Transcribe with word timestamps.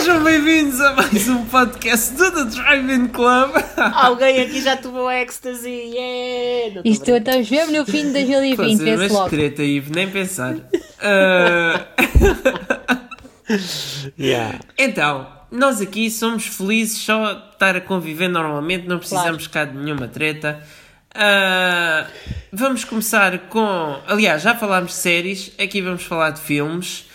Sejam 0.00 0.24
bem-vindos 0.24 0.80
a 0.80 0.94
mais 0.94 1.28
um 1.28 1.44
podcast 1.44 2.14
do 2.14 2.30
The 2.32 2.44
Drive-In 2.44 3.08
Club. 3.08 3.50
Alguém 3.76 4.40
aqui 4.40 4.62
já 4.62 4.74
tomou 4.74 5.10
ecstasy, 5.10 5.68
yeah! 5.68 6.74
Não 6.76 6.82
tô 6.82 6.88
Isto 6.88 7.04
brincando. 7.04 7.18
estamos 7.40 7.50
mesmo 7.50 7.78
no 7.78 7.84
fim 7.84 8.06
de 8.06 8.12
2020, 8.12 8.56
Fazer 8.56 8.84
vê-se 8.84 8.96
mas 8.96 9.12
logo. 9.12 9.28
treta, 9.28 9.62
Ivo, 9.62 9.92
nem 9.94 10.08
pensar. 10.10 10.56
Ah, 11.02 11.86
Yeah. 14.18 14.58
então, 14.78 15.26
nós 15.50 15.82
aqui 15.82 16.10
somos 16.10 16.46
felizes 16.46 16.96
só 16.98 17.34
de 17.34 17.48
estar 17.52 17.76
a 17.76 17.80
conviver 17.82 18.28
normalmente, 18.28 18.88
não 18.88 18.98
precisamos 18.98 19.46
cá 19.48 19.66
de 19.66 19.76
nenhuma 19.76 20.08
treta. 20.08 20.62
Ah, 21.14 22.06
vamos 22.50 22.84
começar 22.84 23.36
com. 23.50 23.98
Aliás, 24.06 24.40
já 24.40 24.54
falámos 24.54 24.92
de 24.92 24.96
séries, 24.98 25.52
aqui 25.60 25.82
vamos 25.82 26.04
falar 26.04 26.30
de 26.30 26.40
filmes. 26.40 27.09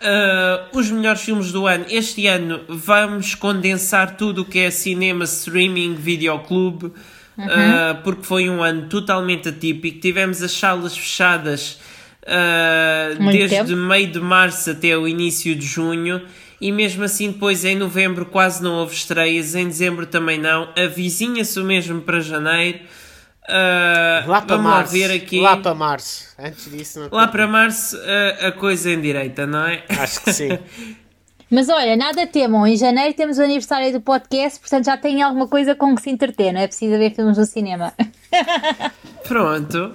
Ah, 0.00 0.66
os 0.72 0.90
melhores 0.90 1.22
filmes 1.22 1.52
do 1.52 1.66
ano. 1.66 1.84
Este 1.88 2.26
ano 2.26 2.60
vamos 2.68 3.34
condensar 3.34 4.16
tudo 4.16 4.42
o 4.42 4.44
que 4.44 4.60
é 4.60 4.70
cinema, 4.70 5.24
streaming, 5.24 5.94
videoclube, 5.94 6.92
ah, 7.38 8.00
porque 8.04 8.22
foi 8.22 8.48
um 8.48 8.62
ano 8.62 8.88
totalmente 8.88 9.48
atípico. 9.48 10.00
Tivemos 10.00 10.42
as 10.42 10.52
salas 10.52 10.96
fechadas 10.96 11.78
Muito 13.18 13.32
desde 13.32 13.56
tempo. 13.56 13.76
meio 13.76 14.06
de 14.08 14.20
março 14.20 14.70
até 14.70 14.96
o 14.96 15.08
início 15.08 15.54
de 15.54 15.66
junho. 15.66 16.22
E 16.60 16.72
mesmo 16.72 17.04
assim, 17.04 17.30
depois 17.30 17.64
em 17.64 17.76
novembro 17.76 18.26
quase 18.26 18.60
não 18.62 18.74
houve 18.74 18.92
estreias, 18.92 19.54
em 19.54 19.68
dezembro 19.68 20.06
também 20.06 20.38
não. 20.38 20.68
Avizinha-se 20.76 21.58
o 21.60 21.64
mesmo 21.64 22.00
para 22.00 22.20
janeiro. 22.20 22.80
Ah, 23.48 24.24
Lá 24.26 24.42
para 24.42 24.56
vamos 24.56 24.70
lá 24.70 24.76
março. 24.78 24.92
ver 24.92 25.10
aqui. 25.10 25.40
Lá 25.40 25.56
para 25.56 25.74
março. 25.74 26.24
Antes 26.38 26.70
disso, 26.70 27.00
não 27.00 27.08
Lá 27.10 27.26
para 27.28 27.46
março 27.46 27.96
a, 28.42 28.48
a 28.48 28.52
coisa 28.52 28.90
em 28.90 29.00
direita, 29.00 29.46
não 29.46 29.66
é? 29.66 29.82
Acho 29.88 30.20
que 30.22 30.32
sim. 30.32 30.48
Mas 31.50 31.70
olha, 31.70 31.96
nada 31.96 32.26
temam, 32.26 32.66
em 32.66 32.76
janeiro 32.76 33.14
temos 33.14 33.38
o 33.38 33.42
aniversário 33.42 33.90
do 33.90 34.02
podcast, 34.02 34.60
portanto 34.60 34.84
já 34.84 34.98
tem 34.98 35.22
alguma 35.22 35.48
coisa 35.48 35.74
com 35.74 35.94
que 35.96 36.02
se 36.02 36.10
entreter, 36.10 36.52
não 36.52 36.60
é 36.60 36.66
preciso 36.66 36.98
ver 36.98 37.14
filmes 37.14 37.38
no 37.38 37.46
cinema. 37.46 37.94
Pronto. 39.26 39.94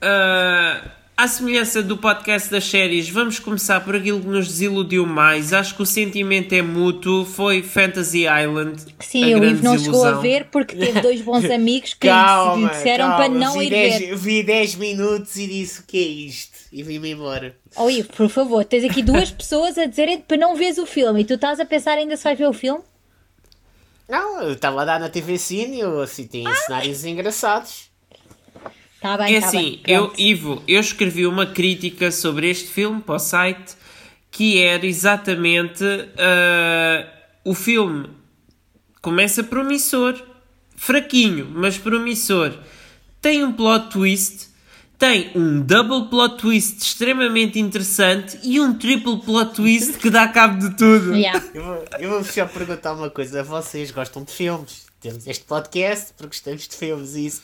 Ah, 0.00 0.80
à 1.20 1.28
semelhança 1.28 1.82
do 1.82 1.98
podcast 1.98 2.50
das 2.50 2.64
séries, 2.64 3.10
vamos 3.10 3.38
começar 3.38 3.84
por 3.84 3.94
aquilo 3.94 4.20
que 4.22 4.26
nos 4.26 4.48
desiludiu 4.48 5.04
mais. 5.04 5.52
Acho 5.52 5.74
que 5.74 5.82
o 5.82 5.86
sentimento 5.86 6.54
é 6.54 6.62
mútuo. 6.62 7.26
Foi 7.26 7.62
Fantasy 7.62 8.20
Island. 8.24 8.82
Sim, 9.00 9.34
a 9.34 9.36
o 9.36 9.40
grande 9.40 9.56
Ivo 9.56 9.64
não 9.64 9.78
chegou 9.78 10.02
a 10.02 10.12
desilusão. 10.12 10.22
ver 10.22 10.44
porque 10.46 10.74
teve 10.74 10.98
dois 11.02 11.20
bons 11.20 11.44
amigos 11.44 11.92
que 11.92 12.08
calma, 12.08 12.66
lhe 12.68 12.74
disseram 12.74 13.08
calma. 13.08 13.16
para 13.18 13.28
não 13.28 13.58
vi 13.58 13.66
ir 13.66 13.70
10, 13.70 13.98
ver. 13.98 14.16
Vi 14.16 14.42
10 14.42 14.74
minutos 14.76 15.36
e 15.36 15.46
disse 15.46 15.80
o 15.80 15.84
que 15.84 15.98
é 15.98 16.08
isto. 16.08 16.58
E 16.72 16.82
vim-me 16.82 17.10
embora. 17.10 17.54
Oh 17.76 17.90
Ivo, 17.90 18.08
por 18.14 18.30
favor, 18.30 18.64
tens 18.64 18.84
aqui 18.84 19.02
duas 19.02 19.28
pessoas 19.30 19.76
a 19.76 19.84
dizerem 19.84 20.22
para 20.22 20.38
não 20.38 20.56
veres 20.56 20.78
o 20.78 20.86
filme 20.86 21.20
e 21.20 21.24
tu 21.26 21.34
estás 21.34 21.60
a 21.60 21.66
pensar 21.66 21.98
ainda 21.98 22.16
se 22.16 22.24
vais 22.24 22.38
ver 22.38 22.48
o 22.48 22.54
filme? 22.54 22.82
Não, 24.08 24.40
eu 24.40 24.52
estava 24.54 24.80
a 24.80 24.84
dar 24.86 24.98
na 24.98 25.10
TV 25.10 25.36
Cine, 25.36 25.80
eu 25.80 26.00
assim, 26.00 26.26
tem 26.26 26.44
cenários 26.64 27.04
engraçados. 27.04 27.89
Está 29.02 29.16
bem, 29.16 29.34
É 29.34 29.38
está 29.38 29.48
assim, 29.48 29.80
bem. 29.82 29.94
eu. 29.94 30.12
Ivo, 30.18 30.62
eu 30.68 30.78
escrevi 30.78 31.26
uma 31.26 31.46
crítica 31.46 32.10
sobre 32.12 32.50
este 32.50 32.68
filme 32.68 33.00
para 33.00 33.14
o 33.14 33.18
site 33.18 33.74
que 34.30 34.60
era 34.62 34.84
exatamente 34.86 35.82
ah, 36.18 37.06
o 37.44 37.54
filme 37.54 38.10
começa 39.00 39.42
promissor, 39.42 40.20
fraquinho, 40.76 41.50
mas 41.52 41.78
promissor. 41.78 42.52
Tem 43.22 43.42
um 43.42 43.52
plot 43.52 43.88
twist, 43.90 44.48
tem 44.98 45.30
um 45.34 45.60
double 45.62 46.08
plot 46.10 46.36
twist 46.36 46.82
extremamente 46.82 47.58
interessante 47.58 48.38
e 48.42 48.60
um 48.60 48.74
triple 48.74 49.18
plot 49.22 49.54
twist 49.54 49.94
que 49.98 50.10
dá 50.10 50.28
cabo 50.28 50.58
de 50.58 50.76
tudo. 50.76 51.14
Yeah. 51.16 51.42
Eu 51.54 51.64
vou, 51.64 51.84
eu 52.00 52.10
vou 52.10 52.24
só 52.24 52.44
perguntar 52.46 52.92
uma 52.92 53.08
coisa. 53.10 53.42
Vocês 53.42 53.90
gostam 53.90 54.24
de 54.24 54.32
filmes? 54.32 54.86
Temos 55.00 55.26
este 55.26 55.44
podcast 55.44 56.12
porque 56.16 56.36
gostamos 56.36 56.68
de 56.68 56.76
filmes 56.76 57.14
e 57.14 57.26
isso. 57.26 57.42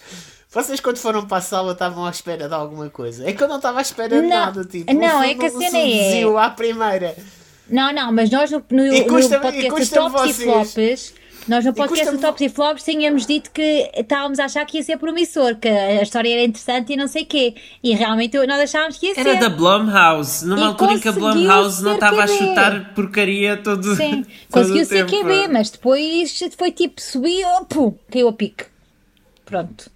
Vocês 0.57 0.81
quando 0.81 0.97
foram 0.97 1.27
para 1.27 1.37
a 1.37 1.41
sala 1.43 1.73
estavam 1.73 2.07
à 2.07 2.11
espera 2.11 2.49
de 2.49 2.55
alguma 2.55 2.89
coisa? 2.89 3.29
É 3.29 3.33
que 3.35 3.43
eu 3.43 3.47
não 3.47 3.57
estava 3.57 3.79
à 3.79 3.83
espera 3.83 4.09
de 4.09 4.23
Não, 4.23 4.29
nada. 4.31 4.65
Tipo, 4.65 4.91
não, 4.95 5.21
o 5.21 5.23
é 5.23 5.35
que 5.35 5.45
a 5.45 5.51
não 5.51 5.61
cena 5.61 5.79
é- 5.79 6.45
à 6.47 6.49
primeira. 6.49 7.15
Não, 7.69 7.93
não, 7.93 8.11
mas 8.11 8.31
nós 8.31 8.51
no, 8.51 8.65
no, 8.71 8.87
E 8.87 9.05
custa- 9.05 9.37
no 9.37 9.43
podcast 9.43 9.83
e 9.83 9.95
tops 9.95 10.31
e 10.31 10.45
flops, 10.45 11.15
nós 11.47 11.63
no 11.63 11.75
podcast 11.75 12.11
dos 12.11 12.21
tops 12.23 12.41
e 12.41 12.49
flops 12.49 12.85
tínhamos 12.85 13.27
dito 13.27 13.51
que 13.51 13.91
estávamos 13.95 14.39
a 14.39 14.47
achar 14.47 14.65
que 14.65 14.79
ia 14.79 14.83
ser 14.83 14.97
promissor, 14.97 15.57
que 15.57 15.69
a 15.69 16.01
história 16.03 16.33
era 16.33 16.43
interessante 16.45 16.95
e 16.95 16.97
não 16.97 17.07
sei 17.07 17.25
o 17.25 17.27
quê. 17.27 17.55
E 17.83 17.95
realmente 17.95 18.39
nós 18.47 18.59
achávamos 18.61 18.97
que 18.97 19.09
ia 19.09 19.13
Era 19.15 19.33
ser. 19.35 19.41
da 19.41 19.51
Blumhouse, 19.51 20.47
numa 20.47 20.61
E 20.63 20.65
altura 20.69 20.93
em 20.95 21.01
que 21.01 21.09
a 21.09 21.13
Blumhouse 21.13 21.83
não 21.83 21.95
estava 21.97 22.23
a 22.25 22.27
chutar 22.27 22.95
porcaria 22.95 23.59
todo 23.59 23.95
Sim, 23.95 24.23
todo 24.51 24.63
conseguiu 24.63 24.83
o 24.83 24.87
ser. 24.87 25.05
QB, 25.07 25.49
mas 25.53 25.69
depois 25.69 26.39
foi 26.57 26.73
tipo 26.73 26.99
subir, 26.99 27.45
oh, 27.61 27.65
pum, 27.67 27.95
caiu 28.11 28.29
a 28.29 28.33
pique. 28.33 28.65
Pronto. 29.45 29.95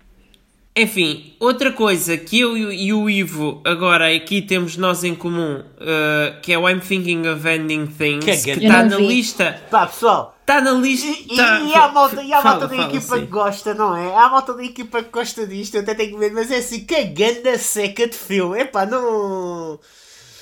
Enfim, 0.81 1.35
outra 1.39 1.73
coisa 1.73 2.17
que 2.17 2.41
eu 2.41 2.57
e 2.57 2.93
o 2.93 3.09
Ivo 3.11 3.61
agora 3.65 4.15
aqui 4.15 4.41
temos 4.41 4.77
nós 4.77 5.05
em 5.05 5.15
comum, 5.15 5.59
uh, 5.61 6.41
que 6.41 6.53
é 6.53 6.59
o 6.59 6.69
I'm 6.69 6.81
Thinking 6.81 7.27
of 7.29 7.47
Ending 7.47 7.87
Things, 7.87 8.25
Que 8.25 8.37
que 8.37 8.61
grande- 8.61 8.67
está 8.67 8.83
na 8.85 8.97
vi. 8.97 9.07
lista. 9.07 9.61
Pá, 9.71 9.87
pessoal. 9.87 10.37
Está 10.41 10.61
na 10.61 10.73
lista. 10.73 11.07
E, 11.07 11.27
e- 11.33 11.37
tá- 11.37 11.61
e 11.61 11.75
há 11.75 11.85
a 11.85 11.93
malta, 11.93 12.23
e 12.23 12.33
há 12.33 12.39
a 12.39 12.43
Fala, 12.43 12.55
malta 12.61 12.69
da 12.69 12.83
fala, 12.83 12.89
equipa 12.97 13.15
sim. 13.17 13.21
que 13.21 13.27
gosta, 13.31 13.75
não 13.75 13.97
é? 13.97 14.15
Há 14.15 14.25
a 14.25 14.29
malta 14.31 14.55
da 14.55 14.65
equipa 14.65 15.03
que 15.03 15.11
gosta 15.11 15.47
disto, 15.47 15.75
eu 15.77 15.83
até 15.83 15.95
tenho 15.95 16.19
medo, 16.19 16.35
mas 16.35 16.51
é 16.51 16.57
assim, 16.57 16.81
que 16.85 17.05
ganda 17.05 17.57
seca 17.59 18.09
de 18.09 18.17
filme. 18.17 18.59
Epá, 18.61 18.87
não. 18.87 19.79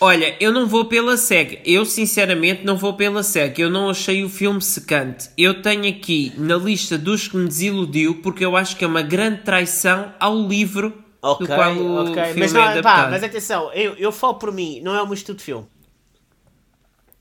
Olha, 0.01 0.37
eu 0.39 0.53
não 0.53 0.67
vou 0.67 0.85
pela 0.85 1.17
SEG. 1.17 1.61
Eu, 1.65 1.85
sinceramente, 1.85 2.65
não 2.65 2.77
vou 2.77 2.95
pela 2.95 3.23
SEG. 3.23 3.61
Eu 3.63 3.71
não 3.71 3.91
achei 3.91 4.23
o 4.25 4.29
filme 4.29 4.63
secante. 4.63 5.29
Eu 5.37 5.61
tenho 5.61 5.89
aqui 5.89 6.33
na 6.37 6.57
lista 6.57 6.97
dos 6.97 7.27
que 7.27 7.37
me 7.37 7.49
desiludiu, 7.49 8.21
porque 8.23 8.45
eu 8.45 8.57
acho 8.57 8.77
que 8.77 8.85
é 8.85 8.87
uma 8.89 9.03
grande 9.03 9.43
traição 9.43 10.15
ao 10.21 10.47
livro 10.47 11.05
Ok, 11.21 11.47
do 11.47 11.53
qual 11.53 11.77
o 11.77 11.97
ok. 12.03 12.25
filme 12.27 12.41
Mas, 12.41 12.55
é 12.55 12.55
não, 12.55 12.63
adaptado. 12.63 12.83
pá, 12.83 13.11
mas 13.11 13.23
atenção, 13.25 13.73
eu, 13.73 13.95
eu 13.97 14.13
falo 14.13 14.35
por 14.35 14.53
mim, 14.53 14.81
não 14.83 14.95
é 14.95 15.03
o 15.03 15.05
meu 15.07 15.15
estudo 15.15 15.39
de 15.39 15.43
filme. 15.45 15.67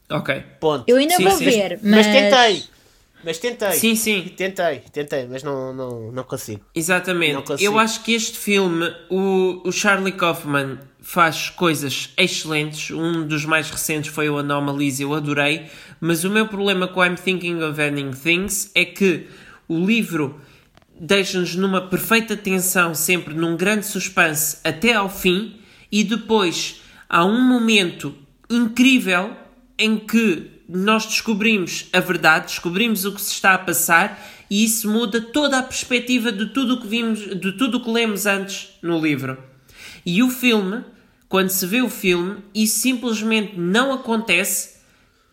Ok. 0.10 0.44
Ponto. 0.60 0.86
Eu 0.88 0.98
ainda 0.98 1.16
Sim, 1.16 1.24
vou 1.24 1.38
sim. 1.38 1.46
ver, 1.46 1.80
Mas 1.84 2.06
mas. 2.06 2.08
tentei. 2.08 2.64
Mas 3.24 3.40
tentei. 3.40 3.72
Sim, 3.74 3.96
sim. 3.96 4.32
Tentei, 4.38 4.80
tentei, 4.92 5.26
mas 5.28 5.44
não, 5.44 5.74
não, 5.74 6.12
não 6.12 6.24
consigo. 6.24 6.60
Não 6.62 6.68
Exatamente. 6.76 7.42
consigo. 7.44 7.74
Eu 7.74 7.80
acho 7.80 8.04
que 8.04 8.14
este 8.14 8.38
filme, 8.38 8.86
o, 9.10 9.68
o 9.68 9.72
Charlie 9.72 10.14
Kaufman 10.14 10.80
faz 11.10 11.50
coisas 11.50 12.10
excelentes. 12.18 12.92
Um 12.92 13.26
dos 13.26 13.46
mais 13.46 13.72
recentes 13.72 14.14
foi 14.14 14.30
o 14.30 14.38
Anomalies, 14.38 15.00
eu 15.00 15.14
adorei. 15.14 15.68
Mas 16.02 16.26
o 16.26 16.30
meu 16.30 16.50
problema 16.50 16.86
com 16.86 17.02
I'm 17.02 17.16
Thinking 17.16 17.64
of 17.64 17.82
Ending 17.82 18.12
Things 18.12 18.70
é 18.76 18.84
que 18.84 19.26
o 19.70 19.86
livro 19.86 20.42
deixa-nos 21.00 21.56
numa 21.56 21.80
perfeita 21.80 22.36
tensão, 22.36 22.94
sempre 22.94 23.34
num 23.34 23.56
grande 23.56 23.86
suspense 23.86 24.58
até 24.66 24.96
ao 24.96 25.10
fim, 25.10 25.56
e 25.90 26.04
depois 26.04 26.82
há 27.08 27.24
um 27.24 27.42
momento 27.42 28.14
incrível 28.50 29.32
em 29.80 29.98
que 29.98 30.52
nós 30.68 31.06
descobrimos 31.06 31.86
a 31.94 32.02
verdade, 32.02 32.48
descobrimos 32.48 33.06
o 33.06 33.14
que 33.14 33.22
se 33.22 33.32
está 33.32 33.54
a 33.54 33.58
passar 33.58 34.22
e 34.50 34.66
isso 34.66 34.92
muda 34.92 35.22
toda 35.22 35.58
a 35.58 35.64
perspectiva 35.64 36.34
de 36.34 36.48
tudo 36.48 36.74
o 36.74 36.82
que 36.82 36.88
vimos, 36.88 37.20
de 37.20 37.54
tudo 37.54 37.78
o 37.78 37.82
que 37.82 37.90
lemos 37.90 38.26
antes 38.26 38.72
no 38.82 39.00
livro. 39.00 39.38
E 40.06 40.22
o 40.22 40.30
filme, 40.30 40.84
quando 41.30 41.50
se 41.50 41.66
vê 41.66 41.82
o 41.82 41.90
filme, 41.90 42.38
isso 42.54 42.80
simplesmente 42.80 43.58
não 43.60 43.92
acontece 43.94 44.78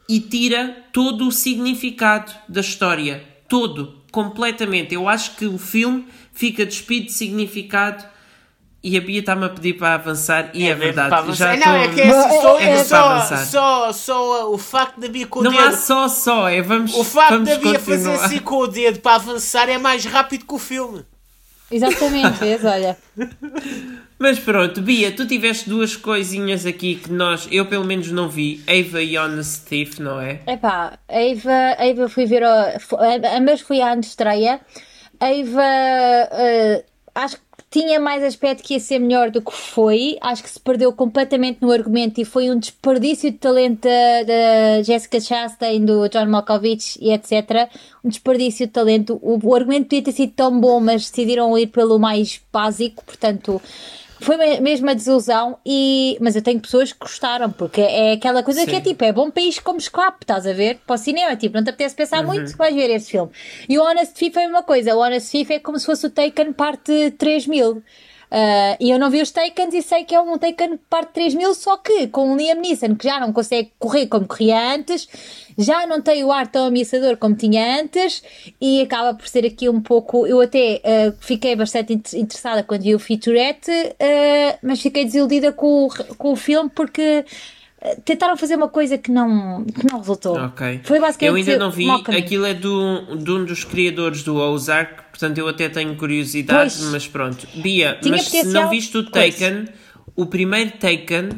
e 0.08 0.20
tira 0.20 0.84
todo 0.92 1.26
o 1.28 1.32
significado 1.32 2.32
da 2.48 2.60
história. 2.60 3.24
Todo, 3.48 4.02
completamente. 4.10 4.94
Eu 4.94 5.08
acho 5.08 5.36
que 5.36 5.46
o 5.46 5.58
filme 5.58 6.06
fica 6.32 6.66
despido 6.66 7.06
de 7.06 7.12
significado 7.12 8.04
e 8.82 8.98
a 8.98 9.00
Bia 9.00 9.20
está-me 9.20 9.46
a 9.46 9.48
pedir 9.48 9.74
para 9.78 9.94
avançar 9.94 10.50
e 10.52 10.64
é, 10.64 10.68
mesmo 10.70 10.80
verdade. 10.82 11.08
para 11.08 11.18
avançar. 11.18 11.58
Já 11.58 11.66
não, 11.66 11.76
é 11.76 11.84
estou- 11.86 11.94
que 11.94 12.00
é 12.02 12.10
só, 12.12 12.58
é 12.58 12.64
é 12.70 12.84
só, 12.84 13.44
só, 13.44 13.92
só 13.92 14.52
o 14.52 14.58
facto 14.58 15.00
da 15.00 15.08
Bia 15.08 15.26
com 15.26 15.40
o 15.40 15.42
Não 15.42 15.52
dedo. 15.52 15.62
há 15.64 15.72
só 15.72 16.06
só, 16.08 16.48
é 16.48 16.60
vamos 16.60 16.92
O 16.94 17.02
facto 17.04 17.30
vamos 17.30 17.48
da 17.48 17.56
Bia 17.58 17.78
fazer 17.78 17.96
continuar. 18.08 18.24
assim 18.26 18.38
com 18.40 18.56
o 18.56 18.66
dedo 18.66 19.00
para 19.00 19.14
avançar 19.16 19.68
é 19.70 19.78
mais 19.78 20.04
rápido 20.04 20.44
que 20.44 20.54
o 20.54 20.58
filme. 20.58 21.02
Exatamente, 21.70 22.36
vês, 22.40 22.62
olha. 22.64 22.98
Mas 24.24 24.38
pronto, 24.38 24.80
Bia, 24.80 25.12
tu 25.12 25.26
tiveste 25.26 25.68
duas 25.68 25.96
coisinhas 25.96 26.64
aqui 26.64 26.94
que 26.94 27.12
nós, 27.12 27.46
eu 27.52 27.66
pelo 27.66 27.84
menos 27.84 28.10
não 28.10 28.26
vi, 28.26 28.64
Ava 28.66 29.02
e 29.02 29.18
Honest 29.18 29.66
Thief, 29.66 29.98
não 29.98 30.18
é? 30.18 30.40
Epá, 30.46 30.98
a 31.06 31.22
Eva, 31.22 31.52
a 31.76 31.86
Eva 31.86 32.08
fui 32.08 32.24
ver, 32.24 32.42
ambas 32.42 33.60
fui 33.60 33.82
à 33.82 33.94
estreia. 33.94 34.62
A 35.20 35.30
Eva, 35.30 35.62
eh, 35.62 36.84
acho 37.14 37.36
que 37.36 37.42
tinha 37.70 38.00
mais 38.00 38.22
aspecto 38.22 38.62
que 38.62 38.72
ia 38.72 38.80
ser 38.80 38.98
melhor 38.98 39.30
do 39.30 39.42
que 39.42 39.52
foi. 39.52 40.16
Acho 40.22 40.42
que 40.42 40.48
se 40.48 40.58
perdeu 40.58 40.90
completamente 40.94 41.58
no 41.60 41.70
argumento 41.70 42.18
e 42.18 42.24
foi 42.24 42.50
um 42.50 42.58
desperdício 42.58 43.30
de 43.30 43.36
talento 43.36 43.82
da 43.82 44.82
Jessica 44.82 45.20
Chastain, 45.20 45.84
do 45.84 46.08
John 46.08 46.30
Malkovich 46.30 46.98
e 46.98 47.12
etc. 47.12 47.68
Um 48.02 48.08
desperdício 48.08 48.66
de 48.66 48.72
talento. 48.72 49.18
O, 49.20 49.38
o 49.46 49.54
argumento 49.54 49.84
podia 49.84 50.02
ter 50.02 50.12
sido 50.12 50.32
tão 50.32 50.58
bom, 50.58 50.80
mas 50.80 51.10
decidiram 51.10 51.58
ir 51.58 51.66
pelo 51.66 51.98
mais 51.98 52.40
básico, 52.50 53.04
portanto. 53.04 53.60
Foi 54.20 54.36
me- 54.36 54.60
mesmo 54.60 54.88
a 54.88 54.94
desilusão, 54.94 55.58
e... 55.66 56.16
mas 56.20 56.36
eu 56.36 56.42
tenho 56.42 56.60
pessoas 56.60 56.92
que 56.92 56.98
gostaram, 56.98 57.50
porque 57.50 57.80
é 57.80 58.12
aquela 58.12 58.42
coisa 58.42 58.64
que 58.64 58.74
é 58.74 58.78
Sim. 58.78 58.90
tipo, 58.90 59.04
é 59.04 59.12
bom 59.12 59.30
ir 59.36 59.60
como 59.62 59.78
escape, 59.78 60.18
estás 60.22 60.46
a 60.46 60.52
ver? 60.52 60.78
Para 60.86 60.94
o 60.94 60.98
cinema, 60.98 61.36
tipo, 61.36 61.56
não 61.56 61.64
te 61.64 61.70
apetece 61.70 61.94
pensar 61.94 62.22
muito, 62.22 62.56
vais 62.56 62.74
ver 62.74 62.90
esse 62.90 63.10
filme. 63.10 63.30
E 63.68 63.78
o 63.78 63.82
Honest 63.82 64.14
Thief 64.14 64.36
é 64.36 64.40
a 64.44 64.46
mesma 64.46 64.62
coisa, 64.62 64.94
o 64.94 65.00
Honest 65.00 65.30
Thief 65.30 65.50
é 65.50 65.58
como 65.58 65.78
se 65.78 65.86
fosse 65.86 66.06
o 66.06 66.10
Taken 66.10 66.52
parte 66.52 67.10
3000. 67.18 67.82
Ah, 68.36 68.76
e 68.80 68.90
eu 68.90 68.98
não 68.98 69.10
vi 69.10 69.22
os 69.22 69.30
Takens 69.30 69.72
e 69.74 69.80
sei 69.80 70.02
que 70.02 70.12
é 70.12 70.20
um 70.20 70.36
Taken 70.36 70.76
parte 70.90 71.12
3000, 71.12 71.54
só 71.54 71.76
que 71.76 72.08
com 72.08 72.32
o 72.32 72.36
Liam 72.36 72.56
Neeson, 72.56 72.96
que 72.96 73.06
já 73.06 73.20
não 73.20 73.32
consegue 73.32 73.70
correr 73.78 74.08
como 74.08 74.26
corria 74.26 74.74
antes, 74.74 75.08
já 75.56 75.86
não 75.86 76.02
tem 76.02 76.24
o 76.24 76.32
ar 76.32 76.48
tão 76.48 76.66
ameaçador 76.66 77.16
como 77.16 77.36
tinha 77.36 77.80
antes, 77.80 78.24
e 78.60 78.82
acaba 78.82 79.14
por 79.14 79.28
ser 79.28 79.46
aqui 79.46 79.68
um 79.68 79.80
pouco. 79.80 80.26
Eu 80.26 80.40
até 80.40 80.80
ah, 80.84 81.14
fiquei 81.20 81.54
bastante 81.54 81.92
inter- 81.94 82.18
interessada 82.20 82.64
quando 82.64 82.82
vi 82.82 82.92
o 82.94 82.98
featurette, 82.98 83.70
ah, 84.00 84.58
mas 84.62 84.80
fiquei 84.80 85.04
desiludida 85.04 85.52
com 85.52 85.86
o, 85.86 85.88
com 86.16 86.32
o 86.32 86.36
filme 86.36 86.68
porque. 86.74 87.24
Tentaram 88.04 88.36
fazer 88.36 88.56
uma 88.56 88.68
coisa 88.68 88.96
que 88.96 89.10
não, 89.10 89.64
que 89.64 89.86
não 89.90 89.98
resultou. 89.98 90.36
Ok. 90.38 90.80
Foi 90.84 90.98
basicamente. 90.98 91.28
eu 91.30 91.34
ainda 91.52 91.64
não 91.64 91.70
vi. 91.70 91.86
Aquilo 91.90 92.46
é 92.46 92.54
do, 92.54 93.16
de 93.16 93.30
um 93.30 93.44
dos 93.44 93.62
criadores 93.64 94.22
do 94.22 94.36
Ozark, 94.36 95.02
portanto 95.10 95.36
eu 95.38 95.46
até 95.48 95.68
tenho 95.68 95.94
curiosidade, 95.96 96.74
Pois. 96.78 96.90
mas 96.90 97.06
pronto. 97.06 97.46
Bia, 97.56 97.98
Tinha 98.00 98.16
mas 98.16 98.24
se 98.26 98.44
não 98.46 98.70
viste 98.70 98.96
o. 98.96 99.04
Taken, 99.10 99.66
o 100.16 100.24
primeiro 100.26 100.70
Taken 100.72 101.28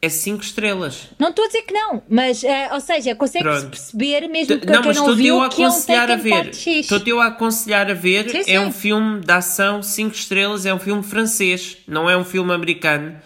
é 0.00 0.08
5 0.08 0.42
estrelas. 0.44 1.08
Não 1.18 1.30
estou 1.30 1.44
a 1.44 1.48
dizer 1.48 1.62
que 1.62 1.72
não, 1.74 2.02
mas, 2.08 2.44
eh, 2.44 2.68
ou 2.72 2.80
seja, 2.80 3.14
consegue-se 3.16 3.50
Pronto. 3.58 3.70
perceber, 3.70 4.28
mesmo 4.28 4.58
que 4.60 4.66
Não, 4.66 4.82
mas 4.84 4.96
não 4.98 5.14
viu, 5.16 5.40
a 5.40 5.48
que 5.48 5.62
é 5.62 5.66
um 5.66 5.70
aconselhar 5.70 6.10
a 6.10 6.16
ver. 6.16 6.50
Estou-te 6.50 7.10
eu 7.10 7.20
a 7.20 7.26
aconselhar 7.26 7.90
a 7.90 7.94
ver. 7.94 8.30
Sim, 8.30 8.38
É 8.38 8.44
sim. 8.44 8.58
um 8.58 8.70
filme 8.70 9.20
de 9.20 9.32
ação 9.32 9.82
5 9.82 10.14
estrelas, 10.14 10.66
é 10.66 10.72
um 10.72 10.78
filme 10.78 11.02
francês, 11.02 11.78
não 11.88 12.08
é 12.08 12.16
um 12.16 12.24
filme 12.24 12.52
americano. 12.52 13.16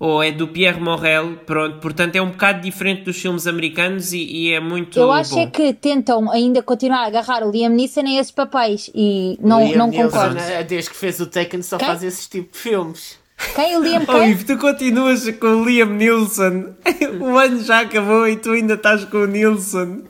Ou 0.00 0.22
é 0.22 0.30
do 0.30 0.46
Pierre 0.46 0.80
Morel, 0.80 1.38
pronto, 1.44 1.78
portanto 1.80 2.14
é 2.14 2.22
um 2.22 2.30
bocado 2.30 2.60
diferente 2.60 3.02
dos 3.02 3.16
filmes 3.20 3.48
americanos 3.48 4.12
e, 4.12 4.18
e 4.24 4.52
é 4.52 4.60
muito 4.60 4.96
Eu 4.96 5.10
acho 5.10 5.34
bom. 5.34 5.40
é 5.42 5.46
que 5.48 5.72
tentam 5.72 6.30
ainda 6.30 6.62
continuar 6.62 7.00
a 7.02 7.06
agarrar 7.06 7.42
o 7.42 7.50
Liam 7.50 7.70
Neeson 7.70 8.02
a 8.06 8.20
esses 8.20 8.30
papéis 8.30 8.88
e 8.94 9.36
não, 9.40 9.60
Liam 9.66 9.76
não 9.78 9.88
Neeson, 9.88 10.04
concordo. 10.04 10.38
eh, 10.38 10.62
Desde 10.62 10.90
que 10.90 10.96
fez 10.96 11.18
o 11.18 11.26
Taken 11.26 11.62
só 11.62 11.78
Quem? 11.78 11.88
faz 11.88 12.04
esses 12.04 12.28
tipo 12.28 12.52
de 12.52 12.58
filmes. 12.58 13.18
Quem 13.56 13.76
o 13.76 13.82
Liam 13.82 14.02
Oh, 14.06 14.12
quem? 14.12 14.30
Ivo, 14.30 14.44
tu 14.46 14.56
continuas 14.58 15.28
com 15.36 15.46
o 15.48 15.64
Liam 15.64 15.88
Nilsson. 15.90 16.74
O 17.20 17.36
ano 17.36 17.60
já 17.64 17.80
acabou 17.80 18.28
e 18.28 18.36
tu 18.36 18.52
ainda 18.52 18.74
estás 18.74 19.04
com 19.04 19.16
o 19.18 19.26
Nilsson. 19.26 20.02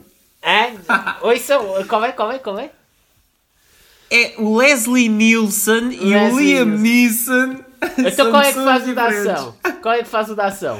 É? 0.43 0.71
Oi, 1.23 1.39
são. 1.39 1.83
Qual 1.87 2.05
é? 2.05 2.11
Qual 2.11 2.31
é? 2.31 2.37
Qual 2.37 2.59
é? 2.59 2.69
É 4.11 4.33
o 4.37 4.57
Leslie 4.57 5.09
Nielsen 5.09 5.91
e 5.93 6.15
o 6.15 6.37
Liam 6.39 6.65
Nielsen. 6.65 7.47
Neeson. 7.47 7.68
Então 7.97 8.31
qual 8.31 8.41
é 8.41 8.51
que 8.53 8.63
faz 8.63 8.87
o 8.87 8.95
da 8.95 9.07
ação? 9.07 9.55
Qual 9.81 9.93
é 9.95 9.97
que 9.99 10.09
faz 10.09 10.29
o 10.29 10.35
da 10.35 10.45
ação? 10.45 10.79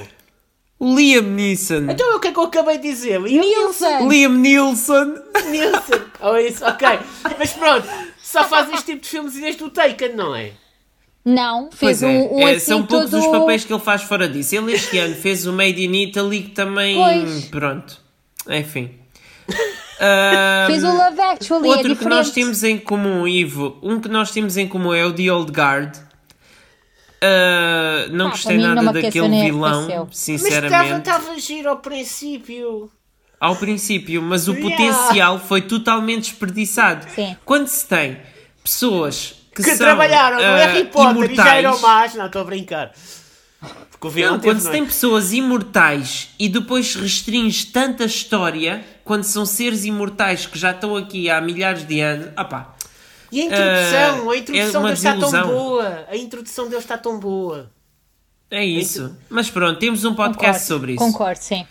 O 0.77 0.95
Liam 0.95 1.23
Neeson. 1.23 1.89
Então 1.89 2.15
o 2.15 2.19
que 2.19 2.29
é 2.29 2.31
que 2.31 2.39
eu 2.39 2.43
acabei 2.43 2.77
de 2.77 2.89
dizer? 2.89 3.19
Liam 3.21 3.43
Nilsson! 3.43 4.07
Liam 4.07 4.33
Nilsson. 4.33 5.15
Nilsson. 5.49 6.09
Oh, 6.21 6.35
isso, 6.35 6.65
ok. 6.65 6.85
Mas 7.37 7.53
pronto, 7.53 7.87
só 8.21 8.43
faz 8.43 8.69
este 8.73 8.87
tipo 8.87 9.01
de 9.03 9.07
filmes 9.07 9.33
desde 9.35 9.63
o 9.63 9.69
Taken, 9.69 10.15
não 10.15 10.35
é? 10.35 10.51
Não, 11.23 11.69
Pois 11.79 11.99
fez 11.99 12.03
é, 12.03 12.07
um, 12.07 12.35
um 12.35 12.47
é, 12.47 12.55
assim 12.55 12.65
são 12.65 12.85
poucos 12.85 13.11
todo... 13.11 13.21
os 13.21 13.27
papéis 13.27 13.63
que 13.63 13.71
ele 13.71 13.81
faz 13.81 14.03
fora 14.03 14.27
disso. 14.27 14.55
Ele 14.55 14.73
este 14.73 14.97
ano 14.97 15.15
fez 15.15 15.45
o 15.45 15.53
Made 15.53 15.81
in 15.81 15.93
Italy 15.95 16.43
que 16.43 16.49
também. 16.49 16.95
Pois. 16.95 17.45
Pronto. 17.45 18.01
Enfim. 18.49 18.91
Ahm, 19.99 20.67
Fez 20.71 20.83
o 20.83 20.91
Love 20.91 21.21
Actually, 21.21 21.67
é 21.67 21.71
Outro 21.71 21.83
que 21.83 21.89
diferente. 21.89 22.15
nós 22.15 22.31
temos 22.31 22.63
em 22.63 22.77
comum, 22.77 23.27
Ivo, 23.27 23.77
um 23.81 23.99
que 23.99 24.09
nós 24.09 24.31
temos 24.31 24.57
em 24.57 24.67
comum 24.67 24.93
é 24.93 25.05
o 25.05 25.13
The 25.13 25.31
Old 25.31 25.51
Guard. 25.51 25.95
Ah, 27.21 28.07
não 28.11 28.25
Pá, 28.25 28.31
gostei 28.31 28.57
nada 28.57 28.93
daquele 28.93 29.43
vilão, 29.43 29.79
arrefeceu. 29.79 30.05
Mas 30.05 30.17
sinceramente. 30.17 30.99
estava 30.99 31.39
giro 31.39 31.69
ao 31.69 31.77
princípio. 31.77 32.89
Ao 33.39 33.55
princípio, 33.55 34.21
mas 34.21 34.47
o 34.47 34.53
Yeah. 34.53 34.69
potencial 34.77 35.39
foi 35.39 35.61
totalmente 35.61 36.31
desperdiçado. 36.31 37.05
Sim. 37.13 37.37
Quando 37.45 37.67
se 37.67 37.85
tem 37.87 38.17
pessoas 38.63 39.35
que, 39.55 39.63
Que 39.63 39.69
são 39.75 39.77
trabalharam 39.77 40.37
no 40.37 40.43
ah, 40.43 40.55
Harry 40.57 40.85
Potter 40.85 41.31
e 41.31 41.35
já 41.35 41.55
eram 41.55 41.69
imortais, 41.71 41.81
más. 41.81 42.15
Não, 42.15 42.25
estou 42.25 42.41
a 42.41 42.45
brincar. 42.45 42.91
Porque 43.91 44.07
o 44.07 44.09
vilão 44.09 44.33
Não, 44.33 44.39
quando 44.39 44.59
se 44.59 44.65
noite. 44.65 44.77
tem 44.77 44.85
pessoas 44.85 45.33
imortais 45.33 46.29
e 46.39 46.47
depois 46.47 46.95
restringes 46.95 47.65
tanta 47.65 48.05
história, 48.05 48.83
quando 49.03 49.23
são 49.23 49.45
seres 49.45 49.83
imortais 49.83 50.45
que 50.45 50.57
já 50.57 50.71
estão 50.71 50.95
aqui 50.95 51.29
há 51.29 51.41
milhares 51.41 51.85
de 51.85 51.99
anos, 51.99 52.27
ah 52.37 52.45
pá, 52.45 52.75
E 53.31 53.41
a 53.41 53.45
introdução, 53.45 54.29
Ah, 54.29 54.33
a 54.33 54.37
introdução 54.37 54.81
é 54.81 54.83
uma 54.83 54.87
deles 54.89 54.99
está 55.05 55.17
tão 55.41 55.47
boa. 55.47 56.05
A 56.09 56.17
introdução 56.17 56.69
deles 56.69 56.83
está 56.83 56.97
tão 56.97 57.19
boa. 57.19 57.71
é 58.49 58.65
isso. 58.65 59.15
Mas 59.29 59.49
pronto, 59.49 59.79
temos 59.79 60.03
um 60.05 60.15
podcast 60.15 60.37
Concordo, 60.39 60.65
sobre 60.67 60.91
isso. 60.93 60.99
Concordo, 61.03 61.39
sim. 61.39 61.67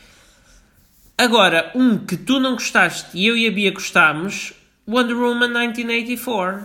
Agora, 1.16 1.72
um 1.74 1.98
que 1.98 2.16
tu 2.16 2.38
não 2.38 2.52
gostaste 2.52 3.08
e 3.12 3.26
eu 3.26 3.36
e 3.36 3.46
a 3.48 3.50
Bia 3.50 3.72
gostámos, 3.72 4.52
Wonder 4.86 5.16
Woman 5.16 5.48
1984. 5.48 6.64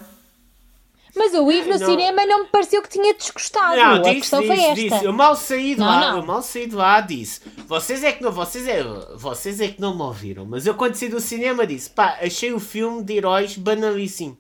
Mas 1.16 1.32
o 1.36 1.52
Ivo 1.52 1.70
no 1.70 1.78
Não. 1.78 1.86
cinema 1.88 2.26
não 2.26 2.44
me 2.44 2.50
pareceu 2.50 2.82
que 2.82 2.90
tinha 2.90 3.14
desgostado. 3.14 3.76
Não, 3.76 3.96
a 3.96 3.98
disse, 4.00 4.16
questão 4.16 4.42
disse, 4.42 4.56
foi 4.56 4.64
esta. 4.66 4.76
disse. 4.96 5.06
Eu 5.06 5.14
mal 5.14 5.36
saí 5.36 5.74
de 5.76 5.80
Não, 5.80 5.86
lá, 5.86 6.00
não. 6.12 6.18
eu 6.20 6.26
mal 6.26 6.42
saí 6.42 6.66
de 6.68 6.74
lá, 6.76 7.02
disse. 7.02 7.40
Vocês 7.68 8.04
é 8.04 8.12
que 8.14 8.24
não, 8.24 8.32
vocês 8.32 8.68
é, 8.68 8.84
vocês 9.16 9.60
é 9.62 9.68
que 9.68 9.80
não 9.82 9.96
me 9.96 10.02
ouviram, 10.02 10.44
mas 10.46 10.66
eu 10.66 10.74
quando 10.74 10.96
saí 10.96 11.10
do 11.10 11.20
cinema 11.20 11.68
disse, 11.68 11.90
pá, 11.92 12.18
achei 12.20 12.52
o 12.52 12.60
filme 12.60 13.04
de 13.04 13.14
heróis 13.18 13.56
banalíssimo. 13.56 14.36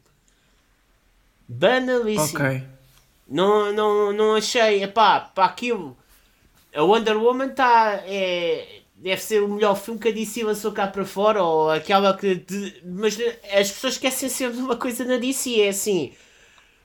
Banalíssimo. 1.47 2.39
Ok. 2.39 2.63
Não, 3.27 3.71
não, 3.73 4.13
não 4.13 4.35
achei, 4.35 4.83
epá, 4.83 5.19
para 5.19 5.45
aquilo. 5.45 5.97
A 6.75 6.81
Wonder 6.83 7.17
Woman 7.17 7.47
está. 7.47 8.01
É, 8.05 8.81
deve 8.95 9.21
ser 9.21 9.43
o 9.43 9.47
melhor 9.47 9.75
filme 9.75 9.99
que 9.99 10.07
a 10.09 10.11
DC 10.11 10.43
lançou 10.43 10.71
cá 10.71 10.87
para 10.87 11.05
fora, 11.05 11.43
ou 11.43 11.69
aquela 11.69 12.15
que. 12.15 12.35
de- 12.35 12.81
mas 12.85 13.17
as 13.51 13.71
pessoas 13.71 13.93
esquecem 13.93 14.29
sempre 14.29 14.57
de 14.57 14.63
uma 14.63 14.75
coisa 14.75 15.05
na 15.05 15.17
DC: 15.17 15.61
é 15.61 15.69
assim. 15.69 16.13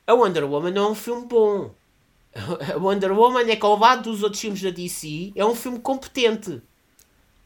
A 0.06 0.14
Wonder 0.14 0.44
Woman 0.44 0.70
não 0.70 0.86
é 0.86 0.90
um 0.90 0.94
filme 0.94 1.26
bom. 1.26 1.70
A 2.74 2.76
Wonder 2.78 3.12
Woman 3.12 3.42
é 3.50 3.56
que 3.56 3.64
ao 3.66 3.78
lado 3.78 4.10
dos 4.10 4.22
outros 4.22 4.40
filmes 4.40 4.62
da 4.62 4.70
DC, 4.70 5.32
é 5.34 5.44
um 5.44 5.54
filme 5.54 5.80
competente. 5.80 6.62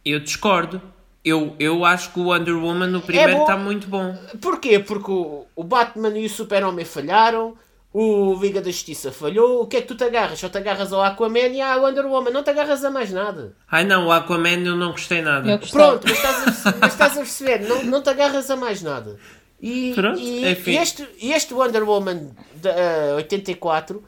Eu 0.05 0.21
discordo. 0.21 0.81
Eu, 1.25 1.55
eu 1.59 1.85
acho 1.85 2.13
que 2.13 2.19
o 2.19 2.25
Wonder 2.25 2.57
Woman 2.57 2.89
no 2.89 3.01
primeiro 3.01 3.43
está 3.43 3.57
muito 3.57 3.87
bom. 3.87 4.17
Porquê? 4.41 4.81
Porque 4.81 5.11
o, 5.11 5.47
o 5.55 5.63
Batman 5.63 6.19
e 6.19 6.27
o 6.27 6.29
Super-Homem 6.29 6.85
falharam, 6.85 7.57
o 7.93 8.35
Liga 8.41 8.61
da 8.61 8.71
Justiça 8.71 9.13
falhou. 9.13 9.63
O 9.63 9.67
que 9.67 9.77
é 9.77 9.81
que 9.83 9.87
tu 9.87 9.95
te 9.95 10.03
agarras? 10.03 10.41
Só 10.41 10.49
te 10.49 10.59
agarras 10.59 10.93
ao 10.93 11.01
Aquaman 11.01 11.49
e 11.49 11.61
à 11.61 11.77
Wonder 11.77 12.07
Woman, 12.07 12.31
não 12.31 12.43
te 12.43 12.51
agarras 12.51 12.85
a 12.85 12.91
mais 12.91 13.13
nada. 13.13 13.55
Ai 13.71 13.85
não, 13.85 14.07
o 14.07 14.13
Aquaman 14.13 14.65
eu 14.65 14.77
não 14.77 14.91
gostei 14.91 15.23
nada. 15.23 15.49
Eu 15.49 15.59
gostei. 15.59 15.81
Pronto, 15.81 16.07
mas 16.09 16.17
estás 16.17 16.67
a, 16.67 16.75
mas 16.81 16.93
estás 16.93 17.13
a 17.13 17.17
perceber, 17.17 17.61
não, 17.69 17.85
não 17.85 18.03
te 18.03 18.11
agarras 18.11 18.51
a 18.51 18.57
mais 18.57 18.83
nada. 18.83 19.17
E, 19.61 19.93
Pronto, 19.95 20.19
e, 20.19 20.51
enfim. 20.51 20.73
e 20.73 20.77
este, 20.77 21.09
e 21.21 21.33
este 21.33 21.55
Wonder 21.55 21.85
Woman 21.85 22.31
de 22.57 22.69
eh, 22.69 23.15
84, 23.15 24.03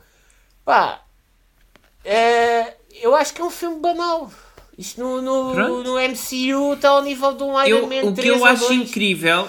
pá, 0.64 1.00
eh, 2.04 2.74
eu 3.00 3.14
acho 3.14 3.32
que 3.32 3.40
é 3.40 3.44
um 3.44 3.50
filme 3.50 3.78
banal. 3.78 4.32
Isto 4.76 5.00
no, 5.00 5.22
no, 5.22 5.82
no 5.84 5.94
MCU 5.98 6.74
está 6.74 6.88
ao 6.90 7.02
nível 7.02 7.32
de 7.34 7.42
um 7.44 7.62
Iron 7.64 7.78
Eu- 7.78 7.86
Man 7.86 8.10
o 8.10 8.14
que 8.14 8.22
3 8.22 8.36
eu 8.38 8.44
acho 8.44 8.68
2. 8.68 8.80
incrível 8.88 9.46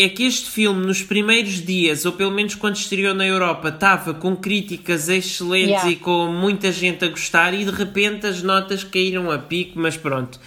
é 0.00 0.08
que 0.08 0.24
este 0.24 0.48
filme, 0.48 0.86
nos 0.86 1.02
primeiros 1.02 1.54
dias, 1.64 2.04
ou 2.06 2.12
pelo 2.12 2.30
menos 2.30 2.54
quando 2.54 2.76
estreou 2.76 3.12
na 3.14 3.26
Europa, 3.26 3.68
estava 3.70 4.14
com 4.14 4.36
críticas 4.36 5.08
excelentes 5.08 5.70
Yeah. 5.70 5.90
e 5.90 5.96
com 5.96 6.28
muita 6.28 6.70
gente 6.70 7.04
a 7.04 7.08
gostar, 7.08 7.52
e 7.52 7.64
de 7.64 7.70
repente 7.72 8.24
as 8.24 8.40
notas 8.40 8.84
caíram 8.84 9.28
a 9.32 9.38
pico, 9.38 9.72
mas 9.76 9.96
pronto. 9.96 10.38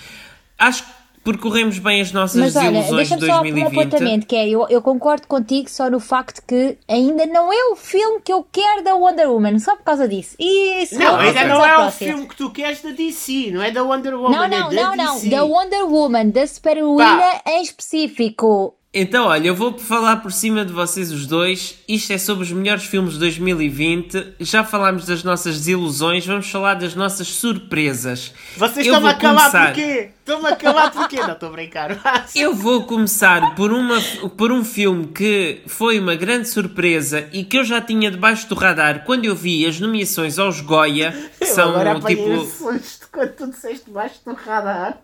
Acho 0.58 0.84
que 0.86 0.90
percorremos 1.24 1.78
bem 1.80 2.02
as 2.02 2.12
nossas 2.12 2.40
Mas 2.40 2.56
olha, 2.56 2.72
desilusões 2.72 3.10
de 3.10 3.16
deixa-me 3.16 3.32
só 3.32 3.40
um 3.40 3.44
2020. 3.44 3.80
apontamento, 3.80 4.28
que 4.28 4.36
é, 4.36 4.50
eu, 4.50 4.68
eu 4.70 4.82
concordo 4.82 5.28
contigo 5.28 5.70
só 5.70 5.90
no 5.90 6.00
facto 6.00 6.42
que 6.48 6.78
ainda 6.88 7.26
não 7.26 7.52
é 7.54 7.72
o 7.72 7.76
filme 7.76 8.20
que 8.22 8.34
eu 8.34 8.46
quero 8.52 8.84
da 8.84 8.96
Wonder 8.96 9.30
Woman, 9.30 9.60
só 9.60 9.76
por 9.76 9.84
causa 9.84 10.08
disso. 10.08 10.36
E 10.40 10.84
isso 10.84 10.98
Não, 10.98 11.16
ainda 11.18 11.46
não 11.46 11.66
é 11.66 11.88
o 11.88 11.92
filme 11.92 12.28
que 12.28 12.36
tu 12.36 12.50
queres 12.52 12.82
da 12.82 12.90
DC, 12.92 13.52
não 13.52 13.62
é 13.62 13.72
da 13.72 13.84
Wonder 13.84 14.16
Woman, 14.16 14.32
Não, 14.36 14.44
é 14.44 14.48
não, 14.50 14.70
da 14.70 14.76
não, 14.76 14.96
não, 14.96 15.16
DC. 15.16 15.30
da 15.30 15.44
Wonder 15.44 15.86
Woman, 15.86 16.30
da 16.30 16.48
super-heroína 16.48 17.42
em 17.48 17.62
específico. 17.62 18.76
Então, 18.94 19.28
olha, 19.28 19.48
eu 19.48 19.56
vou 19.56 19.80
falar 19.80 20.18
por 20.18 20.34
cima 20.34 20.66
de 20.66 20.74
vocês 20.74 21.14
os 21.14 21.26
dois. 21.26 21.78
Isto 21.88 22.12
é 22.12 22.18
sobre 22.18 22.44
os 22.44 22.52
melhores 22.52 22.84
filmes 22.84 23.14
de 23.14 23.20
2020. 23.20 24.34
Já 24.42 24.66
falámos 24.66 25.06
das 25.06 25.24
nossas 25.24 25.56
desilusões, 25.60 26.26
vamos 26.26 26.50
falar 26.52 26.74
das 26.74 26.94
nossas 26.94 27.28
surpresas. 27.30 28.34
Vocês 28.58 28.86
Eu 28.86 28.94
estão-me 28.94 29.08
a 29.08 29.14
calar 29.14 29.50
começar. 29.50 29.66
porquê? 29.68 30.10
Estão-me 30.20 30.48
a 30.50 30.56
calar 30.58 30.92
porquê? 30.92 31.22
Não, 31.22 31.32
estou 31.32 31.48
a 31.48 31.52
brincar. 31.54 32.26
Eu 32.36 32.54
vou 32.54 32.84
começar 32.84 33.56
por, 33.56 33.72
uma, 33.72 33.98
por 34.36 34.52
um 34.52 34.66
filme 34.66 35.08
que 35.08 35.62
foi 35.68 35.98
uma 35.98 36.16
grande 36.16 36.50
surpresa 36.50 37.30
e 37.32 37.46
que 37.46 37.58
eu 37.58 37.64
já 37.64 37.80
tinha 37.80 38.12
debaixo 38.12 38.50
do 38.50 38.56
radar 38.56 39.06
quando 39.06 39.24
eu 39.24 39.36
vi 39.36 39.66
as 39.66 39.80
nomeações 39.80 40.38
aos 40.38 40.60
Goya, 40.60 41.14
que 41.38 41.46
Eu 41.46 41.48
são 41.48 41.70
agora 41.70 41.98
tipo. 42.02 42.30
um 42.30 42.46
susto 42.46 43.08
quando 43.10 43.32
tu 43.36 43.48
disseste 43.50 43.86
debaixo 43.86 44.16
do 44.26 44.34
radar. 44.34 44.98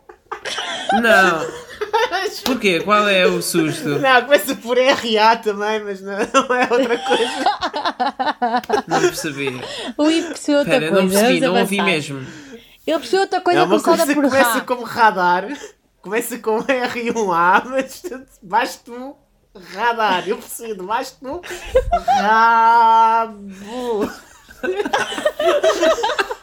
Não. 1.01 1.67
Porquê? 2.45 2.79
Qual 2.81 3.07
é 3.07 3.25
o 3.25 3.41
susto? 3.41 3.89
Não, 3.99 4.21
começa 4.23 4.55
por 4.55 4.77
RA 4.77 5.35
também, 5.37 5.83
mas 5.83 6.01
não, 6.01 6.17
não 6.17 6.55
é 6.55 6.67
outra 6.69 6.97
coisa. 6.97 7.45
Não 8.87 8.99
percebi. 9.01 9.61
O 9.97 10.09
Ivo 10.09 10.27
percebeu 10.29 10.59
outra 10.59 10.73
Espera, 10.75 10.91
coisa. 10.91 11.03
não 11.03 11.09
percebi, 11.11 11.39
vamos 11.39 11.53
não 11.55 11.61
ouvi 11.61 11.81
mesmo. 11.81 12.19
Ele 12.85 12.99
percebeu 12.99 13.21
outra 13.21 13.41
coisa 13.41 13.59
É 13.59 13.63
uma 13.63 13.69
começada 13.79 13.97
coisa 13.97 14.13
que 14.13 14.21
por 14.21 14.29
começa 14.29 14.53
Ra. 14.53 14.61
como 14.61 14.83
radar, 14.83 15.47
começa 16.01 16.37
com 16.39 16.63
R1A, 16.63 17.63
mas 17.65 18.01
debaixo 18.41 18.79
do 18.85 19.15
radar. 19.75 20.27
Eu 20.27 20.37
percebi, 20.37 20.75
debaixo 20.75 21.15
do 21.21 21.41
rabo. 22.21 24.09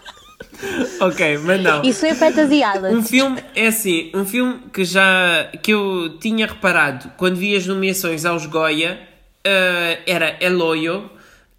Ok, 1.01 1.39
mas 1.39 1.61
não. 1.63 1.83
Isso 1.83 2.01
foi 2.01 2.15
Fantasy 2.15 2.63
Um 2.65 2.75
Island. 2.77 3.09
filme, 3.09 3.43
é 3.55 3.67
assim, 3.67 4.11
um 4.15 4.25
filme 4.25 4.61
que 4.73 4.85
já 4.85 5.51
que 5.63 5.73
eu 5.73 6.19
tinha 6.19 6.47
reparado 6.47 7.11
quando 7.17 7.37
vi 7.37 7.55
as 7.57 7.67
nomeações 7.67 8.25
aos 8.25 8.47
Goya 8.47 8.99
eh, 9.45 10.01
era 10.07 10.37
Eloyo, 10.41 11.11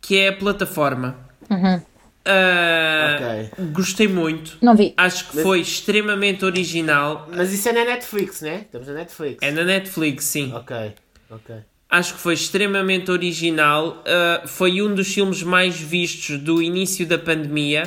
que 0.02 0.18
é 0.20 0.30
a 0.30 0.34
plataforma. 0.34 1.16
Uhum. 1.50 1.82
Eh, 2.28 3.50
Gostei 3.72 4.08
muito. 4.08 4.58
Não 4.62 4.76
vi. 4.76 4.94
Acho 4.98 5.30
que 5.30 5.42
foi 5.44 5.60
extremamente 5.62 6.44
original. 6.44 7.28
Mas 7.32 7.54
isso 7.54 7.70
é 7.70 7.74
na 7.74 7.86
Netflix, 7.86 8.42
né? 8.42 8.62
Estamos 8.66 8.88
na 8.88 8.94
Netflix. 8.96 9.38
É 9.42 9.52
na 9.52 9.64
Netflix, 9.64 10.26
sim. 10.26 10.52
Ok, 10.54 10.94
ok. 11.30 11.56
Acho 11.96 12.16
que 12.16 12.20
foi 12.20 12.34
extremamente 12.34 13.10
original. 13.10 14.04
Uh, 14.06 14.46
foi 14.48 14.82
um 14.82 14.94
dos 14.94 15.14
filmes 15.14 15.42
mais 15.44 15.80
vistos 15.80 16.38
do 16.38 16.62
início 16.62 17.06
da 17.08 17.18
pandemia. 17.18 17.84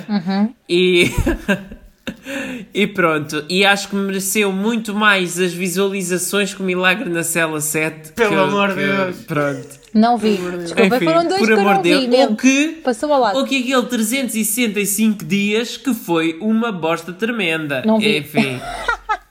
E. 0.67 1.11
e 2.73 2.87
pronto. 2.87 3.45
E 3.51 3.67
acho 3.67 3.89
que 3.89 3.97
mereceu 3.97 4.51
muito 4.51 4.95
mais 4.95 5.39
as 5.39 5.53
visualizações 5.53 6.55
que 6.55 6.63
o 6.63 6.65
Milagre 6.65 7.11
na 7.11 7.23
Cela 7.23 7.61
7. 7.61 8.13
Pelo 8.13 8.31
que- 8.31 8.35
amor 8.37 8.69
de 8.71 8.75
Deus. 8.77 9.17
Pronto. 9.27 9.79
Não 9.93 10.17
vi. 10.17 10.37
Desculpa, 10.37 10.97
Enfim, 10.97 11.05
foram 11.05 11.29
dois 11.29 11.39
por 11.41 11.47
que 11.47 11.53
eu 11.53 11.61
amor 11.61 11.75
não 11.75 11.83
de 11.83 11.89
vi 11.91 11.99
Deus. 12.07 12.09
mesmo. 12.11 12.31
Ou 12.31 12.37
que. 12.37 12.69
Passou 12.83 13.13
ao 13.13 13.21
lado. 13.21 13.39
Ou 13.39 13.45
que 13.45 13.59
aquele 13.63 13.83
365 13.87 15.25
dias 15.25 15.77
que 15.77 15.93
foi 15.93 16.39
uma 16.41 16.73
bosta 16.73 17.13
tremenda. 17.13 17.83
Não 17.85 17.99
vi. 17.99 18.17
Enfim. 18.19 18.59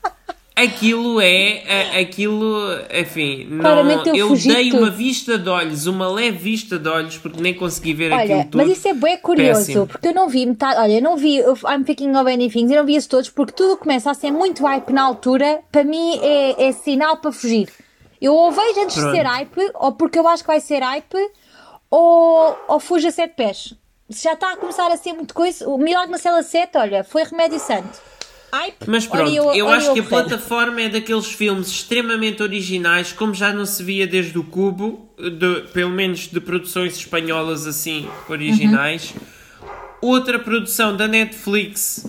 Aquilo 0.57 1.21
é. 1.21 1.99
Aquilo. 2.01 2.57
Enfim. 2.93 3.45
Não, 3.49 3.59
Claramente 3.61 4.09
eu 4.09 4.29
eu 4.29 4.35
dei 4.35 4.71
uma 4.71 4.89
vista 4.89 5.37
de 5.37 5.47
olhos, 5.47 5.85
uma 5.85 6.09
leve 6.09 6.37
vista 6.37 6.79
de 6.79 6.89
olhos, 6.89 7.17
porque 7.17 7.39
nem 7.39 7.53
consegui 7.53 7.93
ver 7.93 8.11
aquilo 8.11 8.33
Olha, 8.33 8.43
tudo. 8.45 8.57
mas 8.57 8.69
isso 8.77 8.87
é 8.87 8.93
bem 8.93 9.17
curioso, 9.19 9.59
Péssimo. 9.67 9.87
porque 9.87 10.07
eu 10.07 10.13
não 10.13 10.27
vi 10.27 10.45
metade. 10.45 10.79
Olha, 10.79 10.93
eu 10.93 11.01
não 11.01 11.15
vi 11.15 11.37
I'm 11.39 11.83
Picking 11.85 12.15
of 12.15 12.31
Anything, 12.31 12.71
eu 12.71 12.79
não 12.79 12.85
vi 12.85 12.95
isso 12.95 13.07
todos, 13.07 13.29
porque 13.29 13.53
tudo 13.53 13.77
começa 13.77 14.09
a 14.09 14.13
ser 14.13 14.31
muito 14.31 14.63
hype 14.63 14.91
na 14.91 15.03
altura, 15.03 15.59
para 15.71 15.83
mim 15.83 16.19
é, 16.21 16.67
é 16.67 16.71
sinal 16.71 17.17
para 17.17 17.31
fugir. 17.31 17.69
Eu 18.19 18.33
ou 18.33 18.51
vejo 18.51 18.81
antes 18.81 18.95
Pronto. 18.95 19.11
de 19.11 19.17
ser 19.17 19.23
hype, 19.25 19.71
ou 19.75 19.91
porque 19.91 20.17
eu 20.17 20.27
acho 20.27 20.43
que 20.43 20.47
vai 20.47 20.59
ser 20.59 20.81
hype, 20.81 21.17
ou, 21.91 22.57
ou 22.67 22.79
fujo 22.79 23.07
a 23.07 23.11
sete 23.11 23.35
pés. 23.35 23.73
Se 24.09 24.23
já 24.23 24.33
está 24.33 24.53
a 24.53 24.57
começar 24.57 24.91
a 24.91 24.97
ser 24.97 25.13
muito 25.13 25.33
coisa, 25.33 25.67
o 25.69 25.77
Milagre 25.77 26.11
na 26.11 26.17
Cela 26.17 26.41
7, 26.41 26.77
olha, 26.77 27.03
foi 27.03 27.23
remédio 27.23 27.59
santo. 27.59 27.99
Hype, 28.51 28.75
Mas 28.87 29.05
pronto, 29.05 29.29
eu, 29.29 29.67
acho 29.69 29.93
que 29.93 29.99
a 29.99 30.03
plataforma 30.03 30.81
é 30.81 30.89
daqueles 30.89 31.25
filmes 31.27 31.67
extremamente 31.67 32.41
originais, 32.41 33.11
como 33.11 33.33
já 33.33 33.51
não 33.51 33.65
se 33.65 33.83
via 33.83 34.07
desde 34.07 34.37
o 34.39 34.43
Cubo, 34.43 35.09
de- 35.19 35.67
pelo 35.73 35.91
menos 35.91 36.27
de 36.27 36.39
produções 36.39 36.95
espanholas 36.97 37.67
assim 37.67 38.07
originais. 38.29 39.13
Outra 40.01 40.39
produção 40.39 40.95
da 40.95 41.07
Netflix, 41.07 42.05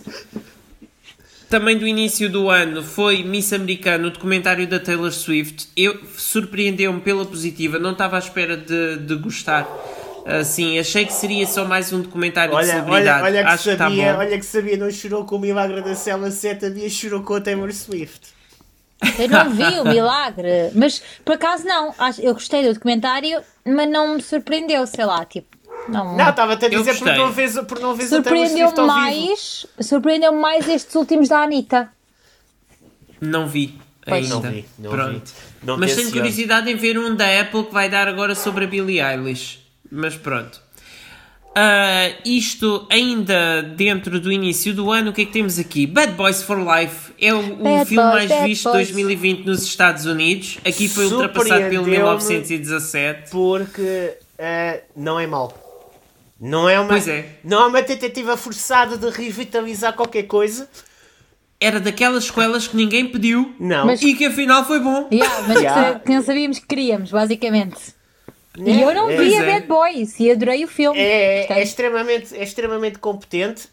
também 1.50 1.76
do 1.76 1.86
início 1.86 2.28
do 2.30 2.48
ano, 2.50 2.82
foi 2.82 3.22
Miss 3.22 3.52
Americano, 3.52 4.08
o 4.08 4.10
documentário 4.10 4.66
da 4.66 4.78
Taylor 4.78 5.10
Swift. 5.10 5.68
Eu 5.76 5.98
surpreendeu-me 6.16 7.00
pela 7.00 7.24
positiva, 7.24 7.78
não 7.78 7.92
estava 7.92 8.16
à 8.16 8.18
espera 8.18 8.56
de, 8.56 8.96
de 8.98 9.14
gostar. 9.16 9.66
Assim, 10.28 10.78
achei 10.78 11.06
que 11.06 11.12
seria 11.12 11.46
só 11.46 11.64
mais 11.64 11.90
um 11.92 12.02
documentário 12.02 12.50
de 12.50 12.56
Olha, 12.56 12.66
celebridade. 12.66 13.22
olha, 13.22 13.24
olha 13.24 13.42
que 13.44 13.48
acho 13.48 13.70
que 13.70 13.76
sabia, 13.76 14.12
bom. 14.12 14.18
olha 14.18 14.38
que 14.38 14.44
sabia, 14.44 14.76
não 14.76 14.90
chorou 14.90 15.24
com 15.24 15.36
o 15.36 15.38
Milagre 15.38 15.80
da 15.80 15.94
Cela 15.94 16.30
7, 16.30 16.66
havia 16.66 16.90
chorou 16.90 17.22
com 17.22 17.34
a 17.34 17.40
Taylor 17.40 17.72
Swift. 17.72 18.28
Eu 19.18 19.28
não 19.28 19.50
vi 19.50 19.78
o 19.80 19.84
milagre, 19.84 20.70
mas 20.74 21.00
por 21.24 21.36
acaso 21.36 21.64
não. 21.64 21.94
Eu 22.18 22.34
gostei 22.34 22.66
do 22.66 22.74
documentário, 22.74 23.40
mas 23.64 23.88
não 23.88 24.16
me 24.16 24.22
surpreendeu, 24.22 24.86
sei 24.86 25.04
lá, 25.04 25.24
tipo. 25.24 25.56
Não, 25.88 26.16
Não, 26.16 26.28
estava-te 26.28 26.66
a 26.66 26.68
dizer 26.68 26.98
por 26.98 27.06
não 27.06 27.32
vês, 27.32 27.54
por 27.60 27.78
não 27.80 27.92
a 27.92 27.96
Taylor 27.96 28.08
surpreendeu 28.08 28.68
vivo. 28.70 28.86
mais, 28.86 29.66
surpreendeu 29.80 30.32
mais 30.32 30.68
estes 30.68 30.94
últimos 30.96 31.28
da 31.28 31.38
Anitta. 31.44 31.90
Não 33.20 33.46
vi 33.48 33.78
ainda. 34.06 34.28
Não 34.34 34.40
vi, 34.42 34.64
não 34.78 34.90
Pronto. 34.90 35.24
vi. 35.26 35.66
Não 35.66 35.78
Mas 35.78 35.90
te 35.92 35.96
tenho 35.96 36.10
curiosidade 36.12 36.70
em 36.70 36.76
ver 36.76 36.98
um 36.98 37.14
da 37.14 37.40
Apple 37.40 37.64
que 37.64 37.72
vai 37.72 37.88
dar 37.88 38.08
agora 38.08 38.34
sobre 38.34 38.64
a 38.64 38.68
Billie 38.68 39.00
Eilish. 39.00 39.60
Mas 39.90 40.14
pronto. 40.16 40.60
Ah, 41.56 42.10
isto 42.24 42.86
ainda 42.90 43.62
dentro 43.62 44.20
do 44.20 44.30
início 44.30 44.72
do 44.72 44.92
ano, 44.92 45.10
o 45.10 45.12
que 45.12 45.22
é 45.22 45.24
que 45.24 45.32
temos 45.32 45.58
aqui? 45.58 45.86
Bad 45.86 46.12
Boys 46.12 46.42
for 46.42 46.56
Life 46.58 47.12
é 47.20 47.34
o, 47.34 47.38
o 47.38 47.42
filme 47.86 48.10
Boys, 48.10 48.28
mais 48.28 48.42
visto 48.44 48.64
de 48.70 48.72
Boys. 48.76 48.88
2020 48.90 49.44
nos 49.44 49.62
Estados 49.64 50.04
Unidos. 50.06 50.58
Aqui 50.64 50.88
foi 50.88 51.06
ultrapassado 51.06 51.48
pelo 51.68 51.84
Surpreendeu-me. 51.84 51.90
1917. 51.90 53.30
Porque 53.30 54.16
eh, 54.38 54.84
não 54.96 55.18
é 55.18 55.26
mau. 55.26 55.52
Não 56.40 56.68
é, 56.68 56.78
uma, 56.78 56.88
Pois 56.90 57.08
é. 57.08 57.38
não 57.42 57.64
é 57.64 57.66
uma 57.66 57.82
tentativa 57.82 58.36
forçada 58.36 58.96
de 58.96 59.10
revitalizar 59.10 59.92
qualquer 59.94 60.24
coisa. 60.24 60.68
Era 61.60 61.80
daquelas 61.80 62.22
escolas 62.24 62.68
que 62.68 62.76
ninguém 62.76 63.08
pediu 63.08 63.52
Não. 63.58 63.84
Mas- 63.86 64.00
e 64.00 64.14
que 64.14 64.26
afinal 64.26 64.64
foi 64.64 64.78
bom. 64.78 65.08
Yeah, 65.12 65.48
mas 65.48 65.58
Yeah. 65.60 65.94
que, 65.98 66.06
que 66.06 66.12
não 66.14 66.22
sabíamos 66.22 66.60
que 66.60 66.66
queríamos, 66.68 67.10
basicamente. 67.10 67.97
Né? 68.58 68.70
E 68.72 68.82
eu 68.82 68.92
não 68.94 69.08
É- 69.10 69.16
vi 69.16 69.36
a 69.36 69.42
é. 69.42 69.46
Bad 69.54 69.66
Boys 69.66 70.18
e 70.20 70.30
adorei 70.30 70.64
o 70.64 70.68
filme. 70.68 70.98
É, 70.98 71.52
é 71.52 71.62
extremamente, 71.62 72.36
é 72.36 72.42
extremamente 72.42 72.98
competente. 72.98 73.68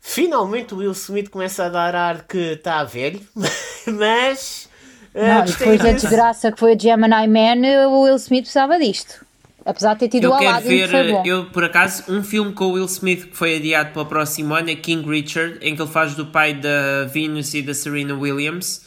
Finalmente 0.00 0.74
o 0.74 0.78
Will 0.78 0.92
Smith 0.92 1.30
começa 1.30 1.64
a 1.64 1.68
dar 1.68 1.94
ar 1.94 2.24
que 2.28 2.52
está 2.52 2.84
velho, 2.84 3.20
mas 3.86 4.68
ah, 5.14 5.38
Não, 5.38 5.44
depois 5.46 5.80
da 5.80 5.92
desgraça 5.92 6.52
que 6.52 6.58
foi 6.58 6.74
a 6.74 6.78
Gemini 6.78 7.26
Man, 7.26 7.88
o 7.88 8.02
Will 8.02 8.16
Smith 8.16 8.42
precisava 8.42 8.78
disto. 8.78 9.24
Apesar 9.66 9.94
de 9.94 10.00
ter 10.00 10.08
tido 10.10 10.24
Eu 10.24 10.32
o 10.32 10.36
quero 10.38 10.50
Aladdin, 10.50 10.68
ver, 10.68 10.84
que 10.84 10.90
foi 10.90 11.10
bom. 11.10 11.22
eu 11.24 11.44
por 11.46 11.64
acaso, 11.64 12.04
um 12.12 12.22
filme 12.22 12.52
com 12.52 12.66
o 12.66 12.72
Will 12.72 12.84
Smith 12.84 13.30
que 13.30 13.36
foi 13.36 13.56
adiado 13.56 13.92
para 13.94 14.02
o 14.02 14.06
próximo 14.06 14.52
ano 14.54 14.68
é 14.68 14.74
King 14.76 15.08
Richard, 15.08 15.58
em 15.62 15.74
que 15.74 15.80
ele 15.80 15.90
faz 15.90 16.14
do 16.14 16.26
pai 16.26 16.52
da 16.52 17.06
Venus 17.10 17.54
e 17.54 17.62
da 17.62 17.72
Serena 17.72 18.14
Williams. 18.14 18.84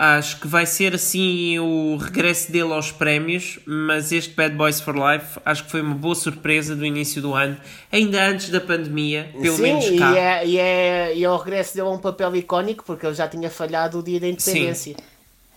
Acho 0.00 0.38
que 0.38 0.46
vai 0.46 0.64
ser 0.64 0.94
assim 0.94 1.58
o 1.58 1.96
regresso 1.96 2.52
dele 2.52 2.72
aos 2.72 2.92
prémios, 2.92 3.58
mas 3.66 4.12
este 4.12 4.32
Bad 4.32 4.54
Boys 4.54 4.80
for 4.80 4.94
Life 4.94 5.40
acho 5.44 5.64
que 5.64 5.72
foi 5.72 5.80
uma 5.80 5.96
boa 5.96 6.14
surpresa 6.14 6.76
do 6.76 6.86
início 6.86 7.20
do 7.20 7.34
ano, 7.34 7.56
ainda 7.90 8.24
antes 8.24 8.48
da 8.48 8.60
pandemia, 8.60 9.28
pelo 9.32 9.56
Sim, 9.56 9.62
menos 9.62 9.86
e 9.86 9.96
cá. 9.98 10.16
é, 10.16 10.46
e, 10.46 10.56
é, 10.56 11.16
e 11.16 11.24
é 11.24 11.28
o 11.28 11.36
regresso 11.36 11.74
dele 11.74 11.88
a 11.88 11.90
um 11.90 11.98
papel 11.98 12.36
icónico 12.36 12.84
porque 12.84 13.04
ele 13.06 13.14
já 13.16 13.26
tinha 13.26 13.50
falhado 13.50 13.98
o 13.98 14.02
dia 14.04 14.20
da 14.20 14.28
independência. 14.28 14.94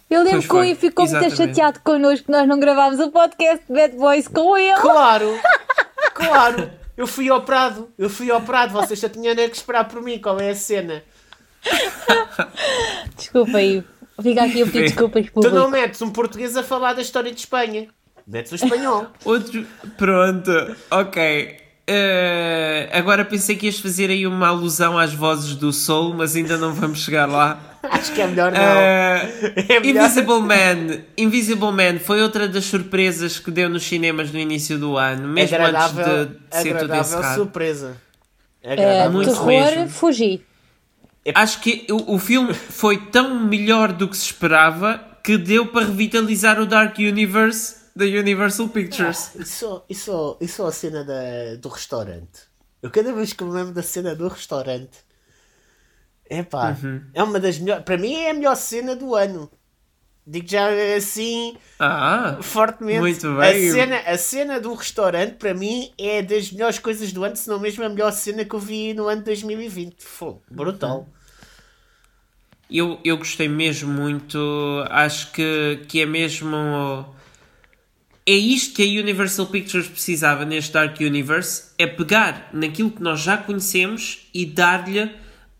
Eu 0.09 0.23
lembro 0.23 0.41
que 0.41 0.55
o 0.55 0.63
Ivo 0.63 0.79
ficou 0.79 1.07
muito 1.07 1.35
chateado 1.35 1.79
connosco 1.81 2.25
que 2.25 2.31
nós 2.31 2.47
não 2.47 2.59
gravámos 2.59 2.99
o 2.99 3.11
podcast 3.11 3.63
de 3.67 3.73
Bad 3.73 3.95
Boys 3.95 4.27
com 4.27 4.57
ele. 4.57 4.73
Claro, 4.81 5.39
claro. 6.15 6.71
Eu 6.97 7.05
fui 7.05 7.29
operado, 7.29 7.89
eu 7.95 8.09
fui 8.09 8.31
operado. 8.31 8.73
Vocês 8.73 8.99
já 8.99 9.07
tinham 9.07 9.35
que 9.35 9.55
esperar 9.55 9.87
por 9.87 10.01
mim. 10.01 10.17
Qual 10.17 10.39
é 10.39 10.49
a 10.49 10.55
cena? 10.55 11.03
Desculpa, 13.15 13.61
Ivo. 13.61 14.00
Fica 14.21 14.43
aqui 14.43 14.61
a 14.61 14.65
pedir 14.65 14.81
desculpas 14.89 15.25
Tu 15.25 15.31
não 15.41 15.49
público. 15.65 15.69
metes 15.71 16.01
um 16.01 16.09
português 16.09 16.55
a 16.57 16.63
falar 16.63 16.93
da 16.93 17.01
história 17.01 17.31
de 17.31 17.39
Espanha. 17.39 17.87
Metes 18.27 18.51
o 18.51 18.55
espanhol. 18.55 19.07
Outro. 19.25 19.65
Pronto, 19.97 20.51
ok. 20.91 21.57
Eh, 21.87 22.89
agora 22.93 23.25
pensei 23.25 23.55
que 23.55 23.65
ias 23.65 23.79
fazer 23.79 24.09
aí 24.09 24.25
uma 24.25 24.47
alusão 24.47 24.97
às 24.97 25.13
vozes 25.13 25.55
do 25.55 25.73
Soul, 25.73 26.13
mas 26.13 26.35
ainda 26.35 26.57
não 26.57 26.73
vamos 26.73 26.99
chegar 26.99 27.25
lá. 27.27 27.59
Acho 27.83 28.13
que 28.13 28.21
é 28.21 28.27
melhor 28.27 28.51
não. 28.51 28.59
Eh, 28.61 29.53
É 29.67 29.79
melhor. 29.79 30.05
Invisible 30.05 30.39
Man. 30.41 31.01
Invisible 31.17 31.71
Man 31.71 31.99
foi 31.99 32.21
outra 32.21 32.47
das 32.47 32.63
surpresas 32.65 33.39
que 33.39 33.49
deu 33.51 33.67
nos 33.69 33.83
cinemas 33.83 34.31
no 34.31 34.39
início 34.39 34.77
do 34.77 34.95
ano, 34.97 35.27
mesmo 35.27 35.55
agradável, 35.55 36.05
antes 36.05 36.27
de, 36.27 36.39
de 36.39 36.55
ser 36.57 36.69
tudo 36.77 36.83
agradável 36.85 37.01
encerrado. 37.19 37.35
surpresa. 37.35 37.97
É, 38.63 38.73
Agradável. 38.73 39.11
muito 39.11 39.31
terror, 39.31 39.47
mesmo. 39.47 39.89
fugi. 39.89 40.45
Acho 41.35 41.61
que 41.61 41.85
o, 41.91 42.15
o 42.15 42.19
filme 42.19 42.53
foi 42.53 42.97
tão 43.09 43.39
melhor 43.45 43.93
do 43.93 44.07
que 44.07 44.17
se 44.17 44.25
esperava 44.25 44.97
que 45.23 45.37
deu 45.37 45.67
para 45.67 45.85
revitalizar 45.85 46.59
o 46.59 46.65
Dark 46.65 46.97
Universe 46.97 47.75
da 47.95 48.05
Universal 48.05 48.69
Pictures. 48.69 49.35
Isso, 49.35 49.83
isso, 49.87 50.37
isso 50.41 50.63
é 50.63 50.67
a 50.67 50.71
cena 50.71 51.03
da, 51.03 51.55
do 51.59 51.69
restaurante. 51.69 52.41
Eu 52.81 52.89
cada 52.89 53.13
vez 53.13 53.33
que 53.33 53.43
me 53.43 53.51
lembro 53.51 53.73
da 53.73 53.83
cena 53.83 54.15
do 54.15 54.27
restaurante, 54.27 54.97
epá, 56.29 56.75
Uhum. 56.81 57.03
é 57.13 57.21
uma 57.21 57.39
das 57.39 57.59
melhores. 57.59 57.83
Para 57.83 57.97
mim 57.97 58.13
é 58.15 58.31
a 58.31 58.33
melhor 58.33 58.55
cena 58.55 58.95
do 58.95 59.13
ano. 59.13 59.51
Digo 60.25 60.47
já 60.47 60.67
assim 60.95 61.57
Ah, 61.79 62.37
fortemente. 62.41 62.99
Muito 62.99 63.27
A 63.27 63.53
bem. 63.53 63.71
cena, 63.71 63.97
a 63.97 64.17
cena 64.17 64.59
do 64.59 64.73
restaurante, 64.73 65.33
para 65.35 65.53
mim, 65.53 65.91
é 65.97 66.21
das 66.21 66.51
melhores 66.51 66.77
coisas 66.79 67.11
do 67.11 67.23
ano, 67.23 67.35
se 67.35 67.49
não 67.49 67.59
mesmo 67.59 67.83
a 67.83 67.89
melhor 67.89 68.11
cena 68.11 68.45
que 68.45 68.53
eu 68.53 68.59
vi 68.59 68.93
no 68.93 69.07
ano 69.07 69.19
de 69.19 69.25
2020. 69.25 69.95
Foi 70.03 70.35
brutal. 70.49 71.07
eu, 72.69 72.99
eu 73.03 73.17
gostei 73.17 73.47
mesmo 73.49 73.91
muito. 73.91 74.37
Acho 74.89 75.31
que, 75.31 75.79
que 75.87 76.01
é 76.01 76.05
mesmo. 76.05 76.55
É 78.25 78.33
isto 78.33 78.75
que 78.75 78.83
a 78.83 79.01
Universal 79.01 79.47
Pictures 79.47 79.87
precisava 79.87 80.45
neste 80.45 80.71
Dark 80.71 80.99
Universe: 81.01 81.71
é 81.77 81.87
pegar 81.87 82.49
naquilo 82.53 82.91
que 82.91 83.01
nós 83.01 83.19
já 83.19 83.37
conhecemos 83.37 84.29
e 84.33 84.45
dar-lhe 84.45 85.11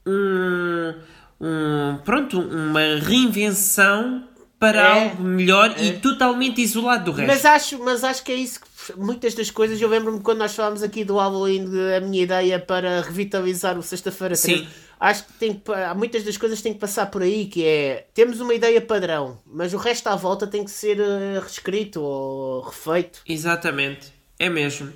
um, 0.05 0.93
um. 1.41 1.97
Pronto, 2.05 2.39
uma 2.39 2.99
reinvenção 3.01 4.27
para 4.61 4.79
É. 4.79 5.03
algo 5.09 5.23
melhor 5.23 5.73
e 5.81 5.93
totalmente 5.93 6.61
isolado 6.61 7.05
do 7.05 7.11
resto. 7.11 7.27
Mas 7.33 7.43
acho, 7.45 7.79
mas 7.83 8.03
acho 8.03 8.23
que 8.23 8.31
é 8.31 8.35
isso 8.35 8.59
que 8.61 8.93
muitas 8.95 9.33
das 9.33 9.49
coisas. 9.49 9.81
Eu 9.81 9.89
lembro-me 9.89 10.19
quando 10.21 10.37
nós 10.37 10.53
falámos 10.55 10.83
aqui 10.83 11.03
do 11.03 11.17
Halloween, 11.17 11.65
a 11.97 11.99
minha 11.99 12.21
ideia 12.21 12.59
para 12.59 13.01
revitalizar 13.01 13.75
o 13.75 13.81
Sexta-feira 13.81 14.35
Sim. 14.35 14.59
13. 14.59 14.67
Acho 14.99 15.25
que 15.25 15.33
tem 15.33 15.59
muitas 15.97 16.23
das 16.23 16.37
coisas 16.37 16.61
têm 16.61 16.73
que 16.75 16.79
passar 16.79 17.07
por 17.07 17.23
aí, 17.23 17.45
que 17.47 17.65
é 17.65 18.05
temos 18.13 18.39
uma 18.39 18.53
ideia 18.53 18.79
padrão, 18.79 19.39
mas 19.47 19.73
o 19.73 19.77
resto 19.77 20.05
à 20.09 20.15
volta 20.15 20.45
tem 20.45 20.63
que 20.63 20.69
ser 20.69 20.99
eh, 20.99 21.39
reescrito 21.39 21.99
ou 21.99 22.61
refeito. 22.61 23.19
Exatamente, 23.27 24.13
é 24.37 24.47
mesmo. 24.47 24.93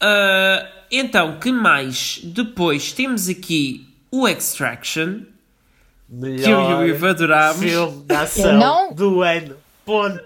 Ah, 0.00 0.68
então, 0.88 1.40
que 1.40 1.50
mais? 1.50 2.20
Depois 2.22 2.92
temos 2.92 3.28
aqui 3.28 3.88
o 4.08 4.28
Extraction, 4.28 5.22
que 6.20 6.50
eu 6.50 6.60
e 6.70 6.74
o 6.74 6.86
Ivo 6.86 7.06
adorámos. 7.06 7.58
filme 7.60 8.04
de 8.04 8.14
ação 8.14 8.52
não- 8.54 8.92
do 8.92 9.22
ano. 9.22 9.56
Ponto. 9.84 10.22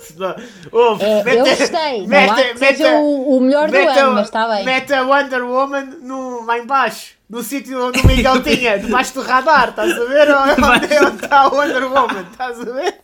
Ouve, 0.71 1.03
É, 1.03 1.25
mete- 1.25 1.39
eu 1.39 1.45
gostei. 1.47 2.01
Que 2.03 2.07
mete- 2.07 2.59
seja 2.59 2.91
o, 2.99 3.37
o 3.39 3.41
melhor 3.41 3.69
do 3.69 3.73
mete 3.73 3.99
ano, 3.99 4.13
mas 4.13 4.27
está 4.27 4.47
bem. 4.49 4.65
Mete 4.67 4.93
a 4.93 5.03
Wonder 5.03 5.43
Woman 5.45 5.85
no, 6.03 6.45
lá 6.45 6.59
embaixo, 6.59 7.15
no 7.29 7.43
sítio 7.43 7.87
onde 7.89 7.99
o 8.01 8.07
Miguel 8.07 8.43
tinha, 8.45 8.79
debaixo 8.79 9.15
do 9.15 9.23
radar, 9.23 9.71
estás 9.71 9.93
a 9.93 10.05
ver? 10.05 10.29
Onde, 10.31 10.61
onde 11.07 11.25
está 11.25 11.41
a 11.41 11.49
Wonder 11.49 11.85
Woman, 11.85 12.27
estás 12.31 12.61
a 12.61 12.65
ver? 12.65 13.01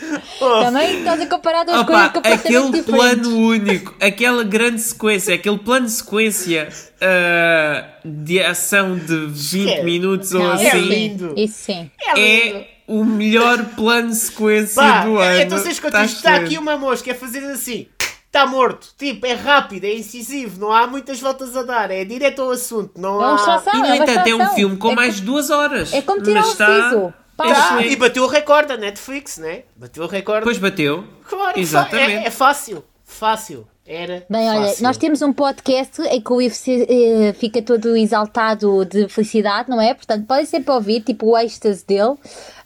Ouve, 0.40 0.64
Também 0.64 0.98
estás 0.98 1.20
a 1.20 1.26
comparar 1.26 1.64
duas 1.64 1.78
Opa, 1.80 1.86
coisas 1.86 2.12
completamente 2.12 2.46
aquele 2.56 2.70
diferentes. 2.72 2.84
plano 2.94 3.36
único, 3.38 3.94
aquela 4.00 4.44
grande 4.44 4.80
sequência, 4.80 5.34
aquele 5.34 5.58
plano 5.58 5.86
de 5.86 5.92
sequência 5.92 6.68
ah, 7.00 7.84
de 8.04 8.40
ação 8.42 8.96
de 8.96 9.26
20 9.26 9.34
Esquece. 9.34 9.82
minutos 9.84 10.32
ou 10.34 10.42
Não, 10.42 10.52
É 10.52 10.68
assim, 10.68 10.70
sim, 10.82 10.88
lindo. 10.88 11.34
Isso 11.36 11.54
sim. 11.64 11.90
é 12.00 12.14
lindo. 12.14 12.56
é 12.58 12.68
o 12.86 13.04
melhor 13.04 13.64
plano 13.76 14.08
de 14.10 14.16
sequência 14.16 14.82
Pá, 14.82 15.04
do 15.04 15.16
ano. 15.18 15.40
então 15.40 15.58
vocês 15.58 15.76
isto 15.76 15.96
está 15.96 16.34
aqui 16.36 16.58
uma 16.58 16.76
mosca, 16.76 17.08
é 17.10 17.14
fazer 17.14 17.44
assim, 17.44 17.86
está 18.26 18.46
morto, 18.46 18.88
tipo, 18.98 19.24
é 19.26 19.32
rápido, 19.34 19.84
é 19.84 19.94
incisivo, 19.94 20.58
não 20.60 20.72
há 20.72 20.88
muitas 20.88 21.20
voltas 21.20 21.56
a 21.56 21.62
dar, 21.62 21.90
é 21.92 22.04
direto 22.04 22.42
ao 22.42 22.50
assunto, 22.50 23.00
não 23.00 23.22
É 23.22 23.26
uma 23.26 23.32
há... 23.32 23.36
extração. 23.36 23.74
E 23.74 23.78
no 23.78 23.86
é 23.86 23.96
entanto 23.96 24.26
é 24.28 24.34
um 24.34 24.48
filme 24.56 24.76
com 24.76 24.90
É 24.90 24.94
mais 24.96 25.16
de 25.16 25.22
duas 25.22 25.50
horas. 25.50 25.92
É 25.92 26.02
como 26.02 26.20
tirar 26.20 26.40
Mas 26.40 26.48
um 26.48 26.52
está- 26.52 26.90
siso. 26.90 27.14
Pá, 27.42 27.48
é 27.50 27.54
Tá, 27.54 27.82
e 27.86 27.96
bateu 27.96 28.24
o 28.24 28.26
recorde 28.26 28.68
da 28.68 28.76
Netflix, 28.76 29.38
né? 29.38 29.62
Bateu 29.76 30.04
o 30.04 30.06
recorde. 30.06 30.40
Depois 30.40 30.58
bateu. 30.58 31.04
Claro, 31.28 31.58
Exatamente. 31.58 32.24
É, 32.24 32.26
é 32.26 32.30
fácil, 32.30 32.84
fácil. 33.04 33.66
Era 33.86 34.24
Bem, 34.30 34.48
olha, 34.48 34.68
fácil. 34.68 34.82
nós 34.84 34.96
temos 34.96 35.20
um 35.20 35.32
podcast 35.32 36.00
em 36.02 36.20
que 36.20 36.32
o 36.32 36.48
se- 36.50 36.86
eh, 36.88 37.32
fica 37.32 37.60
todo 37.60 37.96
exaltado 37.96 38.84
de 38.84 39.08
felicidade, 39.08 39.68
não 39.68 39.80
é? 39.80 39.92
Portanto, 39.94 40.26
podem 40.26 40.44
sempre 40.46 40.72
ouvir, 40.72 41.00
tipo, 41.00 41.26
o 41.26 41.36
êxtase 41.36 41.84
dele. 41.84 42.14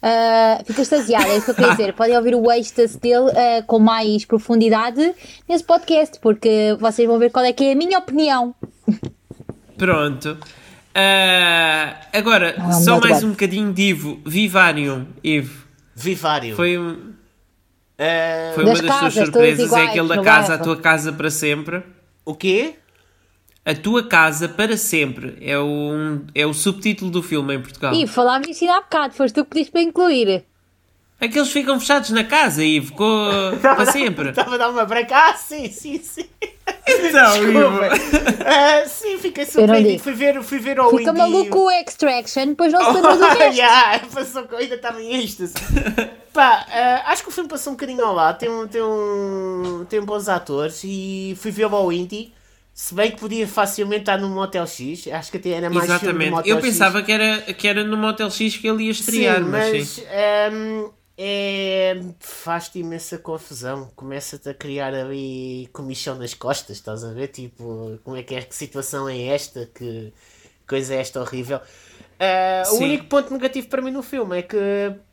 Ah, 0.03 0.61
fica 0.63 0.83
extasiado, 0.83 1.25
é 1.25 1.37
isso 1.37 1.45
que 1.45 1.51
eu 1.51 1.55
queria 1.55 1.71
dizer. 1.71 1.93
Podem 1.97 2.15
ouvir 2.15 2.35
o 2.35 2.51
êxtase 2.51 2.99
dele 2.99 3.31
ah, 3.31 3.63
com 3.65 3.79
mais 3.79 4.23
profundidade 4.23 5.15
nesse 5.49 5.63
podcast, 5.63 6.19
porque 6.19 6.77
vocês 6.79 7.07
vão 7.07 7.17
ver 7.17 7.31
qual 7.31 7.43
é 7.43 7.51
que 7.51 7.63
é 7.63 7.71
a 7.71 7.75
minha 7.75 7.97
opinião. 7.97 8.53
Pronto. 9.75 10.37
Ah, 10.97 11.97
agora, 12.13 12.55
Ah, 12.57 12.71
só 12.71 12.99
mais 13.01 13.17
bem. 13.19 13.27
um 13.27 13.31
bocadinho 13.31 13.73
de 13.73 13.81
Ivo. 13.81 14.21
Vivarium, 14.25 15.05
Ivo. 15.23 15.65
Vivário. 15.93 16.55
Foi, 16.55 16.77
um- 16.77 17.13
Ah, 17.99 18.51
foi 18.55 18.65
Das 18.65 18.79
uma 18.79 18.87
das 18.87 18.97
tuas 18.99 18.99
casas, 18.99 19.13
todas 19.13 19.25
surpresas. 19.29 19.59
É 19.59 19.65
iguais, 19.65 19.89
aquele 19.89 20.07
da 20.07 20.15
casa, 20.23 20.47
bairro. 20.49 20.53
a 20.53 20.63
tua 20.65 20.77
casa 20.77 21.13
para 21.13 21.29
sempre. 21.29 21.83
O 22.25 22.33
quê? 22.35 22.75
A 23.65 23.73
tua 23.73 24.03
casa 24.07 24.47
para 24.49 24.77
sempre. 24.77 25.37
É 25.41 25.57
o, 25.57 26.19
é 26.33 26.45
o 26.45 26.53
subtítulo 26.53 27.09
do 27.11 27.23
filme 27.23 27.55
em 27.55 27.61
Portugal. 27.61 27.93
E 27.93 28.05
falámos 28.07 28.61
ainda 28.61 28.77
há 28.77 28.81
bocado, 28.81 29.13
foste 29.13 29.33
tu 29.35 29.43
que 29.43 29.49
pediste 29.51 29.71
para 29.71 29.81
incluir. 29.81 30.43
Aqueles 31.19 31.49
ficam 31.51 31.79
fechados 31.79 32.09
na 32.09 32.23
casa, 32.23 32.63
Ivo, 32.63 32.93
co- 32.93 33.29
para 33.61 33.85
sempre. 33.85 34.29
Estava 34.29 34.55
a 34.55 34.57
dar 34.57 34.69
uma 34.69 34.85
breca. 34.85 35.15
Ah, 35.15 35.33
sim, 35.33 35.69
sim, 35.71 35.99
sim. 35.99 36.25
Então. 36.87 37.33
Ah, 38.47 38.85
sim, 38.87 39.17
fiquei 39.17 39.43
surpreendido. 39.45 40.03
Fui 40.03 40.13
ver, 40.13 40.41
fui 40.43 40.59
ver 40.59 40.77
ao 40.79 40.89
Fica 40.91 41.09
indie. 41.09 41.17
maluco 41.17 41.59
o 41.65 41.71
Extraction, 41.71 42.47
depois 42.47 42.71
não 42.71 42.79
se 42.85 42.91
lembra 42.93 43.15
do 43.17 43.23
Oh, 43.23 43.27
resto. 43.33 43.57
yeah, 43.57 43.99
passou, 44.13 44.43
com- 44.43 44.55
ainda 44.55 44.75
estava 44.75 45.01
em 45.01 45.23
êxtase. 45.23 45.53
Pá, 46.31 46.65
ah, 46.69 47.03
acho 47.11 47.23
que 47.23 47.29
o 47.29 47.31
filme 47.31 47.49
passou 47.49 47.73
um 47.73 47.75
bocadinho 47.75 48.05
ao 48.05 48.13
lado. 48.13 48.37
Tem, 48.37 48.49
um, 48.49 48.67
tem, 48.67 48.81
um, 48.83 49.85
tem 49.89 50.01
bons 50.01 50.29
atores 50.29 50.81
e 50.83 51.35
fui 51.39 51.49
ver 51.49 51.63
ao 51.65 51.91
Indie. 51.91 52.33
Se 52.73 52.93
bem 52.93 53.09
que 53.11 53.17
podia 53.19 53.47
facilmente 53.47 54.01
estar 54.01 54.17
no 54.19 54.29
Motel 54.29 54.67
X. 54.67 55.07
Acho 55.07 55.31
que 55.31 55.37
até 55.37 55.49
era 55.51 55.69
mais 55.69 55.85
filme 55.85 55.95
Exatamente. 55.95 56.31
Motel 56.31 56.49
Eu 56.51 56.57
X. 56.57 56.65
pensava 56.69 57.01
que 57.01 57.11
era, 57.11 57.37
que 57.53 57.67
era 57.67 57.83
no 57.83 57.95
Motel 57.97 58.29
X 58.29 58.57
que 58.57 58.67
ele 58.67 58.83
ia 58.83 58.91
estrear, 58.91 59.37
sim, 59.37 59.49
mas, 59.49 59.73
mas 59.73 59.87
sim. 59.87 60.03
hum, 60.53 60.89
é, 61.17 62.01
faz-te 62.19 62.79
imensa 62.79 63.17
confusão. 63.17 63.89
Começa-te 63.95 64.49
a 64.49 64.53
criar 64.53 64.93
ali 64.93 65.69
comichão 65.71 66.15
nas 66.15 66.33
costas, 66.33 66.77
estás 66.77 67.03
a 67.03 67.11
ver? 67.11 67.29
Tipo, 67.29 67.99
como 68.03 68.17
é 68.17 68.23
que 68.23 68.35
é? 68.35 68.41
Que 68.41 68.55
situação 68.55 69.07
é 69.07 69.21
esta? 69.27 69.69
Que 69.73 70.13
coisa 70.67 70.93
é 70.93 70.99
esta 70.99 71.21
horrível? 71.21 71.61
Ah, 72.19 72.63
o 72.71 72.75
único 72.77 73.05
ponto 73.05 73.31
negativo 73.33 73.67
para 73.67 73.81
mim 73.81 73.91
no 73.91 74.01
filme 74.01 74.39
é 74.39 74.41
que 74.41 74.57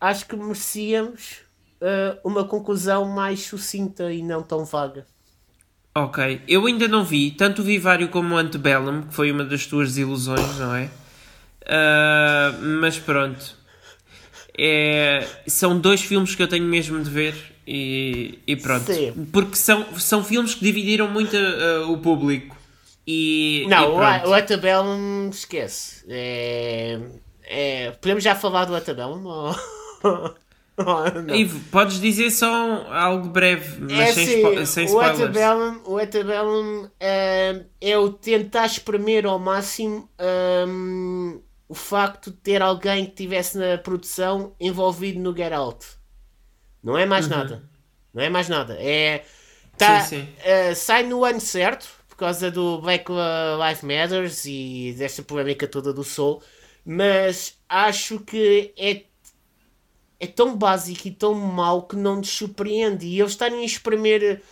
acho 0.01 0.27
que 0.27 0.37
merecíamos 0.37 1.41
ah, 1.81 2.19
uma 2.25 2.45
conclusão 2.45 3.05
mais 3.05 3.41
sucinta 3.41 4.13
e 4.13 4.23
não 4.23 4.43
tão 4.43 4.65
vaga. 4.65 5.07
Ok, 5.95 6.41
eu 6.49 6.67
ainda 6.67 6.89
não 6.89 7.05
vi 7.05 7.31
tanto 7.33 7.61
o 7.61 7.65
Vivário 7.65 8.09
como 8.09 8.35
o 8.35 8.39
Antebellum, 8.39 9.03
que 9.03 9.15
foi 9.15 9.31
uma 9.31 9.45
das 9.45 9.67
tuas 9.67 9.99
ilusões, 9.99 10.59
não 10.59 10.75
é? 10.75 10.91
Ah, 11.67 12.55
mas 12.61 12.99
pronto. 12.99 13.62
É, 14.59 15.27
são 15.47 15.79
dois 15.79 16.03
filmes 16.03 16.35
que 16.35 16.43
eu 16.43 16.49
tenho 16.49 16.65
mesmo 16.65 17.03
de 17.03 17.11
ver 17.11 17.35
e, 17.67 18.39
e 18.47 18.57
pronto. 18.57 18.93
Sim. 18.93 19.13
Porque 19.33 19.57
são, 19.57 19.99
são 19.99 20.23
filmes 20.23 20.55
que 20.55 20.65
dividiram 20.65 21.09
muito 21.09 21.37
ah, 21.37 21.87
o 21.89 21.99
público. 21.99 22.57
E, 23.07 23.67
Não, 23.69 23.95
e 23.95 24.27
o, 24.29 24.33
Atabellum 24.35 25.29
esquece. 25.31 26.05
É, 26.09 27.01
é, 27.45 27.91
podemos 27.93 28.23
já 28.23 28.35
falar 28.35 28.65
do 28.65 28.77
Atabellum? 28.77 29.25
Ou... 30.05 31.35
Ivo, 31.35 31.61
podes 31.71 32.01
dizer 32.01 32.31
só 32.31 32.87
algo 32.91 33.29
breve, 33.29 33.79
mas 33.81 33.93
É 33.93 34.13
sem, 34.13 34.27
spo- 34.39 34.67
sem 34.67 34.85
o 34.85 34.87
spoilers. 34.87 35.37
O 35.85 35.99
Antebellum 35.99 36.89
é, 36.99 37.61
é 37.81 37.99
o 37.99 38.11
tentar 38.11 38.67
espremer 38.67 39.27
ao 39.27 39.39
máximo 39.39 40.09
hum, 40.67 41.41
o 41.73 41.75
facto 41.75 42.31
de 42.31 42.37
ter 42.39 42.61
alguém 42.63 43.05
que 43.07 43.13
estivesse 43.13 43.59
na 43.59 43.79
produção 43.79 44.55
envolvido 44.61 45.19
no 45.21 45.37
Get 45.37 45.53
Out. 45.53 45.87
Não 46.83 46.97
é 46.99 47.07
mais 47.07 47.29
nada. 47.29 47.69
Não 48.13 48.23
é 48.23 48.29
mais 48.29 48.49
nada. 48.49 48.77
É, 48.81 49.25
tá, 49.77 50.01
Sim, 50.01 50.01
sim. 50.01 50.29
eh, 50.39 50.75
sai 50.75 51.05
no 51.05 51.25
ano 51.25 51.41
certo, 51.41 51.89
por 52.09 52.17
causa 52.17 52.51
do 52.51 52.81
Black 52.81 53.11
Lives 53.11 53.83
Matters 53.83 54.45
e 54.47 54.95
desta 54.99 55.23
polémica 55.23 55.67
toda 55.69 55.93
do 55.93 56.05
Soul, 56.05 56.43
mas 56.85 57.59
acho 57.69 58.21
que 58.21 58.75
é 58.77 59.05
é 60.21 60.27
tão 60.27 60.57
básico 60.57 61.09
e 61.09 61.11
tão 61.11 61.35
mau 61.35 61.83
que 61.87 61.97
não 61.97 62.17
nos 62.17 62.31
surpreende. 62.31 63.07
E 63.07 63.19
eles 63.21 63.33
estarem 63.33 63.61
a 63.61 63.65
espremer. 63.65 64.43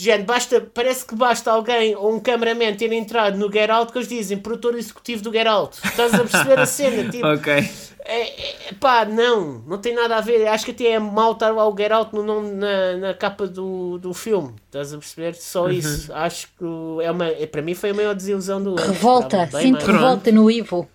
Gente, 0.00 0.22
basta, 0.26 0.60
parece 0.72 1.04
que 1.04 1.16
basta 1.16 1.50
alguém 1.50 1.96
ou 1.96 2.14
um 2.14 2.20
cameraman 2.20 2.72
ter 2.76 2.92
entrado 2.92 3.36
no 3.36 3.50
Get 3.52 3.68
Out 3.68 3.90
que 3.90 3.98
eles 3.98 4.08
dizem 4.08 4.38
produtor 4.38 4.78
executivo 4.78 5.24
do 5.24 5.32
Get 5.32 5.48
Out. 5.48 5.76
Estás 5.84 6.14
a 6.14 6.18
perceber 6.18 6.58
a 6.60 6.66
cena? 6.66 7.10
Tipo, 7.10 7.26
Ok. 7.26 7.52
é, 7.52 8.68
é, 8.68 8.72
pá, 8.78 9.04
não, 9.04 9.60
não 9.66 9.76
tem 9.78 9.96
nada 9.96 10.16
a 10.16 10.20
ver. 10.20 10.46
Acho 10.46 10.66
que 10.66 10.70
até 10.70 10.84
é 10.92 10.98
mau 11.00 11.32
estar 11.32 11.50
lá 11.50 11.68
o 11.68 11.76
Get 11.76 11.90
Out 11.90 12.14
no 12.14 12.22
nome, 12.22 12.52
na, 12.52 12.96
na 12.96 13.14
capa 13.14 13.44
do, 13.48 13.98
do 13.98 14.14
filme. 14.14 14.54
Estás 14.66 14.94
a 14.94 14.98
perceber? 14.98 15.34
Só 15.34 15.64
Uhum. 15.64 15.70
isso. 15.72 16.12
Acho 16.14 16.46
que 16.56 16.64
é 17.02 17.10
uma, 17.10 17.26
é, 17.26 17.46
para 17.48 17.60
mim 17.60 17.74
foi 17.74 17.90
a 17.90 17.94
maior 17.94 18.14
desilusão 18.14 18.62
do. 18.62 18.76
Revolta, 18.76 19.48
bem 19.52 19.62
sinto 19.62 19.72
mais- 19.84 19.86
revolta 19.88 20.30
no 20.30 20.48
Ivo. 20.48 20.88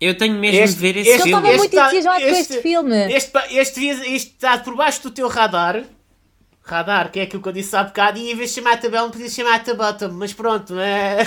Eu 0.00 0.16
tenho 0.16 0.34
mesmo 0.34 0.60
Este- 0.60 0.74
de 0.76 0.80
ver 0.80 0.96
esse 1.00 1.10
este- 1.10 1.22
filme. 1.24 1.36
estava 1.42 1.56
muito 1.58 1.74
tá- 1.74 1.82
entusiasmado 1.88 2.20
com 2.24 2.30
este 2.30 2.62
filme. 2.62 3.12
Este, 3.12 3.32
este, 3.50 3.74
devia- 3.74 4.16
este 4.16 4.30
está 4.32 4.56
por 4.56 4.74
baixo 4.74 5.02
do 5.02 5.10
teu 5.10 5.28
radar. 5.28 5.84
Radar, 6.66 7.12
que 7.12 7.20
é 7.20 7.22
aquilo 7.22 7.40
que 7.40 7.48
eu 7.48 7.52
disse 7.52 7.76
há 7.76 7.84
bocado. 7.84 8.18
E 8.18 8.32
em 8.32 8.34
vez 8.34 8.50
de 8.50 8.56
chamar 8.56 8.72
a 8.74 8.76
tabela, 8.76 9.08
podia 9.08 9.28
chamar 9.30 9.62
a 9.64 9.74
bottom. 9.74 10.08
Mas 10.12 10.32
pronto, 10.32 10.74
é. 10.80 11.18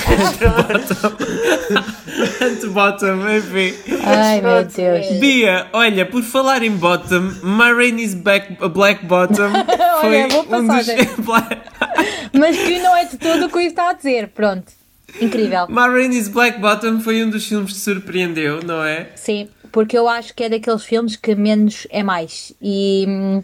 Antebottom, 2.41 3.29
enfim. 3.37 3.73
Ai 4.05 4.41
meu 4.41 4.65
Deus. 4.65 5.05
é. 5.05 5.13
Bia, 5.17 5.67
olha, 5.71 6.05
por 6.05 6.23
falar 6.23 6.61
em 6.61 6.71
bottom, 6.71 7.31
Ma 7.41 7.71
Rainey's 7.71 8.13
back, 8.13 8.57
Black 8.69 9.05
Bottom 9.05 9.51
foi 10.01 10.23
Olha, 10.23 10.27
boa 10.27 10.57
um 10.59 10.67
dos. 10.67 10.87
Mas 12.37 12.57
que 12.57 12.79
não 12.79 12.95
é 12.97 13.05
de 13.05 13.17
tudo 13.17 13.45
o 13.45 13.49
que 13.49 13.57
o 13.57 13.61
Ivo 13.61 13.69
está 13.69 13.91
a 13.91 13.93
dizer. 13.93 14.27
Pronto. 14.29 14.73
Incrível. 15.21 15.67
Ma 15.69 15.87
Rainey's 15.87 16.27
Black 16.27 16.59
Bottom 16.59 16.99
foi 16.99 17.23
um 17.23 17.29
dos 17.29 17.47
filmes 17.47 17.71
que 17.71 17.79
surpreendeu, 17.79 18.61
não 18.61 18.83
é? 18.83 19.07
Sim. 19.15 19.47
porque 19.71 19.97
eu 19.97 20.07
acho 20.09 20.33
que 20.35 20.43
é 20.43 20.49
daqueles 20.49 20.83
filmes 20.83 21.15
que 21.15 21.33
menos 21.33 21.87
é 21.89 22.03
mais. 22.03 22.53
E 22.61 23.05
hum, 23.07 23.43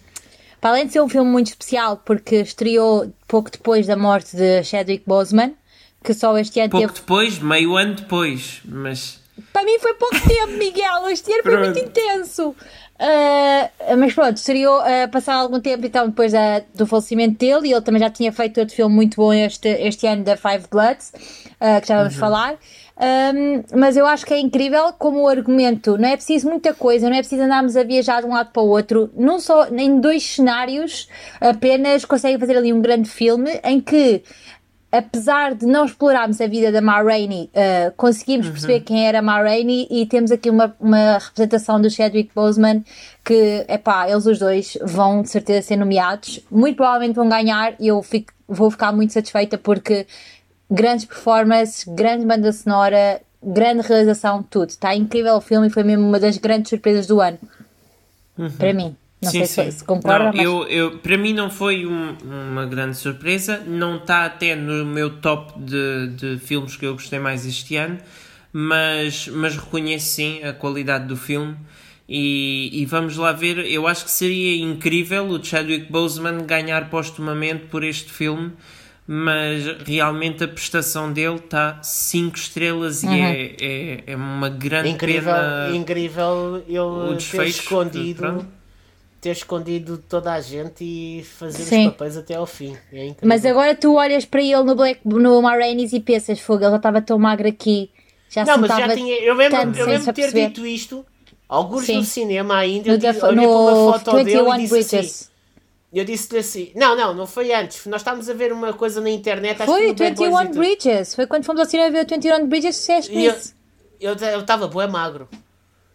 para 0.66 0.72
além 0.72 0.88
de 0.88 0.94
ser 0.94 1.02
um 1.04 1.08
filme 1.08 1.30
muito 1.30 1.46
especial, 1.50 2.02
porque 2.04 2.38
estreou 2.38 3.14
pouco 3.28 3.52
depois 3.52 3.86
da 3.86 3.96
morte 3.96 4.36
de 4.36 4.64
Chadwick 4.64 5.04
Boseman, 5.06 5.54
que 6.04 6.12
só 6.12 6.36
este 6.40 6.60
ano 6.60 6.72
Pouco 6.72 6.88
teve. 6.88 7.00
depois, 7.02 7.38
meio 7.38 7.76
ano 7.78 7.94
depois, 7.94 8.62
mas 8.66 9.20
Para 9.54 9.64
mim 9.64 9.78
foi 9.78 9.94
pouco 9.94 10.16
tempo, 10.28 10.54
Miguel. 10.54 11.08
Este 11.10 11.32
ano 11.32 11.44
foi 11.44 11.58
muito 11.60 11.78
intenso. 11.78 12.56
Ah, 12.98 13.70
mas 13.96 14.14
pronto, 14.16 14.38
estreou 14.38 14.80
a 14.80 15.08
passar 15.08 15.36
algum 15.36 15.60
tempo 15.60 15.86
então 15.86 16.08
depois 16.08 16.32
da- 16.32 16.64
do 16.74 16.88
falecimento 16.88 17.38
dele 17.38 17.68
e 17.68 17.72
ele 17.72 17.82
também 17.82 18.00
já 18.02 18.10
tinha 18.10 18.32
feito 18.32 18.60
outro 18.60 18.76
filme 18.76 18.96
muito 18.96 19.18
bom 19.18 19.32
este, 19.34 19.68
este 19.68 20.08
ano 20.08 20.24
da 20.24 20.36
Five 20.36 20.66
Bloods, 20.72 21.12
ah, 21.60 21.80
que 21.80 21.88
já 21.90 21.98
vamos 22.00 22.16
falar. 22.16 22.56
Ahm, 22.98 23.64
mas 23.76 23.98
eu 23.98 24.06
acho 24.06 24.26
que 24.26 24.34
é 24.34 24.40
incrível 24.40 24.94
como 24.94 25.24
o 25.24 25.28
argumento 25.28 25.98
não 25.98 26.08
é 26.08 26.16
preciso 26.16 26.48
muita 26.50 26.74
coisa, 26.74 27.10
não 27.10 27.16
é 27.16 27.20
preciso 27.20 27.44
andarmos 27.44 27.76
a 27.76 27.84
viajar 27.84 28.22
de 28.22 28.28
um 28.28 28.32
lado 28.32 28.52
para 28.52 28.64
o 28.64 28.68
outro, 28.70 29.10
não 29.18 29.38
só 29.38 29.68
em 29.68 30.00
dois 30.00 30.24
cenários 30.24 31.10
apenas 31.42 32.06
conseguem 32.06 32.40
fazer 32.40 32.56
ali 32.56 32.72
um 32.72 32.82
grande 32.82 33.10
filme 33.10 33.60
em 33.66 33.82
que 33.82 34.24
apesar 34.90 35.54
de 35.56 35.66
não 35.66 35.84
explorarmos 35.84 36.40
a 36.40 36.48
vida 36.48 36.72
da 36.72 36.80
Ma 36.80 37.02
Rainey, 37.02 37.50
uh, 37.54 37.92
conseguimos 37.98 38.48
perceber 38.48 38.80
quem 38.80 39.06
era 39.06 39.22
Ma 39.22 39.42
Rainey 39.42 39.88
e 39.92 40.06
temos 40.06 40.32
aqui 40.32 40.50
uma, 40.50 40.74
uma 40.80 41.18
representação 41.18 41.82
do 41.82 41.90
Chadwick 41.90 42.32
Boseman 42.34 42.82
que, 43.24 43.66
epá, 43.68 44.10
eles 44.10 44.26
os 44.26 44.40
dois 44.40 44.78
vão 44.82 45.22
de 45.22 45.30
certeza 45.30 45.68
ser 45.68 45.76
nomeados, 45.76 46.40
muito 46.50 46.78
provavelmente 46.78 47.16
vão 47.16 47.28
ganhar 47.28 47.76
e 47.78 47.88
eu 47.90 48.02
fico- 48.02 48.32
vou 48.48 48.72
ficar 48.72 48.94
muito 48.94 49.12
satisfeita 49.12 49.58
porque 49.58 50.08
grandes 50.70 51.06
performances, 51.06 51.86
grande 51.88 52.26
banda 52.26 52.52
sonora, 52.52 53.22
grande 53.44 53.82
realização, 53.88 54.44
tudo. 54.44 54.70
Está 54.70 54.96
incrível 54.96 55.36
o 55.36 55.42
filme 55.42 55.68
e 55.68 55.70
foi 55.70 55.84
mesmo 55.84 56.08
uma 56.08 56.20
das 56.20 56.38
grandes 56.38 56.70
surpresas 56.70 57.06
do 57.08 57.22
ano. 57.22 57.38
Para 58.58 58.74
mim. 58.74 58.96
Não 59.22 59.32
sei 59.32 59.46
se, 59.46 59.72
se 59.72 59.84
concorda, 59.84 60.26
Não, 60.26 60.34
mas... 60.34 60.46
eu, 60.46 60.68
eu, 60.68 60.98
para 61.00 61.18
mim 61.18 61.34
não 61.34 61.50
foi 61.50 61.86
um- 61.86 62.16
uma 62.52 62.66
grande 62.66 62.96
surpresa, 62.98 63.60
não 63.66 63.96
está 63.96 64.26
até 64.26 64.56
no 64.56 64.86
meu 64.86 65.18
top 65.20 65.58
de, 65.58 66.08
de 66.10 66.38
filmes 66.38 66.76
que 66.76 66.86
eu 66.86 66.94
gostei 66.94 67.18
mais 67.18 67.46
este 67.46 67.76
ano, 67.78 67.98
mas, 68.54 69.28
mas 69.30 69.56
reconheço 69.56 70.08
sim 70.08 70.44
a 70.44 70.54
qualidade 70.54 71.08
do 71.08 71.16
filme 71.18 71.56
e, 72.08 72.70
e 72.74 72.86
vamos 72.86 73.18
lá 73.18 73.32
ver, 73.32 73.58
eu 73.66 73.88
acho 73.88 74.06
que 74.06 74.12
seria 74.12 74.62
incrível 74.64 75.26
o 75.28 75.44
Chadwick 75.44 75.92
Boseman 75.92 76.46
ganhar 76.46 76.90
postumamente 76.90 77.66
por 77.66 77.84
este 77.84 78.12
filme, 78.12 78.52
mas 79.08 79.64
realmente 79.86 80.44
a 80.44 80.48
prestação 80.48 81.12
dele 81.14 81.36
está 81.36 81.80
5 81.84 82.36
estrelas 82.38 83.04
Uhum. 83.04 83.14
e 83.14 83.22
é, 83.22 83.56
é, 83.62 84.04
é 84.08 84.16
uma 84.16 84.50
grande 84.50 84.90
Incrível, 84.90 85.34
pena 85.34 85.76
incrível 85.76 86.64
o 86.68 87.12
ele 87.12 87.18
ter 87.18 87.46
escondido, 87.48 88.18
pronto. 88.20 88.48
ter 89.22 89.32
escondido 89.32 89.98
toda 90.10 90.34
a 90.34 90.42
gente 90.42 90.84
e 90.84 91.24
fazer 91.24 91.64
Sim. 91.64 91.88
os 91.88 91.94
papéis 91.94 92.18
até 92.18 92.36
ao 92.36 92.48
fim. 92.48 92.76
É. 92.92 93.14
Mas 93.24 93.46
agora 93.46 93.76
tu 93.76 93.96
olhas 93.96 94.26
para 94.26 94.42
ele 94.42 94.64
no, 94.64 94.76
Black, 94.76 95.00
no 95.06 95.42
Ma 95.42 95.56
Rainey's 95.56 95.94
e 95.94 96.00
pensas, 96.00 96.40
fogo, 96.40 96.64
ele 96.64 96.72
já 96.72 96.78
estava 96.78 97.02
tão 97.02 97.20
magro 97.20 97.48
aqui. 97.48 97.92
Já 98.30 98.44
Não, 98.44 98.58
mas 98.58 98.70
já 98.70 98.90
tinha. 98.96 99.16
Eu 99.22 99.36
lembro, 99.36 99.78
eu 99.78 99.86
lembro 99.86 100.14
ter 100.14 100.34
dito 100.34 100.66
isto. 100.66 101.06
Alguns 101.48 101.86
Sim. 101.86 101.98
no 101.98 102.04
cinema 102.04 102.58
ainda. 102.58 102.90
No, 102.90 102.96
olhei 102.98 103.14
para 103.20 103.32
uma 103.32 103.94
foto 103.94 104.24
dele 104.24 104.32
e 104.32 104.68
21 104.68 104.78
disse 104.80 104.96
assim. 104.98 105.26
Eu 105.96 106.04
disse-lhe 106.04 106.40
assim. 106.40 106.72
Não, 106.76 106.96
não, 106.96 107.14
não 107.14 107.26
foi 107.26 107.54
antes. 107.54 107.86
Nós 107.86 108.02
estávamos 108.02 108.30
a 108.30 108.34
ver 108.34 108.52
uma 108.52 108.74
coisa 108.74 109.00
na 109.00 109.10
internet. 109.10 109.62
acho 109.62 109.72
Foi 109.72 109.82
que 109.82 109.86
o 109.86 109.90
no 109.92 109.96
Bad 109.96 110.16
Boys 110.16 110.30
21 110.30 110.42
e 110.42 110.48
tudo. 110.48 110.60
Bridges. 110.60 111.16
Foi 111.16 111.26
quando 111.28 111.44
fomos 111.46 111.62
ao 111.62 111.66
cinema 111.70 111.90
ver 111.92 112.06
o 112.06 112.08
21 112.10 112.48
Bridges, 112.48 112.76
disseste 112.76 113.14
E 113.14 113.26
eu- 113.26 113.34
isso. 113.34 113.56
Eu 114.00 114.14
estava 114.42 114.68
bué 114.68 114.88
magro. 114.88 115.28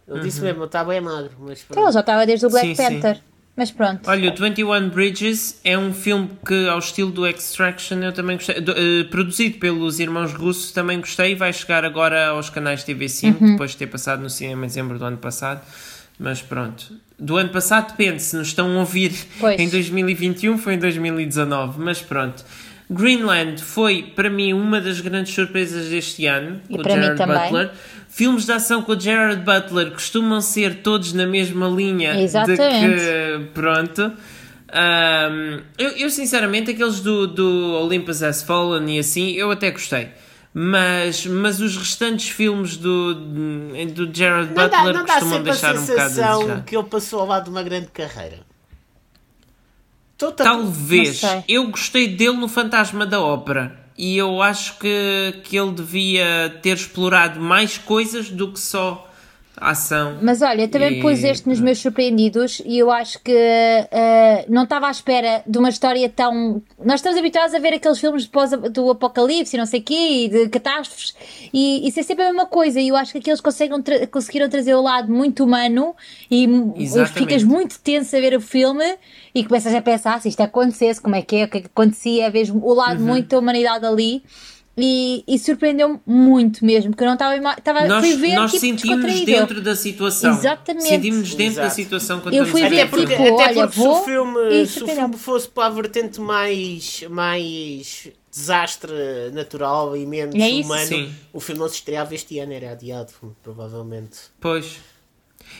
Eu 0.08 0.18
disse 0.20 0.40
mesmo, 0.40 0.62
eu 0.62 0.66
estava 0.66 0.86
bué 0.86 1.00
magro. 1.00 1.32
Mas 1.40 1.64
Então 1.70 1.82
ele 1.84 1.92
já 1.92 2.00
estava 2.00 2.24
desde 2.26 2.46
o 2.46 2.50
Black 2.50 2.68
Sim, 2.68 2.74
sim. 2.74 2.82
Panther. 3.00 3.20
Mas 3.56 3.70
pronto. 3.70 4.08
Olha, 4.08 4.32
o 4.32 4.34
21 4.34 4.88
Bridges 4.88 5.60
é 5.62 5.76
um 5.76 5.92
filme 5.92 6.30
que, 6.46 6.66
ao 6.68 6.78
estilo 6.78 7.10
do 7.10 7.26
Extraction, 7.26 7.98
eu 8.02 8.12
também 8.12 8.36
gostei. 8.36 8.58
do- 8.60 8.72
eh, 8.72 9.04
produzido 9.10 9.58
pelos 9.58 10.00
irmãos 10.00 10.32
russos, 10.32 10.72
também 10.72 10.98
gostei. 10.98 11.34
Vai 11.34 11.52
chegar 11.52 11.84
agora 11.84 12.28
aos 12.28 12.48
canais 12.48 12.82
TV5, 12.84 13.38
Uhum. 13.40 13.50
depois 13.52 13.72
de 13.72 13.76
ter 13.76 13.86
passado 13.88 14.22
no 14.22 14.30
cinema 14.30 14.64
em 14.64 14.68
dezembro 14.68 14.98
do 14.98 15.04
ano 15.04 15.18
passado. 15.18 15.60
Mas 16.18 16.40
pronto. 16.40 16.94
Do 17.20 17.36
ano 17.36 17.50
passado, 17.50 17.90
depende. 17.90 18.22
Se 18.22 18.34
nos 18.36 18.48
estão 18.48 18.74
a 18.76 18.80
ouvir 18.80 19.12
Pois. 19.38 19.60
em 19.60 19.68
2021, 19.68 20.56
foi 20.56 20.74
em 20.74 20.78
2019. 20.78 21.78
Mas 21.78 22.00
pronto. 22.00 22.42
Greenland 22.90 23.62
foi, 23.62 24.02
para 24.16 24.28
mim, 24.28 24.52
uma 24.52 24.80
das 24.80 25.00
grandes 25.00 25.32
surpresas 25.34 25.88
deste 25.88 26.26
ano. 26.26 26.60
E 26.68 26.76
com 26.76 26.80
o 26.80 26.84
Gerard 26.90 27.16
também. 27.16 27.36
Butler. 27.42 27.70
Filmes 28.08 28.46
de 28.46 28.52
ação 28.52 28.82
com 28.82 28.92
o 28.92 28.98
Gerard 28.98 29.42
Butler 29.42 29.92
costumam 29.92 30.40
ser 30.40 30.76
todos 30.76 31.12
na 31.12 31.26
mesma 31.26 31.68
linha 31.68 32.20
Exatamente. 32.20 32.60
que 32.96 33.44
pronto. 33.54 34.12
Ahm, 34.72 35.60
eu, 35.78 35.90
eu, 35.90 36.10
sinceramente, 36.10 36.70
aqueles 36.70 37.00
do, 37.00 37.26
do 37.26 37.74
Olympus 37.74 38.22
Has 38.22 38.42
Fallen 38.42 38.96
e 38.96 38.98
assim, 38.98 39.32
eu 39.32 39.50
até 39.50 39.70
gostei. 39.70 40.08
Mas, 40.52 41.24
mas 41.26 41.60
os 41.60 41.76
restantes 41.76 42.28
filmes 42.28 42.76
do, 42.76 43.14
do 43.14 44.12
Gerard 44.12 44.48
Não 44.52 44.68
dá, 44.68 44.78
Butler 44.78 44.94
não 44.94 45.04
dá 45.04 45.12
costumam 45.14 45.34
sempre 45.36 45.50
a 45.50 45.52
deixar 45.52 45.76
um 45.76 45.80
bocado 45.80 46.00
a 46.00 46.04
sensação 46.08 46.38
desejar. 46.40 46.64
que 46.64 46.76
ele 46.76 46.88
passou 46.88 47.20
ao 47.20 47.26
lado 47.26 47.44
de 47.44 47.50
uma 47.50 47.62
grande 47.62 47.86
carreira. 47.88 48.40
Tô- 50.18 50.32
Talvez. 50.32 51.22
Não. 51.22 51.44
Eu 51.48 51.68
gostei 51.68 52.08
dele 52.08 52.36
no 52.36 52.48
Fantasma 52.48 53.06
da 53.06 53.20
Ópera. 53.20 53.78
E 53.96 54.16
eu 54.16 54.42
acho 54.42 54.78
que, 54.78 55.40
que 55.44 55.56
ele 55.58 55.72
devia 55.72 56.58
ter 56.62 56.76
explorado 56.76 57.38
mais 57.38 57.78
coisas 57.78 58.30
do 58.30 58.52
que 58.52 58.58
só 58.58 59.09
ação. 59.60 60.18
Mas 60.22 60.40
olha, 60.42 60.66
também 60.68 60.98
E- 60.98 61.02
pus 61.02 61.22
este 61.22 61.48
nos 61.48 61.60
meus 61.60 61.78
surpreendidos 61.78 62.62
e 62.64 62.78
eu 62.78 62.90
acho 62.90 63.18
que 63.20 63.32
eh, 63.32 64.44
não 64.48 64.64
estava 64.64 64.88
à 64.88 64.90
espera 64.90 65.42
de 65.46 65.58
uma 65.58 65.68
história 65.68 66.08
tão. 66.08 66.62
Nós 66.82 67.00
estamos 67.00 67.18
habituados 67.18 67.54
a 67.54 67.58
ver 67.58 67.74
aqueles 67.74 67.98
filmes 67.98 68.26
pós- 68.26 68.50
do 68.72 68.90
apocalipse 68.90 69.54
e 69.56 69.58
não 69.58 69.66
sei 69.66 69.80
o 69.80 69.82
quê, 69.82 69.94
e 70.24 70.28
de 70.28 70.48
catástrofes, 70.48 71.14
e 71.52 71.86
isso 71.88 72.00
é 72.00 72.02
sempre 72.02 72.24
a 72.24 72.28
mesma 72.28 72.46
coisa. 72.46 72.80
E 72.80 72.88
eu 72.88 72.96
acho 72.96 73.12
que 73.12 73.18
aqui 73.18 73.30
eles 73.30 73.40
conseguem 73.40 73.80
tra- 73.82 74.06
conseguiram 74.06 74.48
trazer 74.48 74.74
o 74.74 74.82
lado 74.82 75.12
muito 75.12 75.44
humano 75.44 75.94
e 76.30 76.44
Exatamente. 76.76 77.12
ficas 77.18 77.42
muito 77.44 77.78
tenso 77.80 78.16
a 78.16 78.20
ver 78.20 78.34
o 78.36 78.40
filme 78.40 78.96
e 79.34 79.44
começas 79.44 79.74
a 79.74 79.82
pensar 79.82 80.20
se 80.20 80.28
isto 80.28 80.40
acontecesse, 80.40 81.00
como 81.00 81.14
é 81.14 81.22
que 81.22 81.36
é, 81.36 81.44
o 81.44 81.48
que 81.48 81.58
é 81.58 81.60
que 81.60 81.66
acontecia, 81.66 82.30
vês 82.30 82.50
o 82.50 82.74
lado 82.74 83.00
Uhum. 83.00 83.06
muito 83.08 83.28
da 83.28 83.38
humanidade 83.38 83.84
ali. 83.86 84.22
E, 84.82 85.24
e 85.26 85.38
surpreendeu-me 85.38 86.00
muito 86.06 86.64
mesmo, 86.64 86.94
que 86.94 87.02
eu 87.02 87.06
não 87.06 87.14
estava. 87.14 87.36
estava 87.36 87.86
Nós, 87.86 88.06
fui 88.06 88.16
ver 88.16 88.34
nós 88.34 88.50
tipo, 88.50 88.60
sentimos 88.60 89.24
dentro 89.24 89.60
da 89.60 89.76
situação. 89.76 90.32
Exatamente. 90.32 90.86
Sentimos 90.88 91.34
dentro 91.34 91.56
da 91.56 91.62
Exato. 91.62 91.74
situação 91.74 92.20
quando 92.20 92.34
Eu 92.34 92.46
fui 92.46 92.62
a 92.62 92.68
ver, 92.68 92.80
Até 92.82 92.86
porque, 92.86 93.06
tipo, 93.06 93.34
até 93.40 93.60
olha, 93.60 93.68
porque 93.68 93.80
se, 93.80 93.86
o 93.88 94.04
filme, 94.04 94.66
se 94.66 94.82
o 94.84 94.88
filme 94.88 95.16
fosse 95.16 95.48
para 95.48 95.66
a 95.66 95.70
vertente 95.70 96.20
mais, 96.20 97.04
mais 97.10 98.08
desastre 98.30 98.92
natural 99.32 99.96
e 99.96 100.06
menos 100.06 100.34
É 100.36 100.48
isso? 100.48 100.66
humano, 100.66 100.86
Sim. 100.86 101.12
o 101.32 101.40
filme 101.40 101.60
não 101.60 101.68
se 101.68 101.74
estreava 101.76 102.14
este 102.14 102.38
ano, 102.38 102.52
era 102.52 102.70
adiado, 102.72 103.12
provavelmente. 103.42 104.18
Pois. 104.40 104.78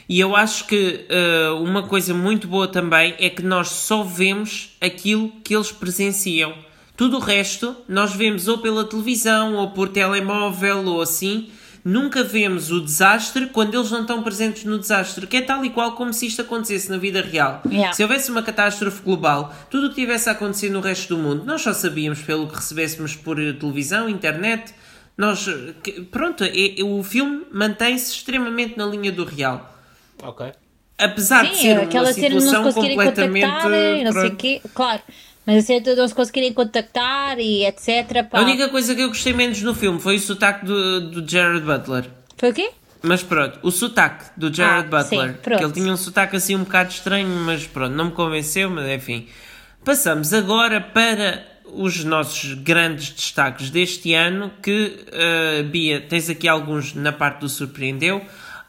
E 0.09 0.21
eu 0.21 0.37
acho 0.37 0.67
que 0.67 1.05
eh, 1.09 1.51
uma 1.61 1.83
coisa 1.87 2.15
muito 2.15 2.47
boa 2.47 2.69
também 2.69 3.15
é 3.19 3.29
que 3.29 3.43
nós 3.43 3.69
só 3.69 4.03
vemos 4.03 4.77
aquilo 4.81 5.31
que 5.43 5.55
eles 5.55 5.73
presenciam. 5.73 6.55
Tudo 7.01 7.17
o 7.17 7.19
resto 7.19 7.75
nós 7.89 8.15
vemos 8.15 8.47
ou 8.47 8.59
pela 8.59 8.85
televisão 8.85 9.55
ou 9.55 9.71
por 9.71 9.89
telemóvel 9.89 10.85
ou 10.85 11.01
assim. 11.01 11.49
Nunca 11.83 12.23
vemos 12.23 12.71
o 12.71 12.79
desastre 12.79 13.47
quando 13.47 13.75
eles 13.75 13.91
não 13.91 14.03
estão 14.03 14.23
presentes 14.23 14.65
no 14.65 14.79
desastre, 14.79 15.27
que 15.27 15.39
é 15.39 15.41
tal 15.41 15.65
e 15.65 15.71
qual 15.71 15.93
como 15.93 16.13
se 16.13 16.27
isto 16.27 16.43
acontecesse 16.43 16.91
na 16.91 16.99
vida 16.99 17.23
real. 17.23 17.63
Yeah. 17.65 17.95
Se 17.95 18.03
houvesse 18.03 18.31
uma 18.31 18.43
catástrofe 18.43 19.01
global, 19.01 19.51
tudo 19.71 19.87
o 19.87 19.89
que 19.89 19.95
tivesse 19.95 20.29
a 20.29 20.33
acontecer 20.33 20.69
no 20.69 20.81
resto 20.81 21.17
do 21.17 21.23
mundo, 21.23 21.43
nós 21.47 21.63
só 21.63 21.73
sabíamos 21.73 22.21
pelo 22.21 22.47
que 22.47 22.57
recebêssemos 22.57 23.17
por 23.17 23.41
eh, 23.41 23.55
televisão, 23.55 24.07
internet. 24.07 24.75
Nós, 25.17 25.49
eh, 25.49 26.03
pronto, 26.11 26.45
é- 26.45 26.81
é- 26.81 26.85
o 26.85 27.03
filme 27.03 27.47
mantém-se 27.51 28.13
extremamente 28.13 28.77
na 28.77 28.85
linha 28.85 29.11
do 29.11 29.25
real. 29.25 29.75
Ok. 30.23 30.53
Apesar 30.99 31.45
de 31.47 31.57
Sim, 31.57 31.63
ser 31.63 31.79
uma 31.79 31.87
de 31.87 31.95
não 31.97 32.05
se 32.05 32.13
situação 32.13 32.73
completamente. 32.75 34.05
não 34.05 34.13
sei 34.13 34.29
o 34.29 34.37
quê, 34.37 34.61
claro. 34.75 35.01
Mas 35.47 35.65
a 35.65 35.67
cena 35.67 35.81
de 35.81 35.95
não 35.95 36.07
se 36.07 36.15
conseguirem 36.15 36.53
contactar 36.53 37.39
e 37.39 37.65
etc. 37.65 38.25
Pá. 38.31 38.39
A 38.39 38.43
única 38.43 38.69
coisa 38.69 38.95
que 38.95 39.01
eu 39.01 39.09
gostei 39.09 39.33
menos 39.33 39.61
no 39.63 39.75
filme 39.75 39.99
foi 40.01 40.17
o 40.17 40.21
sotaque 40.21 40.65
do, 40.67 41.11
do 41.11 41.29
Jared 41.31 41.65
Butler. 41.65 42.05
Foi 42.37 42.51
o 42.51 42.55
quê? 42.55 42.71
Mas 43.03 43.23
pronto, 43.23 43.59
o 43.63 43.71
sotaque 43.71 44.27
do 44.37 44.53
Jared 44.53 44.89
Ah, 44.93 45.03
Butler. 45.03 45.29
sim, 45.33 45.39
que 45.43 45.65
ele 45.65 45.73
tinha 45.73 45.93
um 45.93 45.97
sotaque 45.97 46.37
assim 46.37 46.55
um 46.55 46.65
bocado 46.65 46.91
estranho, 46.91 47.29
mas 47.45 47.67
pronto, 47.67 47.95
não 47.95 48.07
me 48.07 48.11
convenceu, 48.13 48.69
mas 48.71 48.87
enfim. 48.91 49.27
Passamos 49.85 50.35
agora 50.35 50.81
para 50.81 51.47
os 51.73 52.05
nossos 52.05 52.53
grandes 52.55 53.11
destaques 53.11 53.71
deste 53.71 54.13
ano, 54.13 54.53
que, 54.63 54.99
eh, 55.13 55.63
Bia, 55.63 56.01
tens 56.03 56.29
aqui 56.29 56.47
alguns 56.47 56.95
na 56.95 57.13
parte 57.13 57.41
do 57.41 57.49
surpreendeu. 57.49 58.21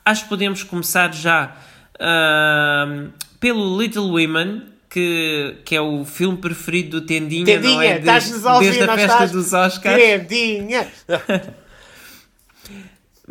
Acho 0.06 0.24
que 0.24 0.30
podemos 0.30 0.64
começar 0.64 1.14
já 1.14 1.54
ah, 2.00 3.08
pelo 3.40 3.80
Little 3.82 4.10
Women, 4.12 4.64
que, 4.92 5.56
que 5.64 5.76
é 5.76 5.82
o 5.82 6.04
filme 6.04 6.38
preferido 6.38 7.00
do 7.00 7.06
Tendinha, 7.06 7.46
não 7.56 7.62
Tendinha, 7.62 7.84
é? 7.86 8.00
estás-nos 8.00 8.46
a 8.46 8.56
ouvir, 8.56 8.66
desde 8.66 8.84
a 8.84 8.88
não 8.88 8.96
festa 8.96 9.14
estás? 9.14 9.32
dos 9.32 9.54
Oscars. 9.54 9.96
Tendinha! 10.02 10.88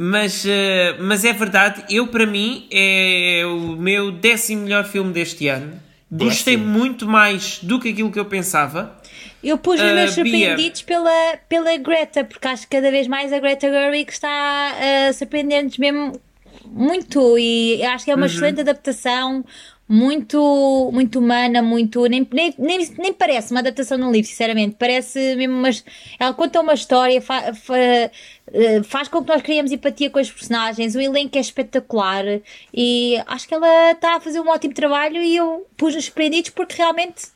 Mas, 0.03 0.47
eh, 0.47 0.97
mas 0.99 1.27
é 1.27 1.33
verdade, 1.33 1.85
eu 1.91 2.07
para 2.07 2.25
mim 2.25 2.67
é 2.73 3.43
o 3.45 3.77
meu 3.77 4.11
décimo 4.11 4.63
melhor 4.63 4.85
filme 4.85 5.13
deste 5.13 5.47
ano. 5.49 5.79
Gostei 6.11 6.57
Décimo. 6.57 6.73
muito 6.79 7.07
mais 7.07 7.59
do 7.63 7.79
que 7.79 7.91
aquilo 7.91 8.11
que 8.11 8.19
eu 8.19 8.25
pensava. 8.25 8.99
Eu 9.45 9.59
pus 9.59 9.79
os 9.79 9.87
meus 9.93 10.15
Bia. 10.15 10.25
surpreendidos 10.25 10.83
pela, 10.83 11.37
pela 11.49 11.77
Greta, 11.77 12.25
porque 12.25 12.49
acho 12.49 12.63
que 12.63 12.77
cada 12.77 12.91
vez 12.91 13.07
mais 13.07 13.31
a 13.31 13.39
Greta 13.39 13.69
Gerwig 13.69 14.11
está 14.11 14.73
a 15.09 15.13
surpreender-nos 15.13 15.77
mesmo 15.77 16.19
muito 16.65 17.39
e 17.39 17.83
acho 17.85 18.05
que 18.05 18.11
é 18.11 18.15
uma 18.15 18.27
excelente 18.27 18.61
adaptação, 18.63 19.45
muito, 19.93 20.89
muito 20.93 21.19
humana, 21.19 21.61
muito. 21.61 22.05
Nem, 22.07 22.25
nem, 22.33 22.55
nem, 22.57 22.89
nem 22.97 23.13
parece 23.13 23.51
uma 23.51 23.59
adaptação 23.59 23.99
de 23.99 24.05
um 24.05 24.13
livro, 24.13 24.29
sinceramente. 24.31 24.77
Parece 24.79 25.35
mesmo 25.35 25.55
umas. 25.57 25.85
Ela 26.17 26.33
conta 26.33 26.61
uma 26.61 26.75
história, 26.75 27.21
fa- 27.21 27.53
fa- 27.53 27.77
eh, 27.77 28.83
faz 28.85 29.09
com 29.09 29.21
que 29.21 29.29
nós 29.33 29.43
criemos 29.43 29.73
empatia 29.73 30.09
com 30.09 30.21
os 30.21 30.31
personagens, 30.31 30.95
o 30.95 31.01
elenco 31.01 31.37
é 31.37 31.41
espetacular 31.41 32.25
e 32.73 33.21
acho 33.27 33.49
que 33.49 33.55
ela 33.55 33.91
está 33.91 34.15
a 34.17 34.21
fazer 34.21 34.39
um 34.41 34.49
ótimo 34.49 34.73
trabalho 34.75 35.17
e 35.21 35.35
eu 35.37 35.67
pus 35.77 35.97
os 35.97 36.05
surpreendidos 36.05 36.51
porque 36.51 36.77
realmente 36.77 37.27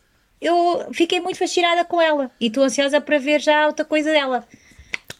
eu 0.41 0.87
fiquei 0.93 1.21
muito 1.21 1.39
fascinada 1.39 1.85
com 1.85 2.01
ela 2.01 2.31
e 2.41 2.47
estou 2.47 2.63
ansiosa 2.63 3.01
para 3.01 3.19
ver 3.19 3.41
já 3.41 3.67
outra 3.67 3.85
coisa 3.85 4.13
dela. 4.13 4.47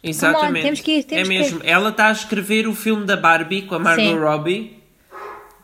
Exatamente. 0.01 0.63
temos 0.63 0.79
que 0.81 0.91
ir, 0.99 1.03
temos 1.03 1.27
é 1.27 1.31
que 1.31 1.37
mesmo. 1.37 1.61
Ela 1.65 1.89
está 1.89 2.07
a 2.07 2.11
escrever 2.11 2.65
o 2.67 2.73
filme 2.73 3.05
da 3.05 3.17
Barbie 3.17 3.63
com 3.63 3.75
a 3.75 3.79
Margot 3.79 4.01
Sim. 4.03 4.17
Robbie. 4.19 4.84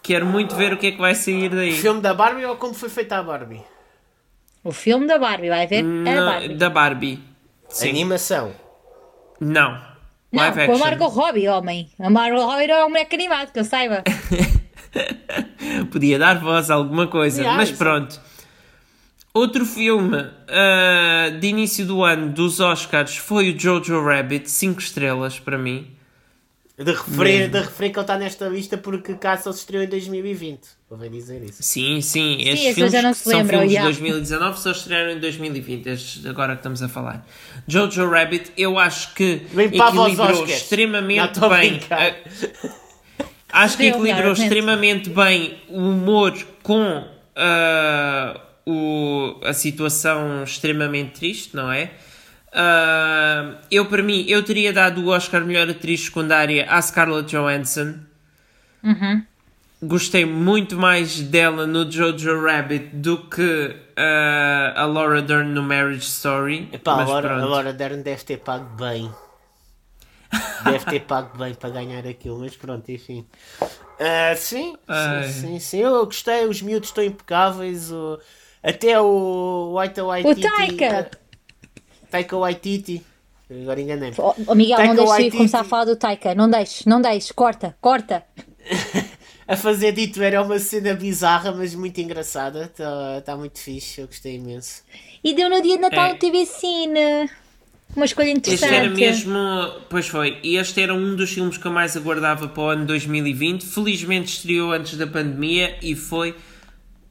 Quero 0.03 0.25
muito 0.25 0.55
ver 0.55 0.73
o 0.73 0.77
que 0.77 0.87
é 0.87 0.91
que 0.91 0.97
vai 0.97 1.13
sair 1.15 1.49
daí. 1.49 1.73
Filme 1.73 2.01
da 2.01 2.13
Barbie 2.13 2.45
ou 2.45 2.55
como 2.55 2.73
foi 2.73 2.89
feita 2.89 3.17
a 3.17 3.23
Barbie? 3.23 3.61
O 4.63 4.71
filme 4.71 5.05
da 5.07 5.17
Barbie, 5.17 5.49
vai 5.49 5.67
ver? 5.67 5.79
a 5.79 5.83
Não, 5.83 6.25
Barbie. 6.25 6.55
da 6.55 6.69
Barbie. 6.69 7.19
Sim. 7.69 7.89
Animação. 7.89 8.51
Não. 9.39 9.71
Não, 10.31 10.39
Live 10.43 10.55
com 10.55 10.61
a 10.61 10.63
action. 10.65 10.77
Margot 10.79 11.07
Robbie, 11.07 11.47
homem. 11.49 11.89
A 11.99 12.09
Margot 12.09 12.45
Robbie 12.45 12.63
era 12.63 12.85
um 12.85 12.89
moleque 12.89 13.15
animado, 13.15 13.51
que 13.51 13.59
eu 13.59 13.65
saiba. 13.65 14.03
Podia 15.91 16.17
dar 16.19 16.39
voz 16.39 16.69
a 16.69 16.75
alguma 16.75 17.07
coisa, 17.07 17.41
Yeah, 17.41 17.57
mas 17.57 17.69
isso. 17.69 17.77
pronto. 17.77 18.19
Outro 19.33 19.65
filme 19.65 20.17
ah, 20.49 21.29
de 21.39 21.47
início 21.47 21.85
do 21.85 22.03
ano 22.03 22.29
dos 22.31 22.59
Oscars 22.59 23.15
foi 23.17 23.51
o 23.53 23.59
Jojo 23.59 24.03
Rabbit, 24.03 24.49
5 24.49 24.79
estrelas 24.81 25.39
para 25.39 25.57
mim. 25.57 25.87
De 26.83 26.91
referir, 26.91 27.49
de 27.49 27.59
referir 27.59 27.89
que 27.91 27.97
ele 27.99 28.03
está 28.03 28.17
nesta 28.17 28.47
lista 28.47 28.77
porque 28.77 29.13
cá 29.15 29.37
só 29.37 29.51
se 29.51 29.59
estreou 29.59 29.83
em 29.83 29.87
2020. 29.87 30.59
Convém 30.89 31.11
dizer 31.11 31.41
isso. 31.43 31.61
Sim, 31.61 32.01
sim, 32.01 32.37
estes 32.41 32.61
esses 32.61 32.75
filmes 32.75 32.91
já 32.93 33.01
não 33.01 33.13
se 33.13 33.23
são 33.29 33.45
filmes 33.45 33.71
já. 33.71 33.79
de 33.79 33.85
2019 33.85 34.59
só 34.59 34.71
estrearam 34.71 35.11
em 35.11 35.19
2020, 35.19 35.85
estes 35.87 36.25
agora 36.25 36.53
que 36.53 36.59
estamos 36.59 36.81
a 36.81 36.89
falar. 36.89 37.25
Jojo 37.67 38.09
Rabbit, 38.09 38.51
eu 38.57 38.77
acho 38.79 39.13
que 39.13 39.41
Limpava 39.53 40.09
equilibrou 40.09 40.45
extremamente 40.45 41.39
bem. 41.39 41.79
a- 41.89 42.15
Acho 43.53 43.77
que 43.77 43.83
Sim, 43.83 43.89
equilibrou 43.89 44.31
extremamente 44.33 45.09
bem 45.09 45.57
o 45.67 45.77
humor 45.77 46.33
com 46.63 47.03
ah, 47.35 48.39
o, 48.65 49.35
a 49.43 49.53
situação 49.53 50.43
extremamente 50.43 51.19
triste, 51.19 51.55
não 51.55 51.71
é? 51.71 51.91
Ah, 52.53 53.55
eu, 53.69 53.85
para 53.85 54.03
mim, 54.03 54.25
eu 54.27 54.43
teria 54.43 54.73
dado 54.73 55.01
o 55.01 55.07
Oscar 55.07 55.45
Melhor 55.45 55.69
Atriz 55.69 56.05
Secundária 56.05 56.65
à 56.69 56.81
Scarlett 56.81 57.29
Johansson. 57.29 57.99
Gostei 59.83 60.25
muito 60.25 60.75
mais 60.77 61.19
dela 61.21 61.65
no 61.65 61.89
Jojo 61.89 62.39
Rabbit 62.45 62.95
do 62.95 63.17
que 63.17 63.75
ah, 63.95 64.73
a 64.75 64.85
Laura 64.85 65.21
Dern 65.21 65.49
no 65.49 65.63
Marriage 65.63 66.05
Story. 66.05 66.69
Epá, 66.71 66.97
mas 66.97 67.09
agora, 67.09 67.29
pronto. 67.29 67.45
agora 67.45 67.73
Dern 67.73 68.03
deve 68.03 68.23
ter 68.23 68.37
pago 68.37 68.75
bem. 68.75 69.09
Deve 70.63 70.85
ter 70.85 71.01
pago 71.01 71.37
bem 71.37 71.53
para 71.55 71.69
ganhar 71.71 72.05
aquilo, 72.05 72.39
mas 72.39 72.55
pronto, 72.55 72.89
enfim. 72.91 73.25
Ah, 73.99 74.35
sim, 74.35 74.75
sim, 74.87 75.31
sim, 75.31 75.59
sim, 75.59 75.79
eu 75.79 76.05
gostei, 76.05 76.45
os 76.45 76.61
miúdos 76.61 76.89
estão 76.89 77.03
impecáveis. 77.03 77.91
O, 77.91 78.19
até 78.63 78.99
o 78.99 79.77
White 79.77 80.01
Waititi. 80.01 80.47
O 80.47 80.51
Taika! 80.51 81.11
Taika 82.11 82.37
Waititi. 82.37 83.01
Agora 83.49 83.81
enganei-me. 83.81 84.15
Oh, 84.19 84.55
Miguel, 84.55 84.77
Taika 84.77 84.93
não 84.93 84.95
deixes 84.95 85.05
de 85.05 85.09
Waititi. 85.21 85.37
começar 85.37 85.59
a 85.61 85.63
falar 85.63 85.85
do 85.85 85.95
Taika. 85.95 86.35
Não 86.35 86.49
deixes, 86.49 86.85
não 86.85 87.01
deixes. 87.01 87.31
Corta, 87.31 87.75
corta. 87.81 88.23
A 89.47 89.57
fazer 89.57 89.91
dito 89.91 90.21
era 90.23 90.41
uma 90.41 90.57
cena 90.59 90.93
bizarra, 90.93 91.51
mas 91.51 91.75
muito 91.75 91.99
engraçada. 91.99 92.65
Está 92.71 93.21
tá 93.25 93.35
muito 93.35 93.59
fixe, 93.59 93.99
eu 93.99 94.07
gostei 94.07 94.35
imenso. 94.35 94.81
E 95.21 95.33
deu 95.33 95.49
no 95.49 95.61
dia 95.61 95.75
de 95.75 95.81
Natal 95.81 96.05
É. 96.05 96.13
no 96.13 96.19
TV 96.19 96.45
Cine. 96.45 97.29
Uma 97.93 98.05
escolha 98.05 98.27
Este 98.27 98.37
interessante. 98.37 98.73
era 98.73 98.89
mesmo. 98.89 99.37
Pois 99.89 100.07
foi. 100.07 100.37
E 100.41 100.55
este 100.55 100.79
era 100.81 100.93
um 100.93 101.17
dos 101.17 101.31
filmes 101.31 101.57
que 101.57 101.65
eu 101.65 101.71
mais 101.71 101.97
aguardava 101.97 102.47
para 102.47 102.63
o 102.63 102.67
ano 102.69 102.85
2020. 102.85 103.65
Felizmente 103.65 104.31
estreou 104.37 104.71
antes 104.71 104.97
da 104.97 105.05
pandemia 105.05 105.75
e 105.81 105.95
foi 105.97 106.33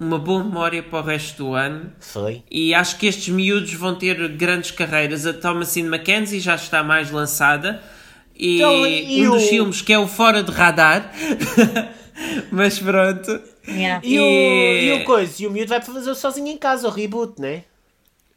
uma 0.00 0.18
boa 0.18 0.42
memória 0.42 0.82
para 0.82 0.98
o 0.98 1.02
resto 1.02 1.36
do 1.44 1.54
ano. 1.54 1.92
Foi. 2.00 2.42
E 2.50 2.72
acho 2.74 2.96
que 2.98 3.06
estes 3.06 3.28
miúdos 3.28 3.72
vão 3.74 3.94
ter 3.94 4.16
grandes 4.30 4.70
carreiras. 4.70 5.26
A 5.26 5.32
Thomasine 5.34 5.88
Mackenzie 5.88 6.40
já 6.40 6.54
está 6.54 6.82
mais 6.82 7.10
lançada. 7.10 7.82
E, 8.34 8.56
Então, 8.56 8.82
um 8.82 9.30
dos 9.34 9.42
o- 9.44 9.48
filmes 9.48 9.82
que 9.82 9.92
é 9.92 9.98
o 9.98 10.08
Fora 10.08 10.42
de 10.42 10.50
Radar. 10.50 11.12
Mas 12.50 12.78
pronto. 12.78 13.40
Yeah. 13.68 14.00
E, 14.04 14.18
o, 14.18 14.22
E- 14.22 14.84
e 14.88 14.92
o 15.02 15.04
coisa, 15.04 15.42
e 15.42 15.46
o 15.46 15.50
miúdo 15.50 15.68
vai 15.68 15.80
fazer 15.80 16.14
sozinho 16.14 16.48
em 16.48 16.56
casa, 16.56 16.88
o 16.88 16.90
reboot, 16.90 17.40
né? 17.40 17.64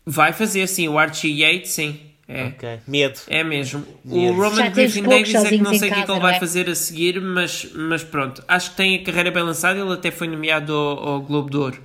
Vai 0.05 0.33
fazer 0.33 0.67
sim. 0.67 0.87
O 0.89 0.97
Archie 0.99 1.41
Yates, 1.41 1.71
sim. 1.71 1.99
É. 2.35 2.45
Ok. 2.45 2.79
Medo. 2.87 3.19
É 3.27 3.43
mesmo. 3.43 3.85
O 4.05 4.15
Medo. 4.19 4.33
Roman 4.33 4.49
Já 4.55 4.71
temos 4.71 4.75
Griffin 4.75 5.03
Davis 5.03 5.35
é 5.35 5.49
que 5.49 5.57
não 5.57 5.73
sei 5.73 5.89
o 5.89 5.93
que 5.93 5.99
é 5.99 6.03
que 6.03 6.11
ele 6.11 6.19
vai 6.19 6.35
é? 6.35 6.39
fazer 6.39 6.69
a 6.69 6.75
seguir, 6.75 7.21
mas, 7.21 7.67
mas 7.75 8.03
pronto. 8.03 8.43
Acho 8.47 8.71
que 8.71 8.77
tem 8.77 8.95
a 8.95 9.03
carreira 9.03 9.31
bem 9.31 9.43
lançada. 9.43 9.79
Ele 9.79 9.93
até 9.93 10.09
foi 10.11 10.27
nomeado 10.27 10.73
ao, 10.73 11.07
ao 11.09 11.21
Globo 11.21 11.49
de 11.49 11.57
Ouro. 11.57 11.81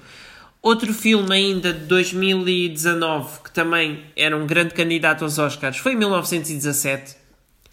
Outro 0.62 0.92
filme 0.92 1.34
ainda 1.34 1.72
de 1.72 1.84
2019 1.87 3.42
que 3.44 3.50
também 3.52 4.02
era 4.16 4.37
um 4.37 4.46
grande 4.46 4.74
candidato 4.74 5.22
aos 5.24 5.38
Oscars 5.38 5.76
foi 5.78 5.94
1917. 5.94 7.16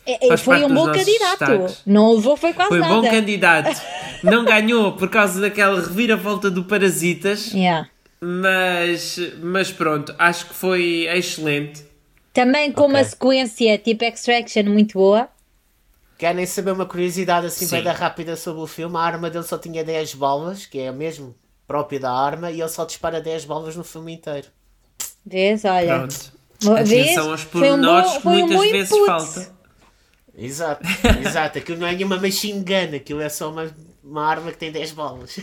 É, 0.08 0.34
é, 0.34 0.38
foi 0.38 0.64
um 0.64 0.72
bom 0.74 0.86
candidato. 0.92 1.40
destaques. 1.40 1.82
Não 1.86 2.14
levou, 2.14 2.38
foi 2.38 2.54
quase 2.54 2.70
Foi 2.70 2.78
um 2.78 2.82
nada. 2.82 2.94
bom 2.96 3.10
candidato. 3.10 3.82
Não 4.24 4.46
ganhou 4.46 4.92
por 4.92 5.10
causa 5.10 5.42
daquela 5.42 5.82
reviravolta 5.82 6.50
do 6.52 6.64
Parasitas, 6.64 7.52
Yeah. 7.52 7.90
mas, 8.22 9.20
mas 9.42 9.72
pronto, 9.72 10.14
acho 10.20 10.48
que 10.48 10.54
foi 10.54 11.08
excelente. 11.12 11.84
Também 12.36 12.72
com 12.72 12.82
uma 12.86 13.00
Ok. 13.00 13.06
sequência 13.10 13.78
tipo 13.80 14.04
Extraction 14.04 14.64
muito 14.66 14.94
boa. 15.00 15.28
Querem 16.20 16.46
saber 16.46 16.72
uma 16.72 16.86
curiosidade 16.86 17.48
assim 17.48 17.66
Sim. 17.66 17.76
bem 17.78 17.84
da 17.84 17.94
rápida 17.94 18.36
sobre 18.36 18.62
o 18.62 18.68
filme? 18.68 18.96
A 18.98 19.00
arma 19.02 19.30
dele 19.30 19.44
só 19.44 19.58
tinha 19.58 19.84
10 19.84 20.14
balas, 20.16 20.66
que 20.68 20.78
é 20.80 20.90
a 20.90 20.94
mesmo 20.94 21.36
própria 21.68 22.00
da 22.00 22.12
arma, 22.12 22.52
e 22.52 22.62
ele 22.62 22.70
só 22.70 22.86
dispara 22.86 23.20
10 23.20 23.46
balas 23.46 23.76
no 23.76 23.84
filme 23.84 24.14
inteiro. 24.14 24.48
Vês? 25.26 25.66
Olha. 25.66 25.98
Pronto. 25.98 26.34
Uma 26.64 26.84
vez, 26.84 27.06
Atenção 27.08 27.32
aos 27.32 27.42
foi 27.42 27.62
um 27.62 27.64
pormenores 27.72 28.10
bom- 28.12 28.16
que 28.18 28.22
foi 28.22 28.32
um 28.34 28.48
muitas 28.48 28.58
bom 28.58 28.72
vezes 28.72 28.92
input. 28.92 29.06
falta. 29.08 29.56
Exato, 30.38 30.84
exato. 31.26 31.58
Aquilo 31.58 31.80
não 31.80 31.88
é 31.88 31.94
nenhuma 31.94 32.18
machine 32.18 32.60
gun, 32.64 32.96
aquilo 32.96 33.22
é 33.22 33.30
só 33.30 33.50
uma, 33.52 33.74
uma 34.04 34.26
arma 34.26 34.52
que 34.52 34.58
tem 34.58 34.72
10 34.72 34.92
balas. 34.92 35.40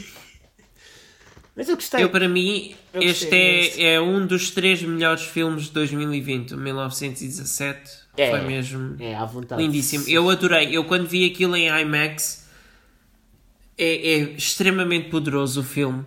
Mas 1.54 1.68
eu 1.68 1.74
gostei. 1.76 2.02
Eu, 2.02 2.08
para 2.08 2.28
mim, 2.28 2.74
Eu 2.94 3.02
este 3.02 3.28
é, 3.34 3.94
é 3.94 4.00
um 4.00 4.26
dos 4.26 4.50
três 4.50 4.82
melhores 4.82 5.22
filmes 5.22 5.64
de 5.64 5.72
2020. 5.72 6.54
O 6.54 6.56
1917 6.58 7.90
É. 8.16 8.30
foi 8.30 8.40
mesmo 8.40 8.96
É, 8.98 9.14
à 9.14 9.24
vontade. 9.26 9.62
lindíssimo. 9.62 10.04
Eu 10.08 10.30
adorei. 10.30 10.74
Eu, 10.74 10.84
quando 10.84 11.06
vi 11.06 11.26
aquilo 11.26 11.54
em 11.56 11.68
IMAX, 11.68 12.48
é, 13.76 14.12
é 14.12 14.18
extremamente 14.36 15.10
poderoso 15.10 15.60
o 15.60 15.64
filme. 15.64 16.04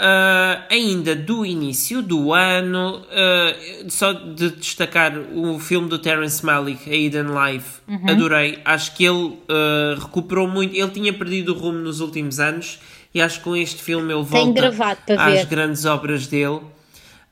Ah, 0.00 0.64
ainda 0.70 1.16
do 1.16 1.44
início 1.44 2.00
do 2.02 2.32
ano, 2.32 3.04
ah, 3.10 3.56
só 3.88 4.12
de 4.12 4.50
destacar 4.52 5.18
o 5.34 5.58
filme 5.58 5.88
do 5.88 5.98
Terence 5.98 6.44
Malick, 6.46 6.88
A 6.88 6.94
Hidden 6.94 7.26
Life, 7.34 7.80
adorei. 8.08 8.60
Acho 8.64 8.94
que 8.96 9.04
ele 9.04 9.36
ah, 9.48 9.96
recuperou 10.00 10.46
muito. 10.48 10.74
Ele 10.74 10.90
tinha 10.92 11.12
perdido 11.12 11.52
o 11.54 11.58
rumo 11.58 11.78
nos 11.80 12.00
últimos 12.00 12.38
anos 12.40 12.78
e 13.18 13.22
acho 13.22 13.38
que 13.38 13.44
com 13.44 13.56
este 13.56 13.82
filme 13.82 14.12
ele 14.12 14.22
volta 14.22 14.74
às 15.16 15.32
ver. 15.32 15.46
grandes 15.46 15.84
obras 15.84 16.26
dele. 16.26 16.60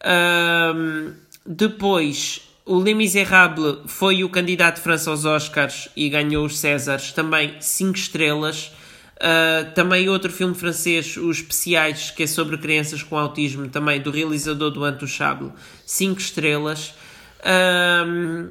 Ahm, 0.04 1.12
depois, 1.44 2.42
o 2.64 2.78
Les 2.78 2.96
Miserables 2.96 3.78
foi 3.86 4.24
o 4.24 4.28
candidato 4.28 4.76
de 4.76 4.82
França 4.82 5.10
aos 5.10 5.24
Oscars 5.24 5.88
e 5.96 6.08
ganhou 6.08 6.44
os 6.44 6.58
Césares, 6.58 7.12
também 7.12 7.54
5 7.60 7.96
estrelas. 7.96 8.72
Ah, 9.20 9.70
também 9.74 10.08
outro 10.08 10.30
filme 10.30 10.54
francês, 10.54 11.16
Os 11.16 11.38
Especiais, 11.38 12.10
que 12.10 12.24
é 12.24 12.26
sobre 12.26 12.58
crianças 12.58 13.02
com 13.02 13.16
autismo, 13.16 13.68
também 13.68 14.00
do 14.00 14.10
realizador 14.10 14.70
do 14.70 14.86
Intouchable, 14.86 15.52
5 15.86 16.20
estrelas. 16.20 16.94
Ahm, 17.44 18.50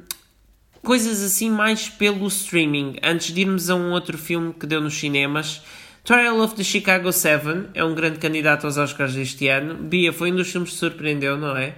coisas 0.82 1.22
assim 1.22 1.50
mais 1.50 1.88
pelo 1.88 2.26
streaming. 2.28 2.96
Antes 3.02 3.32
de 3.32 3.42
irmos 3.42 3.70
a 3.70 3.74
um 3.74 3.92
outro 3.92 4.16
filme 4.16 4.52
que 4.52 4.66
deu 4.66 4.80
nos 4.80 4.94
cinemas, 4.94 5.62
Trial 6.06 6.40
of 6.40 6.54
the 6.54 6.62
Chicago 6.62 7.12
7 7.12 7.70
é 7.74 7.82
um 7.82 7.92
grande 7.92 8.20
candidato 8.20 8.64
aos 8.64 8.76
Oscars 8.76 9.12
deste 9.12 9.48
ano. 9.48 9.74
Bia, 9.74 10.12
foi 10.12 10.30
um 10.30 10.36
dos 10.36 10.48
filmes 10.48 10.70
que 10.70 10.76
surpreendeu, 10.76 11.36
não 11.36 11.56
é? 11.56 11.74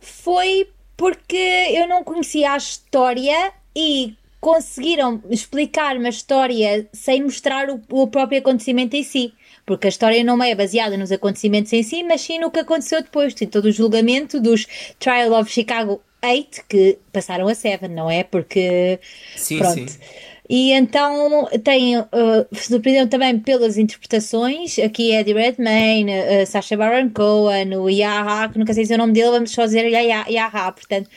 Foi 0.00 0.66
porque 0.96 1.36
eu 1.70 1.86
não 1.86 2.02
conhecia 2.02 2.54
a 2.54 2.56
história 2.56 3.52
e 3.74 4.16
conseguiram 4.40 5.22
explicar 5.30 5.96
uma 5.96 6.08
história 6.08 6.88
sem 6.92 7.22
mostrar 7.22 7.70
o, 7.70 7.80
o 7.88 8.08
próprio 8.08 8.40
acontecimento 8.40 8.96
em 8.96 9.04
si. 9.04 9.32
Porque 9.64 9.86
a 9.86 9.90
história 9.90 10.24
não 10.24 10.42
é 10.42 10.56
baseada 10.56 10.96
nos 10.96 11.12
acontecimentos 11.12 11.72
em 11.72 11.84
si, 11.84 12.02
mas 12.02 12.20
sim 12.22 12.40
no 12.40 12.50
que 12.50 12.58
aconteceu 12.58 13.00
depois. 13.00 13.32
Tem 13.32 13.46
todo 13.46 13.66
o 13.66 13.72
julgamento 13.72 14.40
dos 14.40 14.66
Trial 14.98 15.38
of 15.40 15.48
Chicago 15.48 16.02
8 16.20 16.64
que 16.68 16.98
passaram 17.12 17.46
a 17.46 17.54
7, 17.54 17.86
não 17.86 18.10
é? 18.10 18.24
Porque. 18.24 18.98
Sim, 19.36 19.58
pronto. 19.58 19.88
sim. 19.88 19.98
E 20.54 20.70
então 20.72 21.48
tem, 21.64 21.98
uh, 21.98 22.06
surpreenderam 22.52 23.08
também 23.08 23.38
pelas 23.38 23.78
interpretações, 23.78 24.78
aqui 24.78 25.10
Eddie 25.10 25.32
Redmayne, 25.32 26.12
uh, 26.12 26.46
Sacha 26.46 26.76
Baron 26.76 27.08
Cohen, 27.08 27.74
o 27.78 27.88
Yaha, 27.88 28.50
que 28.50 28.58
nunca 28.58 28.74
sei 28.74 28.82
dizer 28.82 28.96
o 28.96 28.98
nome 28.98 29.14
dele, 29.14 29.30
vamos 29.30 29.50
só 29.50 29.64
dizer 29.64 29.86
Yaha, 29.86 30.70
portanto, 30.72 31.08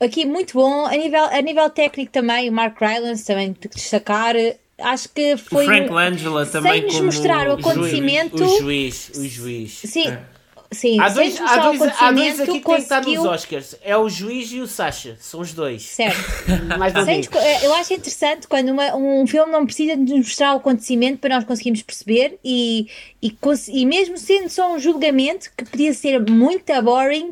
aqui 0.00 0.26
muito 0.26 0.54
bom, 0.54 0.86
a 0.86 0.96
nível, 0.96 1.26
a 1.26 1.40
nível 1.40 1.70
técnico 1.70 2.10
também, 2.10 2.50
o 2.50 2.52
Mark 2.52 2.76
Rylance 2.80 3.24
também 3.24 3.52
de 3.52 3.68
destacar, 3.68 4.34
acho 4.80 5.08
que 5.10 5.36
foi... 5.36 5.62
O 5.62 5.68
Frank 5.68 5.88
Langella 5.92 6.44
também 6.44 6.72
Sem 6.72 6.82
nos 6.82 6.94
como 6.94 7.04
mostrar 7.04 7.46
o 7.46 7.50
juiz. 7.52 7.64
acontecimento... 7.64 8.44
O 8.44 8.58
juiz, 8.58 9.10
o 9.14 9.24
juiz. 9.24 9.82
Sim, 9.84 10.08
É. 10.08 10.37
sim, 10.70 11.00
Há 11.00 11.08
dois, 11.08 11.40
há, 11.40 11.56
dois, 11.58 11.82
há 11.82 12.12
dois 12.12 12.40
aqui 12.40 12.52
que 12.60 12.60
têm 12.60 12.76
que 12.76 12.82
estar 12.82 12.96
nos 12.96 13.06
conseguiu... 13.06 13.30
Oscars. 13.30 13.76
É 13.82 13.96
o 13.96 14.08
juiz 14.08 14.52
e 14.52 14.60
o 14.60 14.66
Sasha. 14.66 15.16
São 15.20 15.40
os 15.40 15.52
dois. 15.52 15.82
Certo. 15.82 16.18
Mais 16.78 16.92
não 16.92 17.04
Sem 17.04 17.20
eh, 17.20 17.66
eu 17.66 17.74
acho 17.74 17.94
interessante 17.94 18.46
quando 18.46 18.70
uma- 18.70 18.94
um 18.96 19.26
filme 19.26 19.50
não 19.50 19.64
precisa 19.64 19.96
de 19.96 20.02
nos 20.14 20.26
mostrar 20.26 20.54
o 20.54 20.58
acontecimento 20.58 21.18
para 21.18 21.36
nós 21.36 21.44
conseguirmos 21.44 21.82
perceber 21.82 22.38
e, 22.44 22.88
e, 23.22 23.36
e 23.68 23.86
mesmo 23.86 24.18
sendo 24.18 24.48
só 24.48 24.72
um 24.74 24.78
julgamento 24.78 25.50
que 25.56 25.64
podia 25.64 25.92
ser 25.94 26.18
muito 26.30 26.72
boring, 26.82 27.30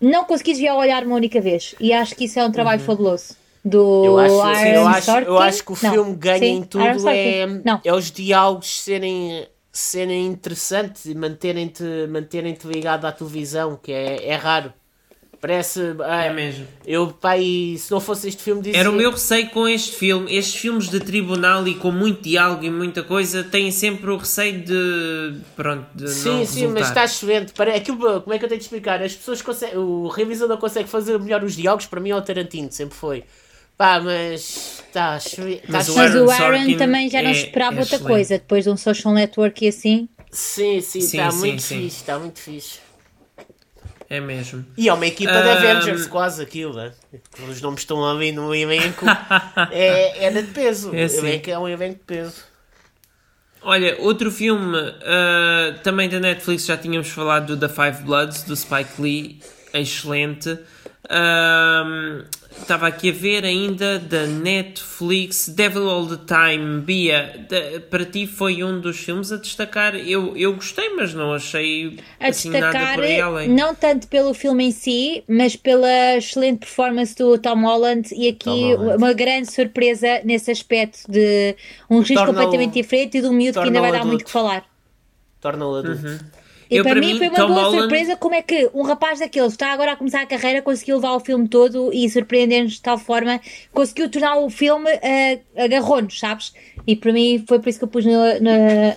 não 0.00 0.24
conseguir 0.24 0.52
desviar 0.52 0.76
o 0.76 0.78
olhar 0.78 1.04
uma 1.04 1.16
única 1.16 1.40
vez. 1.40 1.74
E 1.80 1.92
acho 1.92 2.14
que 2.14 2.24
isso 2.24 2.38
é 2.38 2.44
um 2.44 2.52
trabalho 2.52 2.80
fabuloso. 2.80 3.36
Do 3.64 3.80
Uhum. 3.82 4.04
Eu 4.04 4.18
acho, 4.42 4.66
eu, 4.66 4.86
acho, 4.86 5.10
eu 5.10 5.38
acho 5.38 5.64
que 5.64 5.72
o 5.72 5.78
Não, 5.82 5.90
filme 5.90 6.16
ganha 6.16 6.38
sim, 6.38 6.56
em 6.56 6.62
tudo 6.62 7.08
é, 7.08 7.46
Não. 7.46 7.80
é 7.82 7.94
os 7.94 8.10
diálogos 8.10 8.82
serem, 8.82 9.46
serem 9.74 10.26
interessantes 10.26 11.04
e 11.04 11.14
manterem-te 11.16 11.82
manterem 12.08 12.56
ligado 12.64 13.04
à 13.06 13.12
televisão, 13.12 13.76
que 13.76 13.92
é, 13.92 14.28
é 14.28 14.36
raro. 14.36 14.72
Parece. 15.40 15.94
ah, 16.02 16.24
É 16.24 16.32
mesmo. 16.32 16.66
Eu, 16.86 17.08
pai, 17.08 17.76
se 17.78 17.90
não 17.90 18.00
fosse 18.00 18.28
este 18.28 18.42
filme, 18.42 18.62
dizia. 18.62 18.80
Era 18.80 18.88
o 18.88 18.94
meu 18.94 19.10
receio 19.10 19.50
com 19.50 19.68
este 19.68 19.94
filme. 19.94 20.34
Estes 20.34 20.58
filmes 20.58 20.88
de 20.88 21.00
tribunal 21.00 21.68
e 21.68 21.74
com 21.74 21.90
muito 21.90 22.22
diálogo 22.22 22.64
e 22.64 22.70
muita 22.70 23.02
coisa 23.02 23.44
têm 23.44 23.70
sempre 23.70 24.10
o 24.10 24.16
receio 24.16 24.62
de. 24.64 25.40
Pronto, 25.54 25.86
de 25.94 26.08
Sim, 26.08 26.28
não 26.30 26.46
sim, 26.46 26.60
resultar. 26.60 26.72
mas 26.80 26.88
está 26.88 27.04
excelente. 27.04 27.52
Para, 27.52 27.74
aquilo, 27.74 28.22
como 28.22 28.32
é 28.32 28.38
que 28.38 28.44
eu 28.46 28.48
tenho 28.48 28.58
de 28.58 28.64
explicar? 28.64 29.02
As 29.02 29.12
pessoas 29.14 29.42
conseguem. 29.42 29.76
O 29.76 30.08
realizador 30.08 30.56
consegue 30.56 30.88
fazer 30.88 31.18
melhor 31.18 31.44
os 31.44 31.54
diálogos, 31.54 31.84
para 31.86 32.00
mim 32.00 32.08
é 32.10 32.16
o 32.16 32.22
Tarantino, 32.22 32.72
sempre 32.72 32.96
foi. 32.96 33.24
Pá, 33.76 34.00
mas. 34.00 34.82
Excelente. 34.94 35.64
Está 35.64 35.72
Mas 35.72 35.88
o 35.88 35.94
Mas 35.96 36.10
excelente. 36.10 36.16
o 36.16 36.30
Aaron 36.30 36.56
Sorkin 36.58 36.76
também 36.76 37.10
já 37.10 37.20
não 37.22 37.30
é- 37.30 37.32
esperava 37.32 37.76
é 37.76 37.80
outra 37.80 37.98
coisa. 37.98 38.38
Depois 38.38 38.64
de 38.64 38.70
um 38.70 38.76
social 38.76 39.12
network 39.12 39.64
e 39.64 39.68
assim. 39.68 40.08
Sim, 40.30 40.80
sim, 40.80 41.00
Sim, 41.00 41.16
está 41.18 41.32
muito 41.32 41.62
sim. 41.62 41.82
fixe. 41.82 41.96
Está 41.96 42.18
muito 42.18 42.38
fixe. 42.40 42.78
É 44.08 44.20
mesmo. 44.20 44.64
E 44.76 44.88
é 44.88 44.92
uma 44.92 45.06
equipa 45.06 45.32
de 45.32 45.48
Ahm. 45.48 45.56
Avengers, 45.56 46.06
quase 46.06 46.42
aquilo, 46.42 46.74
né? 46.74 46.92
Os 47.48 47.60
nomes 47.60 47.80
estão 47.80 48.08
ali 48.08 48.30
no 48.30 48.54
elenco. 48.54 49.04
é, 49.72 50.26
é 50.26 50.30
de 50.30 50.42
peso. 50.52 50.94
É 50.94 51.04
o 51.06 51.08
sim. 51.08 51.18
elenco 51.18 51.50
é 51.50 51.58
um 51.58 51.68
elenco 51.68 51.98
de 51.98 52.04
peso. 52.04 52.44
Olha, 53.62 53.96
outro 54.00 54.30
filme 54.30 54.76
ah, 55.02 55.74
também 55.82 56.08
da 56.08 56.20
Netflix, 56.20 56.66
já 56.66 56.76
tínhamos 56.76 57.08
falado 57.08 57.56
do 57.56 57.66
The 57.68 57.74
Five 57.74 58.02
Bloods, 58.04 58.42
do 58.42 58.54
Spike 58.54 59.00
Lee, 59.00 59.40
excelente. 59.72 60.58
Ahm, 61.08 62.24
Estava 62.60 62.86
aqui 62.86 63.10
a 63.10 63.12
ver 63.12 63.44
ainda 63.44 63.98
da 63.98 64.26
Netflix, 64.26 65.48
Devil 65.50 65.88
All 65.90 66.06
the 66.06 66.18
Time, 66.26 66.80
Bia. 66.80 67.46
da- 67.48 67.80
para 67.90 68.06
ti 68.06 68.26
foi 68.26 68.64
um 68.64 68.80
dos 68.80 68.96
filmes 68.98 69.30
a 69.32 69.36
destacar. 69.36 69.94
Eu, 69.96 70.34
eu 70.36 70.54
gostei, 70.54 70.88
mas 70.94 71.12
não 71.12 71.34
achei 71.34 71.98
A 72.18 72.28
assim 72.28 72.48
nada 72.48 72.66
destacar, 72.72 72.94
por 72.94 73.04
aí 73.04 73.20
além. 73.20 73.48
não 73.50 73.74
tanto 73.74 74.08
pelo 74.08 74.32
filme 74.32 74.64
em 74.64 74.70
si, 74.70 75.22
mas 75.28 75.56
pela 75.56 76.16
excelente 76.16 76.60
performance 76.60 77.14
do 77.14 77.36
Tom 77.36 77.60
Holland 77.64 78.08
e 78.14 78.28
aqui 78.28 78.48
Holland. 78.48 78.96
uma 78.96 79.12
grande 79.12 79.52
surpresa 79.52 80.20
nesse 80.24 80.50
aspecto 80.50 81.00
de 81.10 81.54
um 81.90 81.98
registro 81.98 82.26
completamente 82.26 82.72
diferente 82.74 83.18
e 83.18 83.20
de 83.20 83.26
um 83.26 83.32
miúdo 83.32 83.60
que 83.60 83.66
ainda 83.66 83.80
vai 83.80 83.92
dar 83.92 84.04
muito 84.06 84.24
que 84.24 84.30
falar. 84.30 84.64
Torna-o 85.40 85.74
adulto. 85.76 86.06
Uhum. 86.06 86.18
E 86.70 86.76
Eu, 86.76 86.84
para, 86.84 87.00
mim, 87.00 87.12
mim, 87.12 87.18
foi 87.18 87.28
uma 87.28 87.36
Tom 87.36 87.48
boa 87.48 87.62
Holland- 87.62 87.80
surpresa 87.80 88.16
como 88.16 88.34
é 88.34 88.42
que 88.42 88.70
um 88.72 88.82
rapaz 88.82 89.18
daqueles 89.18 89.52
está 89.52 89.72
agora 89.72 89.92
a 89.92 89.96
começar 89.96 90.22
a 90.22 90.26
carreira, 90.26 90.62
conseguiu 90.62 90.96
levar 90.96 91.12
o 91.12 91.20
filme 91.20 91.46
todo 91.48 91.92
e 91.92 92.08
surpreender-nos 92.08 92.74
de 92.74 92.80
tal 92.80 92.96
forma, 92.98 93.40
conseguiu 93.72 94.08
tornar 94.10 94.36
o 94.38 94.48
filme 94.48 94.90
uh, 94.90 95.40
agarrou-nos, 95.62 96.18
sabes? 96.18 96.52
E 96.86 96.96
para 96.96 97.12
mim 97.12 97.44
foi 97.46 97.58
por 97.58 97.68
isso 97.68 97.78
que 97.78 97.84
eu 97.84 97.88
pus 97.88 98.04
no, 98.04 98.12
no, 98.12 98.50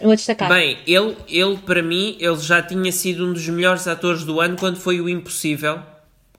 no 0.03 0.11
a 0.11 0.15
destacar. 0.15 0.49
Bem, 0.49 0.77
ele, 0.87 1.15
ele, 1.27 1.57
para 1.57 1.81
mim, 1.83 2.15
ele 2.19 2.37
já 2.37 2.61
tinha 2.61 2.91
sido 2.91 3.25
um 3.27 3.33
dos 3.33 3.47
melhores 3.49 3.87
atores 3.87 4.23
do 4.23 4.39
ano 4.39 4.55
quando 4.57 4.77
foi 4.77 5.01
o 5.01 5.09
Impossível. 5.09 5.79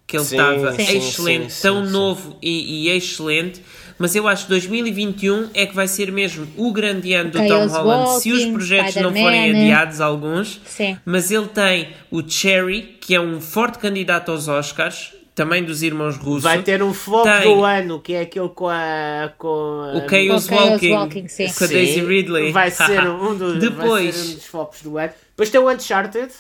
Que 0.07 0.17
ele 0.17 0.25
estava 0.25 0.75
excelente, 0.81 1.53
sim, 1.53 1.61
tão 1.63 1.81
sim, 1.81 1.87
sim. 1.87 1.93
novo 1.93 2.39
e, 2.41 2.87
e 2.87 2.97
excelente. 2.97 3.61
Mas 3.99 4.15
eu 4.15 4.29
acho 4.29 4.45
que 4.45 4.51
2021 4.51 5.51
é 5.55 5.67
que 5.67 5.75
vai 5.75 5.89
ser 5.89 6.13
mesmo 6.13 6.47
o 6.57 6.73
grande 6.73 7.13
ano 7.15 7.31
do 7.31 7.39
Chaos 7.39 7.73
Tom 7.73 7.79
Holland, 7.79 8.23
se 8.23 8.31
os 8.33 8.39
Walking, 8.41 8.53
projetos 8.53 8.95
não 8.97 9.11
forem 9.11 9.41
Spider-Man. 9.41 9.61
adiados, 9.61 10.01
alguns. 10.01 10.61
Sim. 10.65 10.97
Mas 11.05 11.31
ele 11.31 11.49
tem 11.49 11.89
o 12.11 12.23
Cherry, 12.27 12.97
que 13.01 13.15
é 13.15 13.21
um 13.21 13.41
forte 13.41 13.79
candidato 13.79 14.31
aos 14.31 14.47
Oscars, 14.47 15.13
também 15.35 15.65
dos 15.65 15.83
irmãos 15.83 16.17
russos. 16.17 16.45
Vai 16.45 16.63
ter 16.63 16.83
um 16.83 16.95
flop 16.95 17.25
Tem. 17.25 17.43
do 17.55 17.65
ano, 17.65 18.01
que 18.01 18.13
é 18.13 18.23
aquele 18.23 18.49
com 18.49 18.69
a. 18.69 19.33
Com 19.37 19.49
a 19.49 19.99
O 19.99 20.09
Chaos 20.09 20.47
O 20.47 20.49
Chaos 20.49 20.71
Walking, 20.71 20.93
Walking, 20.93 21.29
sim. 21.29 21.47
com 21.53 21.65
a 21.65 21.67
Daisy 21.67 22.01
Ridley. 22.01 22.53
Vai 22.53 22.71
ser 22.73 23.09
um 23.09 23.37
dos, 23.37 23.53
vai 23.53 23.61
Depois, 23.61 24.15
ser 24.15 24.31
um 24.31 24.35
dos 24.35 24.45
flops 24.47 24.83
do 24.83 24.99
ano. 24.99 25.13
Depois 25.31 25.51
tem 25.51 25.61
o 25.61 25.71
Uncharted, 25.71 26.33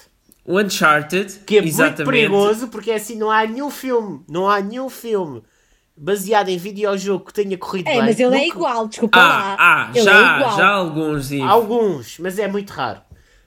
o 0.44 0.58
Uncharted, 0.58 1.40
que 1.46 1.58
é 1.58 1.64
exatamente. 1.64 1.98
muito 1.98 2.10
perigoso, 2.10 2.68
porque 2.68 2.90
é 2.90 2.94
assim, 2.94 3.16
não 3.16 3.30
há 3.30 3.46
nenhum 3.46 3.70
filme, 3.70 4.20
não 4.28 4.48
há 4.48 4.60
nenhum 4.60 4.88
filme 4.88 5.42
baseado 6.00 6.48
em 6.48 6.56
videojogo 6.56 7.24
que 7.26 7.32
tenha 7.32 7.56
corrido 7.58 7.88
É, 7.88 7.92
bem. 7.94 8.00
mas 8.02 8.20
ele 8.20 8.34
é 8.36 8.40
Nunca- 8.44 8.56
igual, 8.56 8.88
desculpa 8.88 9.18
Ah, 9.18 9.26
lá. 9.28 9.56
ah 9.58 9.90
ele 9.90 9.98
é 10.00 10.02
já, 10.02 10.36
igual. 10.38 10.56
já 10.56 10.68
alguns, 10.68 11.32
Ivo. 11.32 11.44
Alguns, 11.44 12.18
mas 12.18 12.38
é 12.38 12.46
muito 12.48 12.70
raro. 12.70 13.00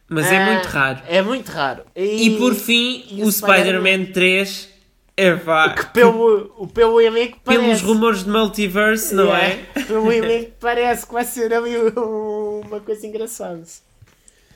mas 0.10 0.30
é 0.32 0.38
Ah, 0.38 0.52
muito 0.52 0.66
raro. 0.66 1.00
É 1.08 1.22
muito 1.22 1.50
raro. 1.50 1.84
E, 1.96 2.32
por 2.38 2.54
fim, 2.54 3.06
e 3.10 3.24
o 3.24 3.32
Spider-Man 3.32 4.12
3 4.12 4.68
é 5.16 5.34
vá. 5.34 5.70
Que 5.70 5.86
pelo, 5.88 6.54
o 6.58 6.68
pelo 6.68 7.00
elenco 7.00 7.38
parece. 7.46 7.64
Pelos 7.64 7.82
rumores 7.82 8.24
de 8.26 8.30
multiverse, 8.30 9.16
não 9.16 9.34
é? 9.34 9.60
Pelo 9.88 10.12
elenco 10.12 10.52
parece 10.60 11.06
que 11.08 11.14
vai 11.14 11.24
ser 11.24 11.54
ali 11.54 11.76
uma 11.96 12.80
coisa 12.82 13.08
engraçada. 13.08 13.64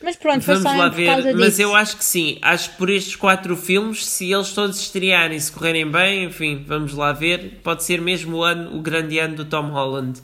Mas 0.02 0.16
pronto, 0.16 0.44
foi 0.44 0.56
Vamos 0.56 0.72
só 0.72 0.78
lá 0.78 0.90
ver. 0.90 1.24
disso. 1.24 1.38
Mas 1.38 1.60
eu 1.60 1.76
acho 1.76 1.98
que 1.98 2.06
sim. 2.06 2.38
Acho 2.42 2.72
que 2.72 2.78
por 2.78 2.90
estes 2.90 3.16
quatro 3.16 3.56
filmes, 3.56 4.06
se 4.06 4.32
eles 4.32 4.52
todos 4.54 4.80
estrearem 4.80 5.38
e 5.38 5.42
se 5.42 5.52
correrem 5.52 5.90
bem, 5.90 6.26
enfim, 6.26 6.64
vamos 6.68 6.94
lá 6.94 7.12
ver. 7.12 7.60
Pode 7.64 7.84
ser 7.84 8.02
mesmo 8.02 8.38
o, 8.38 8.44
ano, 8.44 8.78
o 8.78 8.82
grande 8.82 9.18
ano 9.20 9.36
do 9.36 9.46
Tom 9.46 9.70
Holland. 9.70 10.22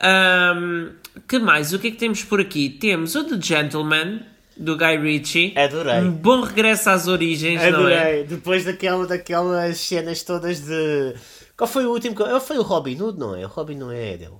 Ahm, 0.00 0.90
que 1.28 1.38
mais? 1.38 1.72
O 1.72 1.78
que 1.78 1.88
é 1.88 1.90
que 1.90 1.96
temos 1.96 2.24
por 2.24 2.40
aqui? 2.40 2.68
Temos 2.70 3.14
o 3.14 3.24
The 3.24 3.38
Gentleman, 3.40 4.20
do 4.56 4.76
Guy 4.76 4.96
Ritchie. 4.96 5.54
Adorei. 5.56 6.00
Um 6.00 6.12
bom 6.12 6.40
regresso 6.40 6.90
às 6.90 7.06
origens, 7.06 7.60
não 7.60 7.88
é? 7.88 7.98
Adorei. 7.98 8.24
Depois 8.24 8.64
daquela, 8.64 9.06
daquelas 9.06 9.78
cenas 9.78 10.22
todas 10.22 10.60
de. 10.60 11.14
Qual 11.56 11.68
foi 11.68 11.86
o 11.86 11.90
último? 11.90 12.16
foi 12.40 12.58
o 12.58 12.62
Robin 12.62 13.00
Hood, 13.00 13.18
não 13.18 13.36
é? 13.36 13.44
O 13.44 13.48
Robin 13.48 13.76
não 13.76 13.90
é 13.90 14.16
dele. 14.16 14.32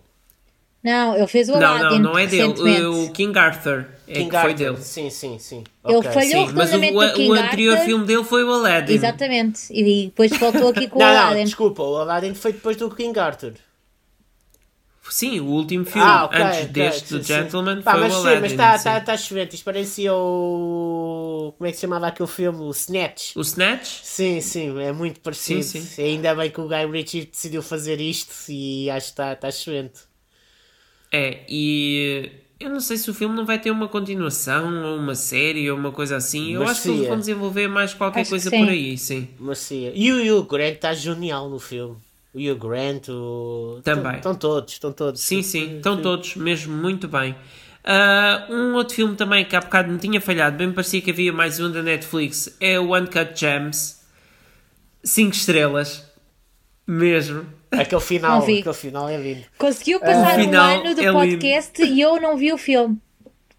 Não, 0.82 1.16
ele 1.16 1.26
fez 1.28 1.48
o 1.48 1.52
Não, 1.52 1.76
Aladdin 1.76 2.00
não, 2.00 2.12
não 2.12 2.18
é 2.18 2.26
dele. 2.26 2.84
O, 2.86 3.04
o 3.04 3.12
King 3.12 3.38
Arthur 3.38 3.86
é 4.06 4.14
King 4.14 4.28
que 4.30 4.30
foi 4.40 4.50
Arthur. 4.50 4.54
dele. 4.72 4.76
Sim, 4.78 5.10
sim, 5.10 5.38
sim. 5.38 5.64
Ele 5.84 5.96
Ok. 5.96 6.10
falhou 6.10 6.46
Sim, 6.48 6.52
mas 6.54 6.72
o, 6.72 6.76
o, 6.78 7.28
o 7.28 7.32
anterior 7.34 7.72
Arthur. 7.74 7.84
filme 7.84 8.04
dele 8.06 8.24
foi 8.24 8.42
o 8.44 8.52
Aladdin. 8.52 8.92
Exatamente. 8.92 9.72
E 9.72 10.06
depois 10.06 10.30
voltou 10.36 10.68
aqui 10.68 10.88
com 10.88 10.96
o 10.96 10.98
Não, 10.98 11.06
não, 11.06 11.20
Aladdin. 11.28 11.44
desculpa, 11.44 11.82
o 11.82 11.96
Aladdin 11.96 12.34
foi 12.34 12.52
depois 12.52 12.76
do 12.76 12.90
King 12.90 13.16
Arthur. 13.18 13.54
Sim, 15.10 15.40
o 15.40 15.46
último 15.46 15.84
filme 15.84 16.00
Ah, 16.08 16.24
ok. 16.24 16.40
antes 16.40 16.58
ok, 16.60 16.72
deste 16.72 17.08
sim, 17.08 17.18
do 17.18 17.24
sim. 17.24 17.32
Gentleman 17.34 17.82
Pá, 17.82 17.92
foi 17.92 18.00
mas 18.00 18.12
o 18.14 18.16
sim, 18.16 18.20
Aladdin. 18.20 18.40
mas 18.40 18.50
está 18.52 18.78
sim. 18.78 18.84
tá, 18.84 19.00
tá 19.00 19.14
excelente. 19.14 19.54
Isto 19.54 19.64
parecia 19.64 20.14
o. 20.14 21.54
Como 21.58 21.68
é 21.68 21.70
que 21.70 21.76
se 21.76 21.82
chamava 21.82 22.06
aquele 22.06 22.28
filme? 22.28 22.60
O 22.60 22.70
Snatch. 22.70 23.36
O 23.36 23.40
Snatch? 23.42 24.00
Sim, 24.02 24.40
sim, 24.40 24.80
é 24.80 24.90
muito 24.92 25.20
parecido. 25.20 25.62
Sim, 25.62 25.82
sim. 25.82 26.02
Ainda 26.02 26.34
bem 26.34 26.50
que 26.50 26.60
o 26.60 26.66
Guy 26.68 26.86
Ritchie 26.90 27.26
decidiu 27.26 27.62
fazer 27.62 28.00
isto 28.00 28.32
e 28.48 28.88
acho 28.90 29.06
que 29.06 29.12
está 29.12 29.36
tá 29.36 29.48
excelente. 29.48 30.00
É, 31.12 31.40
e 31.48 32.30
eu 32.58 32.70
não 32.70 32.80
sei 32.80 32.96
se 32.96 33.10
o 33.10 33.14
filme 33.14 33.34
não 33.34 33.44
vai 33.44 33.58
ter 33.58 33.70
uma 33.70 33.86
continuação 33.86 34.84
ou 34.84 34.96
uma 34.96 35.14
série 35.14 35.70
ou 35.70 35.76
uma 35.76 35.92
coisa 35.92 36.16
assim. 36.16 36.54
Eu 36.54 36.62
acho 36.62 36.82
que 36.82 36.88
eles 36.88 37.08
vão 37.08 37.18
desenvolver 37.18 37.68
mais 37.68 37.92
qualquer 37.92 38.20
Acho 38.20 38.30
coisa 38.30 38.50
por 38.50 38.68
aí, 38.68 38.96
sim. 38.96 39.28
Mas 39.38 39.58
sim. 39.58 39.92
E 39.94 40.10
o 40.10 40.38
Hugh 40.38 40.46
Grant 40.46 40.74
está 40.74 40.94
genial 40.94 41.50
no 41.50 41.58
filme. 41.58 41.96
O 42.32 42.38
Hugh 42.38 42.56
Grant, 42.56 43.08
o... 43.10 43.80
Também. 43.84 44.16
Estão 44.16 44.34
todos, 44.34 44.72
estão 44.72 44.92
todos. 44.92 45.20
Sim, 45.20 45.42
sim, 45.42 45.76
estão 45.76 46.00
todos 46.00 46.34
mesmo 46.36 46.74
muito 46.74 47.06
bem. 47.06 47.34
Ah, 47.84 48.46
um 48.48 48.74
outro 48.74 48.94
filme 48.94 49.16
também 49.16 49.44
que 49.44 49.56
há 49.56 49.60
bocado 49.60 49.90
me 49.90 49.98
tinha 49.98 50.20
falhado, 50.20 50.56
bem 50.56 50.72
parecia 50.72 51.00
que 51.00 51.10
havia 51.10 51.32
mais 51.32 51.58
um 51.58 51.70
da 51.70 51.82
Netflix, 51.82 52.56
é 52.60 52.78
o 52.78 52.96
Uncut 52.96 53.38
Gems. 53.38 54.00
5 55.04 55.34
estrelas. 55.34 56.11
Mesmo. 56.86 57.46
Aquele 57.70 58.00
final, 58.00 58.38
Não 58.40 58.46
vi. 58.46 58.58
aquele 58.60 58.74
final 58.74 59.08
é 59.08 59.16
lindo. 59.16 59.44
Conseguiu 59.56 59.98
passar 60.00 60.38
um 60.38 60.52
ano 60.52 60.94
do 60.94 61.00
é 61.00 61.04
lindo. 61.04 61.12
podcast 61.12 61.82
e 61.82 62.00
eu 62.00 62.20
não 62.20 62.36
vi 62.36 62.52
o 62.52 62.58
filme. 62.58 62.98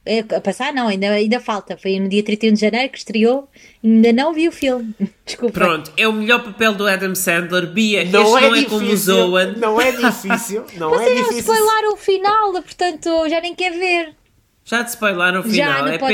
É, 0.05 0.19
a 0.35 0.41
passar 0.41 0.73
não, 0.73 0.89
ainda, 0.89 1.07
ainda 1.11 1.39
falta. 1.39 1.77
Foi 1.77 1.97
no 1.97 2.09
dia 2.09 2.21
31 2.21 2.53
de 2.53 2.59
janeiro 2.59 2.91
que 2.91 2.97
estreou. 2.97 3.49
Ainda 3.81 4.11
não 4.11 4.33
vi 4.33 4.49
o 4.49 4.51
filme. 4.51 4.93
Desculpa. 5.25 5.53
Pronto, 5.53 5.91
é 5.95 6.05
o 6.07 6.11
melhor 6.13 6.43
papel 6.43 6.73
do 6.73 6.85
Adam 6.85 7.15
Sandler. 7.15 7.67
Bia, 7.67 8.03
Não 8.05 8.21
este 8.37 8.45
é 8.45 8.49
não 8.49 8.55
é 8.55 8.59
difícil. 8.59 8.69
como 8.79 8.91
o 8.91 8.97
Zoan. 8.97 9.53
Não 9.53 9.81
é 9.81 9.91
difícil. 9.95 10.65
Não 10.77 10.91
Mas 10.91 11.01
é 11.07 11.15
difícil. 11.15 11.39
spoiler 11.39 11.93
o 11.93 11.95
final, 11.97 12.51
portanto 12.51 13.29
já 13.29 13.39
nem 13.39 13.55
quer 13.55 13.71
ver. 13.71 14.13
Já 14.65 14.83
te 14.83 14.89
spoilaram 14.89 15.39
o 15.41 15.43
Já 15.43 15.49
final, 15.49 15.81
no 15.83 15.89
é 15.89 15.97
pena, 15.97 16.09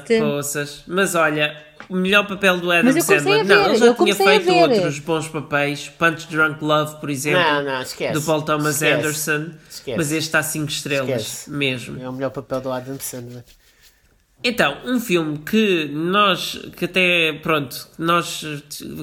podcast. 0.00 0.18
poças. 0.20 0.84
Mas 0.86 1.14
olha, 1.16 1.56
o 1.92 1.96
melhor 1.96 2.26
papel 2.26 2.58
do 2.58 2.70
Adam 2.70 2.84
Mas 2.84 2.96
eu 2.96 3.04
comecei 3.04 3.18
Sandler. 3.18 3.40
a 3.40 3.44
ver, 3.44 3.54
não, 3.54 3.66
ele 3.70 3.78
já 3.78 3.86
eu 3.86 3.94
tinha 3.94 4.14
feito 4.14 4.52
outros 4.52 4.98
bons 5.00 5.28
papéis. 5.28 5.88
Punch 5.88 6.26
Drunk 6.28 6.64
Love, 6.64 6.96
por 7.00 7.10
exemplo. 7.10 7.40
Não, 7.40 7.62
não, 7.62 7.82
esquece. 7.82 8.12
do 8.14 8.22
Paul 8.22 8.42
Thomas 8.42 8.76
Esquece. 8.76 8.92
Anderson. 8.94 9.50
Esquece. 9.70 9.96
Mas 9.98 10.12
este 10.12 10.26
está 10.28 10.42
5 10.42 10.68
estrelas, 10.70 11.22
Esquece. 11.22 11.50
mesmo. 11.50 12.00
É 12.02 12.08
o 12.08 12.12
melhor 12.12 12.30
papel 12.30 12.60
do 12.60 12.72
Adam 12.72 12.96
Sandler. 12.98 13.44
Então, 14.44 14.78
um 14.84 14.98
filme 14.98 15.38
que 15.38 15.88
nós, 15.92 16.58
que 16.76 16.86
até, 16.86 17.32
pronto, 17.42 17.88
nós 17.96 18.44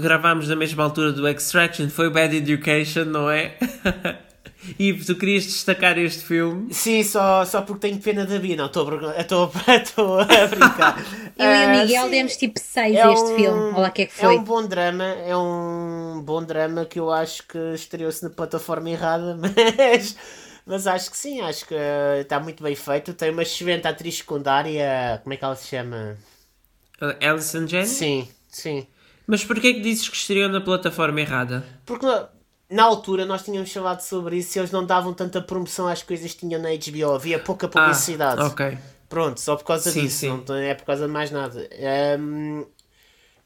gravámos 0.01 0.49
na 0.49 0.55
mesma 0.55 0.83
altura 0.83 1.13
do 1.13 1.25
Extraction 1.27 1.87
foi 1.89 2.07
o 2.07 2.11
Bad 2.11 2.35
Education, 2.35 3.05
não 3.05 3.29
é? 3.29 3.55
e 4.77 4.93
tu 4.93 5.15
querias 5.15 5.45
destacar 5.45 5.97
este 5.97 6.23
filme? 6.23 6.73
Sim, 6.73 7.03
só, 7.03 7.45
só 7.45 7.61
porque 7.61 7.87
tenho 7.87 7.99
pena 8.01 8.25
da 8.25 8.37
Bia. 8.37 8.55
Não, 8.55 8.65
estou 8.69 8.83
a 10.19 10.47
brincar. 10.47 10.99
Eu 11.37 11.45
e 11.45 11.65
o 11.65 11.69
Ah, 11.69 11.81
Miguel 11.81 12.03
sim. 12.05 12.11
demos 12.11 12.35
tipo 12.37 12.59
6 12.59 12.95
É 12.95 13.01
a 13.03 13.11
este 13.11 13.25
um- 13.31 13.35
filme. 13.35 13.59
Olha 13.71 13.77
lá 13.79 13.87
o 13.87 13.91
que 13.91 14.01
é 14.01 14.05
que 14.05 14.13
É 14.13 14.25
foi. 14.25 14.37
um 14.37 14.43
bom 14.43 14.67
drama, 14.67 15.03
é 15.05 15.35
um 15.35 16.21
bom 16.23 16.43
drama 16.43 16.85
que 16.85 16.99
eu 16.99 17.11
acho 17.11 17.43
que 17.47 17.57
estreou-se 17.73 18.23
na 18.23 18.29
plataforma 18.29 18.89
errada, 18.89 19.37
mas, 19.39 20.15
mas 20.65 20.87
acho 20.87 21.09
que 21.11 21.17
sim, 21.17 21.41
acho 21.41 21.65
que 21.65 21.75
está 22.21 22.39
muito 22.39 22.61
bem 22.63 22.75
feito. 22.75 23.13
Tem 23.13 23.31
uma 23.31 23.43
excelente 23.43 23.87
atriz 23.87 24.17
secundária, 24.17 25.19
como 25.23 25.33
é 25.33 25.37
que 25.37 25.43
ela 25.45 25.55
se 25.55 25.67
chama? 25.69 26.17
Uh, 27.01 27.15
Alison 27.25 27.65
Janney? 27.65 27.87
Sim, 27.87 28.27
sim. 28.49 28.85
Mas 29.25 29.43
porquê 29.45 29.73
que 29.75 29.79
dizes 29.81 30.09
que 30.09 30.15
estreou 30.17 30.49
na 30.49 30.59
plataforma 30.59 31.21
errada? 31.21 31.63
Porque 31.85 32.05
na, 32.69 32.83
altura 32.83 33.25
nós 33.25 33.43
tínhamos 33.43 33.71
falado 33.71 34.01
sobre 34.01 34.37
isso 34.37 34.57
e 34.57 34.59
eles 34.59 34.71
não 34.71 34.85
davam 34.85 35.13
tanta 35.13 35.41
promoção 35.41 35.87
às 35.87 36.03
coisas 36.03 36.33
que 36.33 36.39
tinham 36.41 36.61
na 36.61 36.69
HBO, 36.69 37.13
havia 37.15 37.39
pouca 37.39 37.67
publicidade. 37.67 38.41
Ah, 38.41 38.47
ok. 38.47 38.77
Pronto, 39.07 39.39
só 39.39 39.55
por 39.55 39.63
causa 39.65 39.91
Sim, 39.91 40.01
disso, 40.03 40.19
sim. 40.19 40.43
não 40.47 40.55
é 40.55 40.73
por 40.75 40.85
causa 40.85 41.07
de 41.07 41.11
mais 41.11 41.31
nada. 41.31 41.67
Hum, 42.19 42.65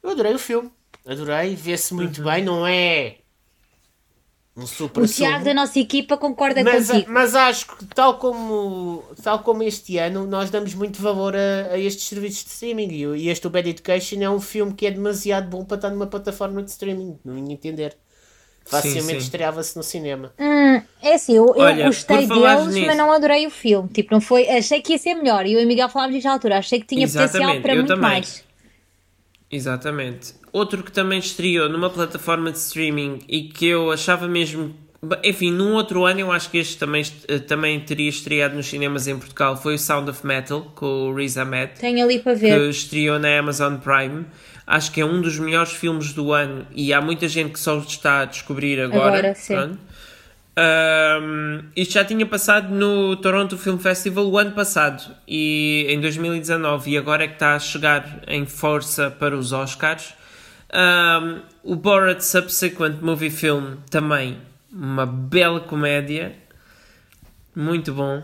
eu 0.02 0.10
adorei 0.10 0.34
o 0.34 0.38
filme, 0.38 0.70
adorei, 1.06 1.56
vê-se 1.56 1.94
muito 1.94 2.22
Uhum. 2.22 2.24
bem, 2.24 2.44
não 2.44 2.66
é 2.66 3.18
um 4.56 4.66
super 4.66 5.02
O 5.02 5.06
Tiago 5.08 5.44
da 5.44 5.52
nossa 5.54 5.78
equipa 5.78 6.16
concorda 6.16 6.62
mas, 6.62 6.88
contigo. 6.88 7.10
mas 7.10 7.34
acho 7.34 7.66
que 7.76 7.84
tal 7.86 8.18
como, 8.18 9.02
tal 9.22 9.40
como 9.42 9.62
este 9.62 9.98
ano 9.98 10.26
nós 10.26 10.50
damos 10.50 10.74
muito 10.74 11.00
valor 11.02 11.34
a, 11.36 11.72
a 11.72 11.78
estes 11.78 12.06
serviços 12.08 12.44
de 12.44 12.50
streaming 12.50 12.88
e, 12.92 13.02
e 13.24 13.28
este 13.28 13.46
o 13.46 13.50
Bad 13.50 13.68
Education 13.68 14.20
é 14.22 14.30
um 14.30 14.40
filme 14.40 14.72
que 14.74 14.86
é 14.86 14.90
demasiado 14.92 15.48
bom 15.48 15.64
para 15.64 15.76
estar 15.76 15.90
numa 15.90 16.06
plataforma 16.06 16.62
de 16.62 16.70
streaming, 16.70 17.18
não 17.24 17.34
me 17.34 17.52
entender. 17.52 17.96
Facilmente 18.66 19.18
estreava-se 19.18 19.76
no 19.76 19.82
cinema. 19.82 20.32
Hum, 20.38 20.80
é 21.02 21.14
assim, 21.14 21.36
eu, 21.36 21.46
eu 21.54 21.62
Olha, 21.62 21.86
gostei 21.86 22.26
deles, 22.26 22.66
nisso- 22.68 22.86
mas 22.86 22.96
não 22.96 23.12
adorei 23.12 23.46
o 23.46 23.50
filme. 23.50 23.88
Tipo, 23.90 24.12
não 24.14 24.20
foi. 24.20 24.48
Achei 24.48 24.80
que 24.80 24.92
ia 24.92 24.98
ser 24.98 25.14
melhor. 25.14 25.44
E 25.46 25.52
eu 25.52 25.60
e 25.60 25.64
o 25.64 25.68
Miguel 25.68 25.88
falámos 25.88 26.14
disto 26.14 26.26
à 26.26 26.32
altura. 26.32 26.58
Achei 26.58 26.80
que 26.80 26.86
tinha 26.86 27.06
potencial 27.06 27.28
Exatamente, 27.28 27.62
para 27.62 27.72
eu 27.72 27.76
muito 27.76 27.88
também. 27.88 28.02
mais. 28.10 28.44
Exatamente. 29.50 30.34
Outro 30.52 30.82
que 30.82 30.90
também 30.92 31.18
estreou 31.18 31.68
numa 31.68 31.90
plataforma 31.90 32.50
de 32.50 32.58
streaming 32.58 33.20
e 33.28 33.42
que 33.44 33.66
eu 33.66 33.90
achava 33.92 34.26
mesmo. 34.26 34.74
Enfim, 35.22 35.50
num 35.50 35.74
outro 35.74 36.06
ano 36.06 36.20
eu 36.20 36.32
acho 36.32 36.50
que 36.50 36.56
este 36.56 36.78
também, 36.78 37.04
eh, 37.28 37.38
também 37.38 37.78
teria 37.80 38.08
estreado 38.08 38.54
nos 38.56 38.66
cinemas 38.66 39.06
em 39.06 39.18
Portugal 39.18 39.54
foi 39.54 39.74
o 39.74 39.78
Sound 39.78 40.08
of 40.08 40.26
Metal 40.26 40.62
com 40.74 40.86
o 41.10 41.14
Riz 41.14 41.36
Ahmed. 41.36 41.72
Tenho 41.78 42.02
ali 42.02 42.18
para 42.20 42.32
que 42.32 42.38
ver. 42.40 42.70
estreou 42.70 43.18
na 43.18 43.38
Amazon 43.38 43.76
Prime. 43.76 44.24
Acho 44.66 44.92
que 44.92 45.00
é 45.00 45.04
um 45.04 45.20
dos 45.20 45.38
melhores 45.38 45.72
filmes 45.72 46.12
do 46.12 46.32
ano 46.32 46.66
e 46.72 46.92
há 46.92 47.00
muita 47.00 47.28
gente 47.28 47.52
que 47.52 47.60
só 47.60 47.78
está 47.78 48.20
a 48.20 48.24
descobrir 48.24 48.80
agora. 48.80 49.18
Agora, 49.18 49.34
sim. 49.34 49.78
Ahm, 50.56 51.64
isto 51.76 51.94
já 51.94 52.04
tinha 52.04 52.24
passado 52.24 52.72
no 52.72 53.16
Toronto 53.16 53.58
Film 53.58 53.76
Festival 53.76 54.26
o 54.26 54.38
ano 54.38 54.52
passado 54.52 55.14
e 55.26 55.86
em 55.88 56.00
2019 56.00 56.92
e 56.92 56.96
agora 56.96 57.24
é 57.24 57.26
que 57.26 57.34
está 57.34 57.56
a 57.56 57.58
chegar 57.58 58.22
em 58.28 58.46
força 58.46 59.10
para 59.10 59.36
os 59.36 59.52
Oscars. 59.52 60.14
Ahm, 60.72 61.40
o 61.62 61.74
Borat 61.76 62.20
Subsequent 62.20 63.00
Movie 63.02 63.30
Film 63.30 63.74
também 63.90 64.38
uma 64.72 65.06
bela 65.06 65.60
comédia, 65.60 66.34
muito 67.54 67.92
bom. 67.92 68.22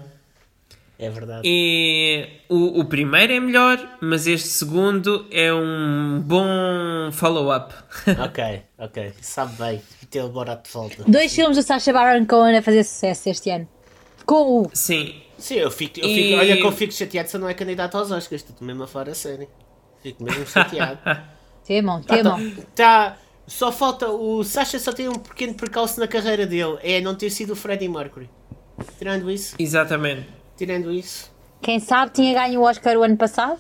É 1.03 1.09
verdade. 1.09 1.43
E 1.45 2.29
o, 2.49 2.81
o 2.81 2.85
primeiro 2.85 3.33
é 3.33 3.41
melhor, 3.41 3.79
mas 4.03 4.27
este 4.27 4.49
segundo 4.49 5.27
é 5.31 5.53
um 5.53 6.21
bom 6.23 7.11
follow-up. 7.13 7.73
ok, 8.23 8.63
ok. 8.79 9.13
Sabe 9.23 9.55
bem. 9.57 9.83
Ter 10.11 10.23
o 10.23 10.29
Borat 10.29 10.63
de 10.67 10.71
volta. 10.71 11.05
Dois 11.09 11.35
filmes 11.35 11.57
do 11.57 11.63
Sacha 11.63 11.93
Baron 11.93 12.27
Cohen 12.27 12.57
a 12.59 12.63
fazer 12.63 12.85
sucesso 12.85 13.29
este 13.31 13.49
ano. 13.51 13.67
Com 14.27 14.63
o. 14.65 14.71
Sim, 14.75 15.15
Sim, 15.39 15.55
eu 15.55 15.71
fico, 15.71 15.99
eu 16.01 16.07
E- 16.09 16.15
fico 16.15 16.39
olha 16.39 16.57
que 16.59 16.63
eu 16.67 16.73
fico 16.73 16.93
chateado 16.93 17.31
se 17.31 17.37
eu 17.37 17.41
não 17.41 17.49
é 17.49 17.55
candidato 17.55 17.97
aos 17.97 18.11
Oscars. 18.11 18.43
Estou 18.43 18.67
mesmo 18.67 18.83
a 18.83 18.87
fora 18.87 19.13
a 19.13 19.15
série. 19.15 19.49
Fico 20.03 20.23
mesmo 20.23 20.45
chateado. 20.47 20.99
Temam, 21.65 22.03
Tá, 22.03 22.17
temam. 22.17 22.53
tá, 22.75 23.17
só 23.47 23.71
falta. 23.73 24.09
O 24.09 24.43
Sasha 24.45 24.79
só 24.79 24.93
tem 24.93 25.09
um 25.09 25.13
pequeno 25.15 25.55
percalço 25.55 25.99
na 26.01 26.07
carreira 26.09 26.45
dele. 26.47 26.77
É 26.83 27.01
não 27.01 27.15
ter 27.15 27.31
sido 27.31 27.53
o 27.53 27.57
Freddie 27.57 27.89
Mercury. 27.89 28.29
Tirando 28.99 29.31
isso, 29.31 29.55
exatamente. 29.59 30.27
Tirando 30.61 30.93
isso. 30.93 31.31
Quem 31.63 31.81
sabe 31.81 32.13
tinha 32.13 32.35
ganho 32.35 32.61
o 32.61 32.65
Oscar 32.65 32.95
o 32.97 33.03
ano 33.03 33.17
passado? 33.17 33.59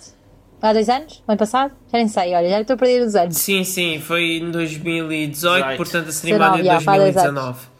Há 0.60 0.74
dois 0.74 0.90
anos? 0.90 1.22
O 1.26 1.32
ano 1.32 1.38
passado? 1.38 1.72
Já 1.90 1.98
nem 1.98 2.08
sei, 2.08 2.34
olha, 2.34 2.50
já 2.50 2.60
estou 2.60 2.74
a 2.74 2.76
perder 2.76 3.06
os 3.06 3.14
anos. 3.14 3.36
Sim, 3.38 3.64
sim, 3.64 3.98
foi 3.98 4.36
em 4.36 4.50
2018, 4.50 5.62
18. 5.62 5.76
portanto 5.78 6.08
a 6.08 6.12
cerimónia 6.12 6.62
19, 6.62 6.66
já, 6.66 6.78
de 6.78 6.84
faz 6.84 7.02
dois 7.02 7.14
2019. 7.14 7.70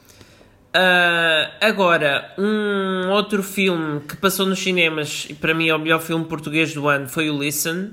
Ah, 0.73 1.51
agora, 1.61 2.33
um 2.39 3.11
outro 3.11 3.43
filme 3.43 4.01
que 4.01 4.17
passou 4.17 4.47
nos 4.47 4.59
cinemas 4.59 5.27
e 5.29 5.35
para 5.35 5.53
mim 5.53 5.69
é 5.69 5.75
o 5.75 5.79
melhor 5.79 6.01
filme 6.01 6.25
português 6.25 6.73
do 6.73 6.89
ano 6.89 7.07
foi 7.07 7.29
o 7.29 7.39
Listen. 7.39 7.91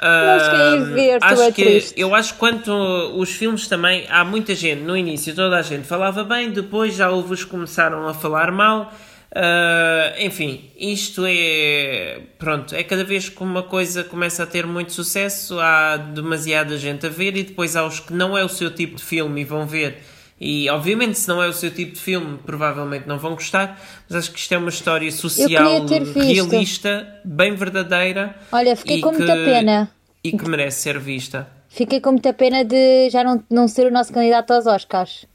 Não 0.00 0.40
cheguei 0.40 0.78
a 0.78 0.94
ver, 0.94 1.18
acho 1.22 1.42
é 1.42 1.52
que 1.52 1.64
triste. 1.64 1.94
eu 1.96 2.14
acho 2.14 2.34
que 2.34 2.38
quanto 2.38 2.70
os 3.18 3.30
filmes 3.30 3.66
também 3.66 4.06
há 4.10 4.24
muita 4.24 4.54
gente 4.54 4.82
no 4.82 4.94
início 4.94 5.34
toda 5.34 5.56
a 5.56 5.62
gente 5.62 5.86
falava 5.86 6.22
bem 6.22 6.50
depois 6.50 6.94
já 6.94 7.08
houve 7.08 7.32
os 7.32 7.44
que 7.44 7.50
começaram 7.50 8.06
a 8.06 8.12
falar 8.12 8.52
mal 8.52 8.92
Ah, 9.34 10.14
enfim 10.20 10.70
isto 10.78 11.24
é 11.26 12.20
pronto 12.38 12.74
é 12.74 12.82
cada 12.84 13.04
vez 13.04 13.28
que 13.28 13.42
uma 13.42 13.62
coisa 13.62 14.04
começa 14.04 14.44
a 14.44 14.46
ter 14.46 14.66
muito 14.66 14.92
sucesso 14.92 15.58
há 15.60 15.96
demasiada 15.96 16.78
gente 16.78 17.04
a 17.06 17.08
ver 17.08 17.36
e 17.36 17.42
depois 17.42 17.74
há 17.76 17.84
os 17.84 18.00
que 18.00 18.12
não 18.12 18.38
é 18.38 18.44
o 18.44 18.48
seu 18.48 18.70
tipo 18.72 18.96
de 18.96 19.02
filme 19.02 19.40
e 19.40 19.44
vão 19.44 19.66
ver 19.66 19.98
e 20.40 20.68
obviamente 20.70 21.18
se 21.18 21.28
não 21.28 21.42
é 21.42 21.48
o 21.48 21.52
seu 21.52 21.70
tipo 21.70 21.92
de 21.94 22.00
filme 22.00 22.38
provavelmente 22.46 23.06
não 23.08 23.18
vão 23.18 23.32
gostar 23.34 23.80
mas 24.08 24.18
acho 24.18 24.32
que 24.32 24.38
isto 24.38 24.52
é 24.54 24.58
uma 24.58 24.68
história 24.70 25.10
social 25.10 25.86
realista 26.14 27.20
bem 27.24 27.54
verdadeira 27.54 28.34
Olha, 28.52 28.76
fiquei 28.76 29.00
com 29.00 29.12
muita 29.12 29.34
que- 29.36 29.44
pena. 29.44 29.90
e 30.22 30.32
que 30.32 30.48
merece 30.48 30.80
ser 30.82 30.98
vista. 30.98 31.48
Fiquei 31.68 32.00
com 32.00 32.12
muita 32.12 32.32
pena 32.32 32.64
de 32.64 33.10
já 33.10 33.22
não, 33.22 33.42
não 33.50 33.68
ser 33.68 33.86
o 33.86 33.90
nosso 33.92 34.12
candidato 34.12 34.50
aos 34.52 34.66
Oscars. 34.66 35.26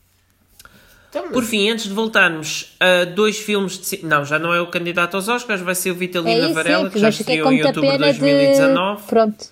Então, 1.12 1.24
mas- 1.26 1.34
Por 1.34 1.44
fim, 1.44 1.70
antes 1.70 1.86
de 1.86 1.94
voltarmos 1.94 2.74
a 2.80 3.04
dois 3.06 3.38
filmes 3.38 3.78
de. 3.78 4.06
Não, 4.06 4.24
já 4.26 4.40
não 4.40 4.54
é 4.54 4.62
o 4.62 4.68
candidato 4.68 5.16
aos 5.16 5.28
Oscars, 5.28 5.62
vai 5.62 5.76
ser 5.76 5.92
o 5.92 5.94
É 5.94 5.98
Vitalina 5.98 6.46
isso, 6.46 6.54
Varela, 6.54 6.86
sim, 6.86 6.90
que 6.90 7.00
já 7.00 7.10
estreou 7.10 7.52
em 7.52 7.62
outubro 7.64 7.82
de 7.92 7.98
pena 7.98 8.14
de. 8.14 8.20
2019. 8.20 9.04
Pronto. 9.08 9.46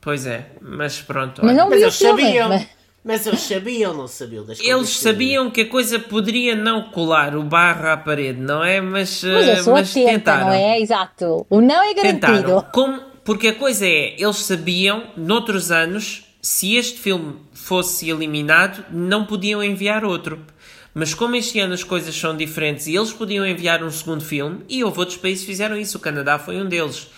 Pois 0.00 0.26
é, 0.26 0.46
mas 0.60 1.00
pronto. 1.00 1.40
Mas 1.42 1.56
não 1.56 1.70
mas 1.70 1.80
eles 1.80 1.96
filme. 1.96 2.22
sabiam. 2.22 2.48
mas- 2.50 2.66
Mas 3.02 3.26
eles 3.26 3.40
sabiam 3.40 3.92
ou 3.92 3.96
não 3.98 4.06
sabiam 4.08 4.44
das 4.46 4.60
Eles 4.60 4.88
sabiam 4.90 5.50
que 5.50 5.62
a 5.62 5.68
coisa 5.68 5.98
poderia 5.98 6.54
não 6.54 6.84
colar 6.90 7.34
o 7.36 7.42
barro 7.42 7.88
à 7.88 7.96
parede, 7.96 8.40
não 8.40 8.62
é? 8.64 8.80
Mas, 8.80 9.22
Mas 9.24 9.48
eh, 9.48 9.70
mas 9.70 9.90
atenta, 9.90 10.10
tentaram. 10.12 10.46
não 10.46 10.52
é? 10.54 10.80
Exato. 10.80 11.46
O 11.50 11.60
não 11.62 11.82
é 11.82 11.94
Tentaram. 11.94 12.34
garantido. 12.42 12.66
Como, 12.72 13.00
porque 13.24 13.48
a 13.48 13.54
coisa 13.54 13.86
é, 13.86 14.14
eles 14.18 14.36
sabiam, 14.36 15.04
noutros 15.16 15.70
anos, 15.70 16.24
se 16.42 16.76
este 16.76 16.98
filme 16.98 17.36
fosse 17.52 18.08
eliminado, 18.10 18.84
não 18.90 19.24
podiam 19.24 19.62
enviar 19.64 20.04
outro. 20.04 20.40
Mas 20.94 21.12
como 21.12 21.34
este 21.34 21.58
ano 21.58 21.74
as 21.74 21.82
coisas 21.82 22.14
são 22.14 22.36
diferentes 22.36 22.86
e 22.86 22.94
eles 22.94 23.12
podiam 23.12 23.44
enviar 23.44 23.82
um 23.82 23.90
segundo 23.90 24.24
filme, 24.24 24.64
e 24.68 24.84
houve 24.84 25.00
outros 25.00 25.18
países 25.18 25.44
que 25.44 25.50
fizeram 25.50 25.76
isso, 25.76 25.98
o 25.98 26.00
Canadá 26.00 26.38
foi 26.38 26.56
um 26.56 26.68
deles. 26.68 27.10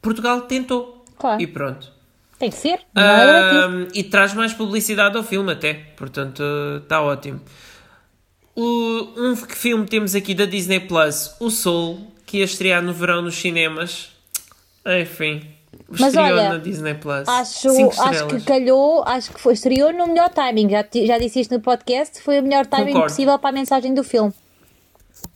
Portugal 0.00 0.42
tentou. 0.42 1.04
Claro. 1.18 1.42
E 1.42 1.46
pronto. 1.46 1.92
Tem 2.38 2.50
que 2.50 2.56
ser. 2.56 2.80
Não 2.94 3.02
é 3.02 3.88
e 3.94 4.02
traz 4.04 4.34
mais 4.34 4.52
publicidade 4.52 5.16
ao 5.16 5.22
filme 5.22 5.52
até, 5.52 5.74
portanto 5.96 6.42
está 6.82 7.00
ótimo. 7.00 7.40
O, 8.54 9.08
um 9.16 9.34
filme 9.36 9.86
temos 9.86 10.14
aqui 10.14 10.34
da 10.34 10.44
Disney 10.44 10.80
Plus, 10.80 11.34
o 11.40 11.50
Soul, 11.50 12.12
que 12.26 12.38
ia 12.38 12.44
estrear 12.44 12.82
no 12.82 12.92
verão 12.92 13.22
nos 13.22 13.36
cinemas. 13.36 14.10
Enfim, 14.84 15.42
Mas 15.88 16.00
Estreou 16.00 16.26
olha, 16.38 16.48
na 16.50 16.58
Disney 16.58 16.94
Plus. 16.94 17.28
Acho, 17.28 17.68
acho 18.00 18.26
que 18.28 18.40
calhou, 18.42 19.02
acho 19.06 19.32
que 19.32 19.40
foi, 19.40 19.52
estreou 19.54 19.92
no 19.92 20.06
melhor 20.06 20.28
timing. 20.30 20.68
Já, 20.70 20.84
já 21.04 21.18
disse 21.18 21.40
isto 21.40 21.54
no 21.54 21.60
podcast, 21.60 22.20
foi 22.22 22.40
o 22.40 22.42
melhor 22.42 22.66
timing 22.66 22.92
Concordo. 22.92 23.08
possível 23.08 23.38
para 23.38 23.50
a 23.50 23.52
mensagem 23.52 23.92
do 23.94 24.02
filme. 24.02 24.32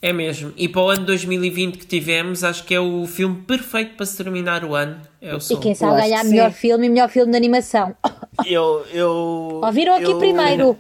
É 0.03 0.13
mesmo. 0.13 0.53
E 0.57 0.69
para 0.69 0.83
o 0.83 0.89
ano 0.91 1.07
2020 1.07 1.79
que 1.79 1.87
tivemos, 1.87 2.45
acho 2.45 2.65
que 2.65 2.75
é 2.75 2.81
o 2.81 3.07
filme 3.07 3.43
perfeito 3.43 3.97
para 3.97 4.05
se 4.07 4.17
terminar 4.17 4.65
o 4.65 4.75
ano. 4.75 5.01
É 5.21 5.35
o 5.35 5.39
E 5.39 5.57
quem 5.59 5.75
sabe 5.75 6.01
ganhar 6.01 6.25
melhor 6.25 6.51
sim. 6.53 6.57
filme 6.59 6.87
e 6.87 6.91
melhor 6.91 7.09
filme 7.09 7.31
de 7.31 7.37
animação. 7.37 7.95
Eu. 8.45 8.85
eu 8.93 9.61
Ouviram 9.65 9.95
aqui 9.95 10.05
eu- 10.05 10.19
primeiro. 10.19 10.77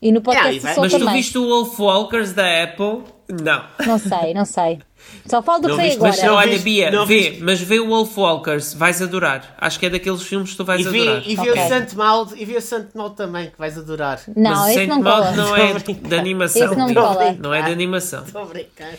E 0.00 0.12
no 0.12 0.20
podcast 0.20 0.56
e 0.56 0.60
vai- 0.60 0.74
sou 0.74 0.82
Mas 0.84 0.92
tu 0.92 0.98
também. 0.98 1.14
viste 1.14 1.38
o 1.38 1.46
Wolf 1.46 1.78
Walkers 1.80 2.32
da 2.32 2.62
Apple? 2.64 3.02
Não. 3.42 3.64
Não 3.86 3.98
sei, 3.98 4.34
não 4.34 4.44
sei. 4.44 4.78
Só 5.26 5.42
falo 5.42 5.58
do 5.58 5.62
que 5.64 5.68
Não 5.70 5.76
sei 5.76 5.84
viste, 5.86 5.96
agora. 5.98 6.12
Mas 6.12 6.22
não, 6.22 6.34
olha, 6.34 6.58
Bia, 6.58 6.90
não 6.90 7.04
vê, 7.06 7.20
viste- 7.30 7.42
mas 7.42 7.60
vê 7.60 7.80
o 7.80 7.88
Wolf 7.88 8.16
Walkers, 8.16 8.74
vais 8.74 9.02
adorar. 9.02 9.54
Acho 9.58 9.78
que 9.80 9.86
é 9.86 9.90
daqueles 9.90 10.22
filmes 10.22 10.50
que 10.52 10.56
tu 10.56 10.64
vais 10.64 10.80
E 10.80 10.88
vi, 10.88 11.00
adorar. 11.02 11.22
e 11.26 11.34
vi 11.36 11.50
Ok. 11.50 11.52
o 11.64 11.68
Santo 11.68 11.96
Mal 11.96 12.28
e 12.36 12.44
vi 12.44 12.56
o 12.56 12.60
Santo 12.62 12.96
Mal 12.96 13.10
também, 13.10 13.50
que 13.50 13.58
vais 13.58 13.76
adorar. 13.76 14.20
Não, 14.36 14.50
mas 14.52 14.66
o 14.66 14.70
esse 14.70 14.86
não 14.86 15.00
Maud 15.02 15.22
cola. 15.26 15.30
não 15.36 15.56
é 15.56 15.72
de 15.74 16.14
animação. 16.14 16.66
Esse 16.66 16.76
não 16.76 16.94
cola. 16.94 17.32
Não 17.40 17.52
é 17.54 17.62
de 17.62 17.72
animação. 17.72 18.24
Estou 18.24 18.42
a 18.42 18.44
brincar. 18.44 18.92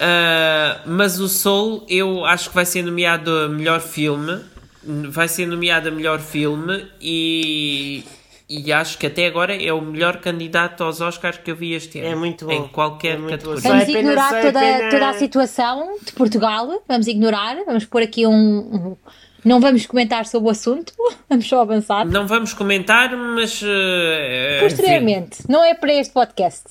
Ah, 0.00 0.80
mas 0.86 1.20
o 1.20 1.28
Soul, 1.28 1.86
eu 1.88 2.24
acho 2.24 2.48
que 2.48 2.54
vai 2.54 2.64
ser 2.66 2.82
nomeado 2.82 3.30
a 3.30 3.48
melhor 3.48 3.80
filme. 3.80 4.40
Vai 4.84 5.28
ser 5.28 5.46
nomeado 5.46 5.88
a 5.88 5.90
melhor 5.92 6.18
filme 6.18 6.84
e, 7.00 8.02
e 8.60 8.72
acho 8.72 8.98
que 8.98 9.06
até 9.06 9.26
agora 9.26 9.54
é 9.54 9.72
o 9.72 9.80
melhor 9.80 10.18
candidato 10.18 10.82
aos 10.84 11.00
Oscars 11.00 11.38
que 11.38 11.50
eu 11.50 11.56
vi 11.56 11.72
este 11.74 11.98
ano. 12.00 12.08
É 12.08 12.14
muito 12.14 12.44
bom. 12.46 12.52
Em 12.52 12.68
qualquer 12.68 13.18
É 13.18 13.28
categoria. 13.30 13.60
Vamos 13.62 13.82
é 13.82 13.86
pena- 13.86 13.98
ignorar 13.98 14.34
é 14.34 14.42
toda, 14.42 14.60
pena- 14.60 14.90
toda 14.90 15.08
a 15.08 15.14
situação 15.14 15.96
de 16.04 16.12
Portugal. 16.12 16.82
Vamos 16.88 17.06
ignorar. 17.06 17.56
Vamos 17.64 17.84
pôr 17.84 18.02
aqui 18.02 18.26
um. 18.26 18.32
um- 18.32 18.96
Não 19.44 19.58
vamos 19.60 19.86
comentar 19.86 20.24
sobre 20.26 20.48
o 20.48 20.50
assunto. 20.52 20.92
Vamos 21.28 21.48
só 21.48 21.62
avançar. 21.62 22.04
Não 22.06 22.26
vamos 22.28 22.52
comentar, 22.52 23.16
mas. 23.16 23.60
eh, 23.64 24.58
Posteriormente. 24.60 25.38
Não 25.48 25.64
é 25.64 25.74
para 25.74 25.92
este 25.94 26.12
podcast. 26.12 26.62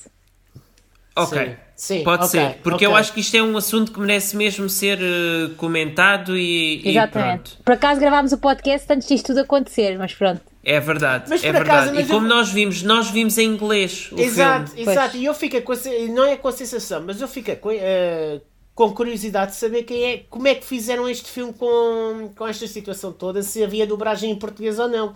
enfim. 1.18 1.36
Ok. 1.36 1.56
Sim, 1.74 1.98
sim, 1.98 2.04
Pode 2.04 2.24
ok, 2.24 2.40
ser. 2.40 2.54
Porque 2.62 2.86
eu 2.86 2.90
ok. 2.90 3.00
acho 3.00 3.12
que 3.12 3.20
isto 3.20 3.36
é 3.36 3.42
um 3.42 3.56
assunto 3.56 3.92
que 3.92 3.98
merece 4.00 4.36
mesmo 4.36 4.68
ser 4.70 4.98
eh, 5.02 5.50
comentado 5.56 6.36
e, 6.38 6.80
e 6.84 6.90
Exatamente. 6.90 7.50
pronto. 7.50 7.64
Por 7.64 7.72
acaso 7.74 8.00
gravámos 8.00 8.32
o 8.32 8.38
podcast 8.38 8.90
antes 8.92 9.08
disto 9.08 9.26
tudo 9.26 9.40
acontecer, 9.40 9.98
mas 9.98 10.14
pronto. 10.14 10.40
É 10.64 10.78
verdade. 10.78 11.24
Mas 11.28 11.42
é 11.42 11.52
por 11.52 11.62
acaso, 11.62 11.86
verdade. 11.86 11.96
mas 11.96 12.06
e 12.06 12.12
como 12.12 12.26
eu- 12.26 12.28
nós 12.36 12.50
vimos, 12.52 12.82
nós 12.82 13.10
vimos 13.10 13.36
em 13.38 13.48
inglês 13.48 14.08
o 14.12 14.20
Exato, 14.20 14.70
filme. 14.70 14.90
exato. 14.92 15.16
E 15.16 15.24
eu 15.24 15.34
fico 15.34 15.60
com 15.62 15.72
a, 15.72 15.76
não 16.14 16.24
é 16.24 16.36
com 16.36 16.48
a 16.48 16.52
sensação, 16.52 17.02
mas 17.04 17.20
eu 17.20 17.26
fico 17.26 17.54
com, 17.56 17.70
eh, 17.72 18.40
com 18.74 18.92
curiosidade 18.92 19.50
de 19.52 19.56
saber 19.58 19.82
quem 19.82 20.04
é, 20.04 20.18
como 20.30 20.46
é 20.46 20.54
que 20.54 20.64
fizeram 20.64 21.08
este 21.08 21.28
filme 21.30 21.52
com, 21.52 22.30
com 22.36 22.46
esta 22.46 22.66
situação 22.68 23.12
toda, 23.12 23.42
se 23.42 23.62
havia 23.64 23.86
dobragem 23.86 24.30
em 24.30 24.36
português 24.36 24.78
ou 24.78 24.88
não. 24.88 25.14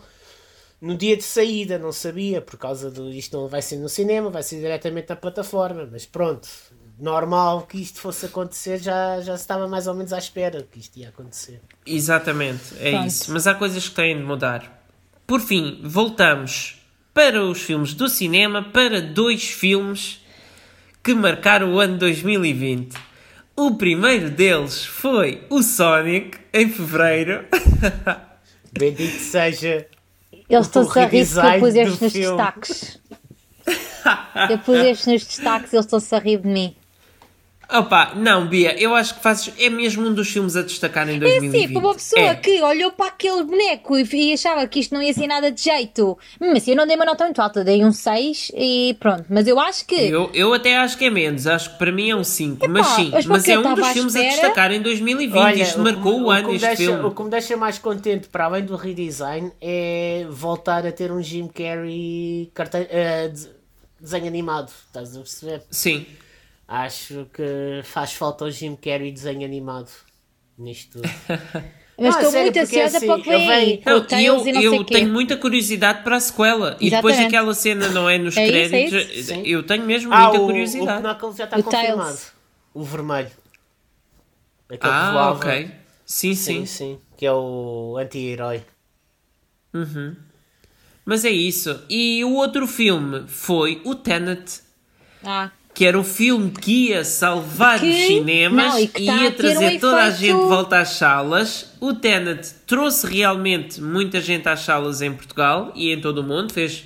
No 0.81 0.95
dia 0.95 1.17
de 1.17 1.23
saída, 1.23 1.79
não 1.79 1.91
sabia, 1.91 2.43
por 2.43 2.59
causa 2.59 2.91
do. 2.91 3.09
Isto 3.11 3.37
não 3.39 3.49
vai 3.49 3.63
ser 3.63 3.77
no 3.77 3.89
cinema, 3.89 4.29
vai 4.29 4.43
ser 4.43 4.57
diretamente 4.61 5.09
na 5.09 5.17
plataforma, 5.17 5.89
mas 5.91 6.05
pronto. 6.05 6.49
Normal 6.99 7.63
que 7.69 7.77
isto 7.81 8.01
fosse 8.01 8.25
acontecer, 8.27 8.79
já, 8.79 9.21
já 9.21 9.37
se 9.37 9.43
estava 9.43 9.69
mais 9.69 9.87
ou 9.87 9.95
menos 9.95 10.13
à 10.15 10.19
espera 10.19 10.67
que 10.71 10.79
isto 10.81 10.99
ia 10.99 11.11
acontecer. 11.11 11.61
Exatamente, 11.87 12.63
é 12.81 12.91
Pronto. 12.93 13.07
isso. 13.07 13.33
Mas 13.33 13.47
há 13.47 13.55
coisas 13.55 13.89
que 13.89 13.95
têm 13.95 14.17
de 14.17 14.23
mudar. 14.23 14.76
Por 15.27 15.41
fim, 15.41 15.81
voltamos 15.83 16.77
para 17.13 17.43
os 17.43 17.61
filmes 17.63 17.95
do 17.95 18.09
cinema, 18.09 18.63
para 18.63 19.01
dois 19.01 19.45
filmes 19.45 20.21
que 21.03 21.15
marcaram 21.15 21.73
o 21.75 21.81
ano 21.81 21.99
2020. 21.99 22.97
O 23.57 23.75
primeiro 23.77 24.31
deles 24.31 24.85
foi 24.85 25.43
o 25.49 25.63
Sonic, 25.63 26.39
em 26.53 26.69
fevereiro. 26.69 27.45
Bendito 28.73 29.19
seja. 29.19 29.87
Eles 30.33 30.47
O 30.51 30.61
estão-se 30.61 30.99
a 30.99 31.07
rir 31.07 31.27
porque 31.27 31.47
eu 31.47 31.61
pus 31.61 31.75
do 31.75 31.81
estes 31.81 32.01
nos 32.01 32.13
filme. 32.13 32.37
destaques. 32.37 33.01
Eu 34.51 34.59
pus 34.59 34.77
estes 34.77 35.07
nos 35.07 35.25
destaques 35.25 35.73
e 35.73 35.77
eles 35.77 35.87
estão-se 35.87 36.15
a 36.15 36.19
rir 36.19 36.41
de 36.41 36.49
mim. 36.49 36.77
Opa, 37.69 38.13
não, 38.15 38.47
Bia, 38.47 38.81
eu 38.81 38.95
acho 38.95 39.17
que 39.17 39.21
fazes. 39.23 39.53
É 39.59 39.69
mesmo 39.69 40.07
um 40.07 40.15
dos 40.15 40.29
filmes 40.31 40.55
a 40.55 40.63
destacar 40.63 41.09
em 41.09 41.17
É 41.17 41.19
2020. 41.19 41.65
assim, 41.65 41.73
para 41.75 41.83
uma 41.83 41.95
pessoa 41.95 42.23
É. 42.23 42.35
que 42.37 42.63
olhou 42.63 42.93
para 42.93 43.07
aquele 43.09 43.43
boneco 43.43 43.99
e, 43.99 44.09
e 44.13 44.33
achava 44.35 44.65
que 44.69 44.79
isto 44.79 44.95
não 44.95 45.03
ia 45.03 45.13
ser 45.13 45.27
nada 45.27 45.51
de 45.51 45.61
jeito. 45.61 46.17
Mas 46.39 46.59
assim, 46.63 46.71
eu 46.71 46.77
não 46.77 46.87
dei 46.87 46.95
uma 46.95 47.05
nota 47.05 47.25
muito 47.25 47.41
alta, 47.43 47.65
dei 47.65 47.85
um 47.85 47.91
6 47.91 48.53
e 48.55 48.97
pronto. 49.01 49.25
Mas 49.29 49.49
eu 49.49 49.59
acho 49.59 49.85
que. 49.85 49.97
Eu, 49.97 50.31
eu 50.33 50.55
até 50.55 50.77
acho 50.77 50.97
que 50.97 51.07
é 51.07 51.11
menos, 51.11 51.45
acho 51.49 51.73
que 51.73 51.79
para 51.79 51.91
mim 51.91 52.09
é 52.11 52.15
um 52.15 52.23
5, 52.23 52.69
mas 52.69 52.87
sim, 52.89 53.11
mas 53.13 53.27
mas 53.27 53.49
é 53.49 53.59
um 53.59 53.75
dos 53.75 53.89
filmes 53.89 54.15
a 54.15 54.21
destacar 54.23 54.71
em 54.71 54.81
2020. 54.81 55.61
Isto 55.61 55.81
o 55.81 55.83
marcou 55.83 56.15
que- 56.19 56.23
o 56.23 56.31
ano, 56.31 56.53
este 56.55 56.67
deixa, 56.69 56.83
filme. 56.85 57.05
O 57.05 57.11
que 57.11 57.23
me 57.25 57.31
deixa 57.31 57.57
mais 57.57 57.79
contente, 57.81 58.29
para 58.29 58.45
além 58.45 58.65
do 58.65 58.77
redesign, 58.77 59.51
é 59.61 60.25
voltar 60.31 60.87
a 60.87 60.93
ter 60.93 61.11
um 61.11 61.21
Jim 61.21 61.49
Carrey 61.49 62.49
carte- 62.55 62.87
de- 63.35 63.49
desenho 64.01 64.27
animado. 64.29 64.71
Estás 64.87 65.17
a 65.17 65.19
perceber? 65.19 65.63
Sim. 65.69 66.07
Acho 66.69 67.27
que 67.33 67.81
faz 67.85 68.13
falta 68.13 68.45
o 68.45 68.51
Jim 68.51 68.75
Carrey 68.77 69.13
desenho 69.13 69.45
animado 69.45 69.91
nisto 70.59 71.01
tudo. 71.01 71.09
Mas 71.99 72.15
estou 72.15 72.31
sério, 72.31 72.53
muito 72.53 72.61
porque 72.61 72.77
ansiosa 72.79 72.97
assim, 72.99 73.07
para 73.07 73.17
o 73.17 73.23
que 73.23 73.31
vem 73.31 73.83
Não, 73.87 73.99
o 73.99 74.21
e 74.21 74.27
eu, 74.27 74.45
não 74.45 74.63
eu 74.63 74.75
o 74.77 74.85
tenho 74.85 75.11
muita 75.11 75.35
curiosidade 75.35 76.03
para 76.05 76.17
a 76.17 76.21
sequela. 76.21 76.77
E 76.79 76.91
depois 76.91 77.15
Exatamente. 77.15 77.37
aquela 77.37 77.55
cena 77.55 77.89
não 77.89 78.07
é 78.09 78.19
nos 78.19 78.37
É 78.37 78.45
isso, 78.47 78.53
é 78.53 78.69
créditos. 78.69 79.17
isso. 79.17 79.33
Eu 79.33 79.63
tenho 79.63 79.83
mesmo 79.85 80.13
ah, 80.13 80.25
muita 80.25 80.39
o, 80.39 80.43
o 80.43 80.47
curiosidade. 80.47 81.03
Knuckles 81.03 81.37
já 81.37 81.45
está 81.45 81.57
O 81.57 81.63
confirmado. 81.63 81.97
Tails. 81.97 82.33
O 82.75 82.85
vermelho. 82.85 83.31
Aquele 84.69 84.79
que 84.79 84.87
ah, 84.87 85.13
voava. 85.13 85.39
ok. 85.39 85.71
Sim, 86.05 86.35
sim, 86.35 86.35
Sim, 86.35 86.67
sim. 86.67 87.01
Que 87.17 87.25
é 87.25 87.33
o 87.33 87.97
anti-herói. 87.99 88.63
Mas 91.05 91.25
é 91.25 91.31
isso. 91.31 91.83
E 91.89 92.23
o 92.25 92.35
outro 92.35 92.67
filme 92.67 93.27
foi 93.27 93.81
o 93.87 93.95
Tenet. 93.95 94.61
Ah, 95.25 95.51
Que 95.77 95.85
era 95.85 95.99
o 95.99 96.03
filme 96.03 96.51
que 96.51 96.89
ia 96.89 97.05
salvar 97.05 97.79
Que- 97.79 97.91
os 97.91 97.97
cinemas 98.07 98.73
não, 98.75 98.79
e 98.81 98.89
que 98.89 99.05
tá 99.05 99.13
a 99.15 99.23
ia 99.25 99.31
ter 99.31 99.35
um 99.51 99.53
trazer 99.61 99.79
toda 99.79 100.03
a 100.05 100.11
gente 100.11 100.23
de 100.35 100.47
volta 100.49 100.79
às 100.79 100.89
salas. 100.89 101.71
O 101.79 101.93
Tenet 101.93 102.49
trouxe 102.67 103.07
realmente 103.07 103.79
muita 103.83 104.19
gente 104.23 104.49
às 104.49 104.61
salas 104.61 105.03
em 105.03 105.13
Portugal 105.13 105.73
e 105.77 105.93
em 105.93 106.01
todo 106.01 106.19
o 106.19 106.25
mundo. 106.25 106.51
Fez 106.53 106.85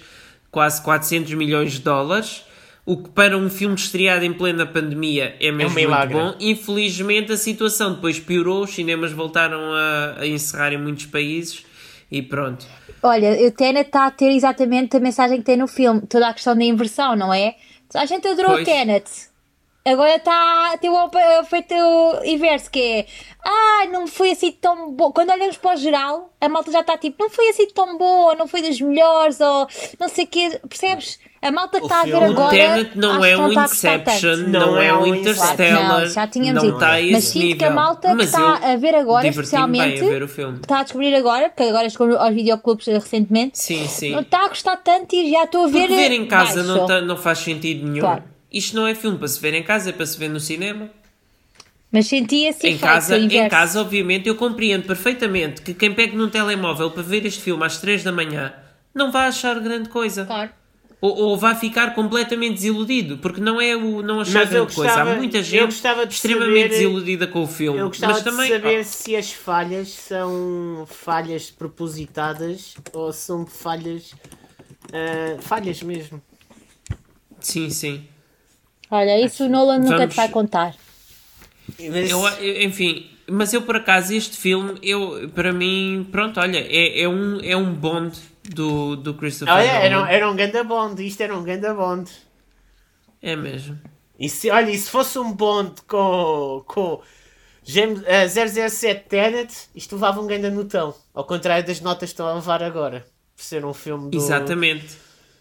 quase 0.51 0.83
400 0.83 1.33
milhões 1.35 1.71
de 1.75 1.79
dólares. 1.83 2.43
O 2.85 2.97
que 2.97 3.11
para 3.11 3.39
um 3.39 3.49
filme 3.49 3.77
estreado 3.77 4.25
em 4.25 4.33
plena 4.33 4.67
pandemia 4.67 5.37
é 5.39 5.53
mesmo 5.53 5.71
muito 5.75 5.87
milagre. 5.87 6.15
bom. 6.19 6.35
Infelizmente 6.41 7.31
a 7.31 7.37
situação 7.37 7.93
depois 7.95 8.19
piorou. 8.19 8.65
Os 8.65 8.71
cinemas 8.75 9.13
voltaram 9.13 9.61
a, 9.73 10.17
a 10.21 10.27
encerrar 10.27 10.73
em 10.73 10.79
muitos 10.79 11.07
países 11.07 11.65
e 12.11 12.21
pronto. 12.23 12.67
olha, 13.05 13.47
o 13.47 13.53
Tenet 13.53 13.87
está 13.87 14.07
a 14.07 14.11
ter 14.11 14.33
exatamente 14.33 14.97
a 14.97 15.01
mensagem 15.01 15.39
que 15.39 15.45
tem 15.45 15.57
no 15.57 15.69
filme. 15.69 16.01
Toda 16.09 16.27
a 16.29 16.35
questão 16.35 16.57
da 16.57 16.65
inversão, 16.65 17.15
não 17.15 17.33
é? 17.33 17.55
A 17.95 18.07
gente 18.07 18.27
adorou 18.29 18.53
Pois. 18.53 18.63
o 18.63 18.71
Tenet. 18.71 19.31
Agora 19.85 20.15
está 20.17 20.73
a 20.73 20.79
ter 20.79 20.91
o 20.91 21.11
efeito 21.41 21.75
inverso, 22.25 22.71
que 22.71 22.81
é 22.81 23.07
ah, 23.43 23.87
não 23.91 24.07
foi 24.07 24.33
assim 24.33 24.53
tão 24.53 24.93
bom. 24.93 25.11
Quando 25.11 25.31
olhamos 25.31 25.57
para 25.57 25.75
o 25.75 25.77
geral, 25.77 26.31
a 26.39 26.49
malta 26.51 26.71
já 26.71 26.81
está 26.81 26.99
tipo, 26.99 27.23
não 27.23 27.31
foi 27.31 27.49
assim 27.49 27.67
tão 27.69 27.97
boa, 27.97 28.35
não 28.35 28.47
foi 28.47 28.61
das 28.61 28.79
melhores, 28.79 29.41
ou 29.41 29.67
não 29.99 30.09
sei 30.09 30.25
o 30.25 30.29
quê. 30.29 30.61
Percebes? 30.69 31.19
A 31.43 31.51
malta 31.51 31.79
que 31.79 31.87
está 31.87 32.01
a 32.01 32.05
ver 32.05 32.11
filme- 32.11 32.27
O 32.29 32.31
agora. 32.33 32.51
Tenet 32.51 32.91
não 32.99 33.13
acho 33.15 33.25
é 33.25 33.35
que 33.35 33.41
um 33.41 33.53
Inception, 33.65 34.37
não, 34.49 34.79
é 34.79 34.93
um 34.95 35.07
Interstellar. 35.15 36.01
Não, 36.03 36.07
já 36.07 36.27
tínhamos 36.27 36.63
não 36.63 36.71
dito. 36.71 36.75
está 36.85 37.01
Mas 37.13 37.25
sinto 37.25 37.43
nível. 37.45 37.57
que 37.59 37.65
a 37.65 37.71
malta 37.71 38.15
que 38.17 38.23
está 38.25 38.57
a 38.73 38.77
ver 38.77 38.95
agora, 38.95 39.23
bem 39.23 39.31
especialmente, 39.31 40.01
a 40.05 40.09
ver 40.09 40.23
o 40.23 40.29
filme. 40.29 40.59
que 40.59 40.65
está 40.67 40.81
a 40.81 40.83
descobrir 40.83 41.15
agora, 41.15 41.49
porque 41.49 41.63
agora 41.63 41.89
chegou 41.89 42.15
aos 42.15 42.35
videoclubes 42.35 42.87
recentemente, 42.87 43.59
Sim, 43.59 43.89
sim. 43.89 44.11
não 44.13 44.21
está 44.21 44.45
a 44.45 44.49
gostar 44.49 44.77
tanto 44.77 45.15
e 45.15 45.31
já 45.31 45.45
estou 45.45 45.65
a 45.65 45.69
ver. 45.69 45.89
Porque 45.89 45.95
ver 45.97 46.13
em 46.13 46.27
casa 46.27 46.63
não, 46.63 46.87
tá- 46.87 47.01
não 47.01 47.17
faz 47.17 47.39
sentido 47.39 47.87
nenhum. 47.89 48.01
Claro. 48.01 48.23
Isto 48.53 48.77
não 48.77 48.87
é 48.87 48.95
filme 48.95 49.17
para 49.17 49.29
se 49.29 49.41
ver 49.41 49.55
em 49.55 49.63
casa, 49.63 49.89
é 49.89 49.93
para 49.95 50.05
se 50.05 50.19
ver 50.19 50.29
no 50.29 50.41
cinema. 50.41 50.91
Mas 51.91 52.07
senti 52.07 52.45
esse 52.45 52.69
em 52.69 52.77
casa, 52.77 53.17
em 53.19 53.49
casa, 53.49 53.81
obviamente, 53.81 54.29
eu 54.29 54.35
compreendo 54.37 54.85
perfeitamente 54.87 55.63
que 55.63 55.73
quem 55.73 55.93
pega 55.93 56.15
num 56.17 56.29
telemóvel 56.29 56.91
para 56.91 57.03
ver 57.03 57.25
este 57.25 57.41
filme 57.41 57.65
às 57.65 57.79
3 57.79 58.05
da 58.05 58.13
manhã 58.13 58.53
não 58.95 59.11
vai 59.11 59.27
achar 59.27 59.59
grande 59.59 59.89
coisa. 59.89 60.25
Claro. 60.27 60.51
Ou, 61.01 61.17
ou 61.17 61.37
vai 61.39 61.55
ficar 61.55 61.95
completamente 61.95 62.55
desiludido, 62.57 63.17
porque 63.19 63.41
não 63.41 63.59
é 63.59 63.75
o 63.75 64.03
não 64.03 64.21
achar 64.21 64.45
grande 64.47 64.75
coisa. 64.75 64.93
Há 64.93 64.97
gostava- 64.97 65.15
muita 65.17 65.43
gente 65.43 65.65
gostava 65.65 66.07
de 66.07 66.13
extremamente 66.15 66.53
saber- 66.65 66.69
desiludida 66.69 67.27
com 67.27 67.43
o 67.43 67.47
filme. 67.47 67.79
Eu 67.79 67.89
gostava 67.89 68.13
Mas 68.13 68.23
também, 68.23 68.47
de 68.49 68.53
saber 68.53 68.85
se 68.85 69.17
as 69.17 69.33
falhas 69.33 69.89
são 69.89 70.87
falhas 70.87 71.51
propositadas 71.51 72.75
ou 72.93 73.13
são 73.15 73.47
falhas. 73.47 74.15
ah, 74.93 75.39
falhas 75.41 75.83
mesmo. 75.83 76.21
sim, 77.41 77.71
sim. 77.71 78.05
Olha, 78.91 79.25
isso 79.25 79.45
o 79.45 79.49
Nolan 79.49 79.79
nunca 79.79 79.97
Vamos- 79.99 80.15
te 80.15 80.17
vai 80.17 80.29
contar. 80.29 80.75
Eu, 81.79 81.95
eu- 81.95 82.63
enfim, 82.63 83.07
mas 83.27 83.55
eu 83.55 83.63
por 83.63 83.77
acaso 83.77 84.13
este 84.13 84.37
filme, 84.37 84.79
eu, 84.83 85.31
para 85.35 85.53
mim, 85.53 86.07
pronto, 86.11 86.41
olha, 86.41 86.59
é, 86.59 87.03
é 87.03 87.09
um, 87.09 87.39
é 87.41 87.57
um 87.57 87.73
bond 87.73 88.19
do, 88.55 88.97
do 88.97 89.15
Christopher 89.15 89.55
Olha, 89.55 89.65
era, 89.71 89.97
um- 89.97 90.01
Nolan. 90.01 90.11
era 90.13 90.31
um 90.31 90.37
ganda 90.37 90.65
bond, 90.65 91.07
isto 91.07 91.21
era 91.23 91.37
um 91.37 91.43
ganda 91.43 91.73
bond. 91.75 92.11
É 93.23 93.37
mesmo. 93.37 93.79
E 94.19 94.29
se, 94.29 94.51
olha, 94.51 94.71
e 94.71 94.77
se 94.79 94.91
fosse 94.91 95.19
um 95.19 95.33
bond 95.33 95.75
com, 95.87 96.63
com, 96.67 97.01
James, 97.65 98.01
uh, 98.01 98.69
007 98.69 99.09
Tenet, 99.09 99.55
isto 99.75 99.95
levava 99.95 100.21
um 100.21 100.27
grande 100.27 100.51
notão. 100.51 100.95
Ao 101.15 101.25
contrário 101.25 101.67
das 101.67 101.81
notas 101.81 102.11
que 102.11 102.13
estão 102.15 102.27
a 102.27 102.35
levar 102.35 102.63
agora. 102.63 103.07
Por 103.37 103.43
ser 103.43 103.65
um 103.65 103.73
filme 103.73 104.11
do... 104.11 104.17
Exatamente. 104.17 104.87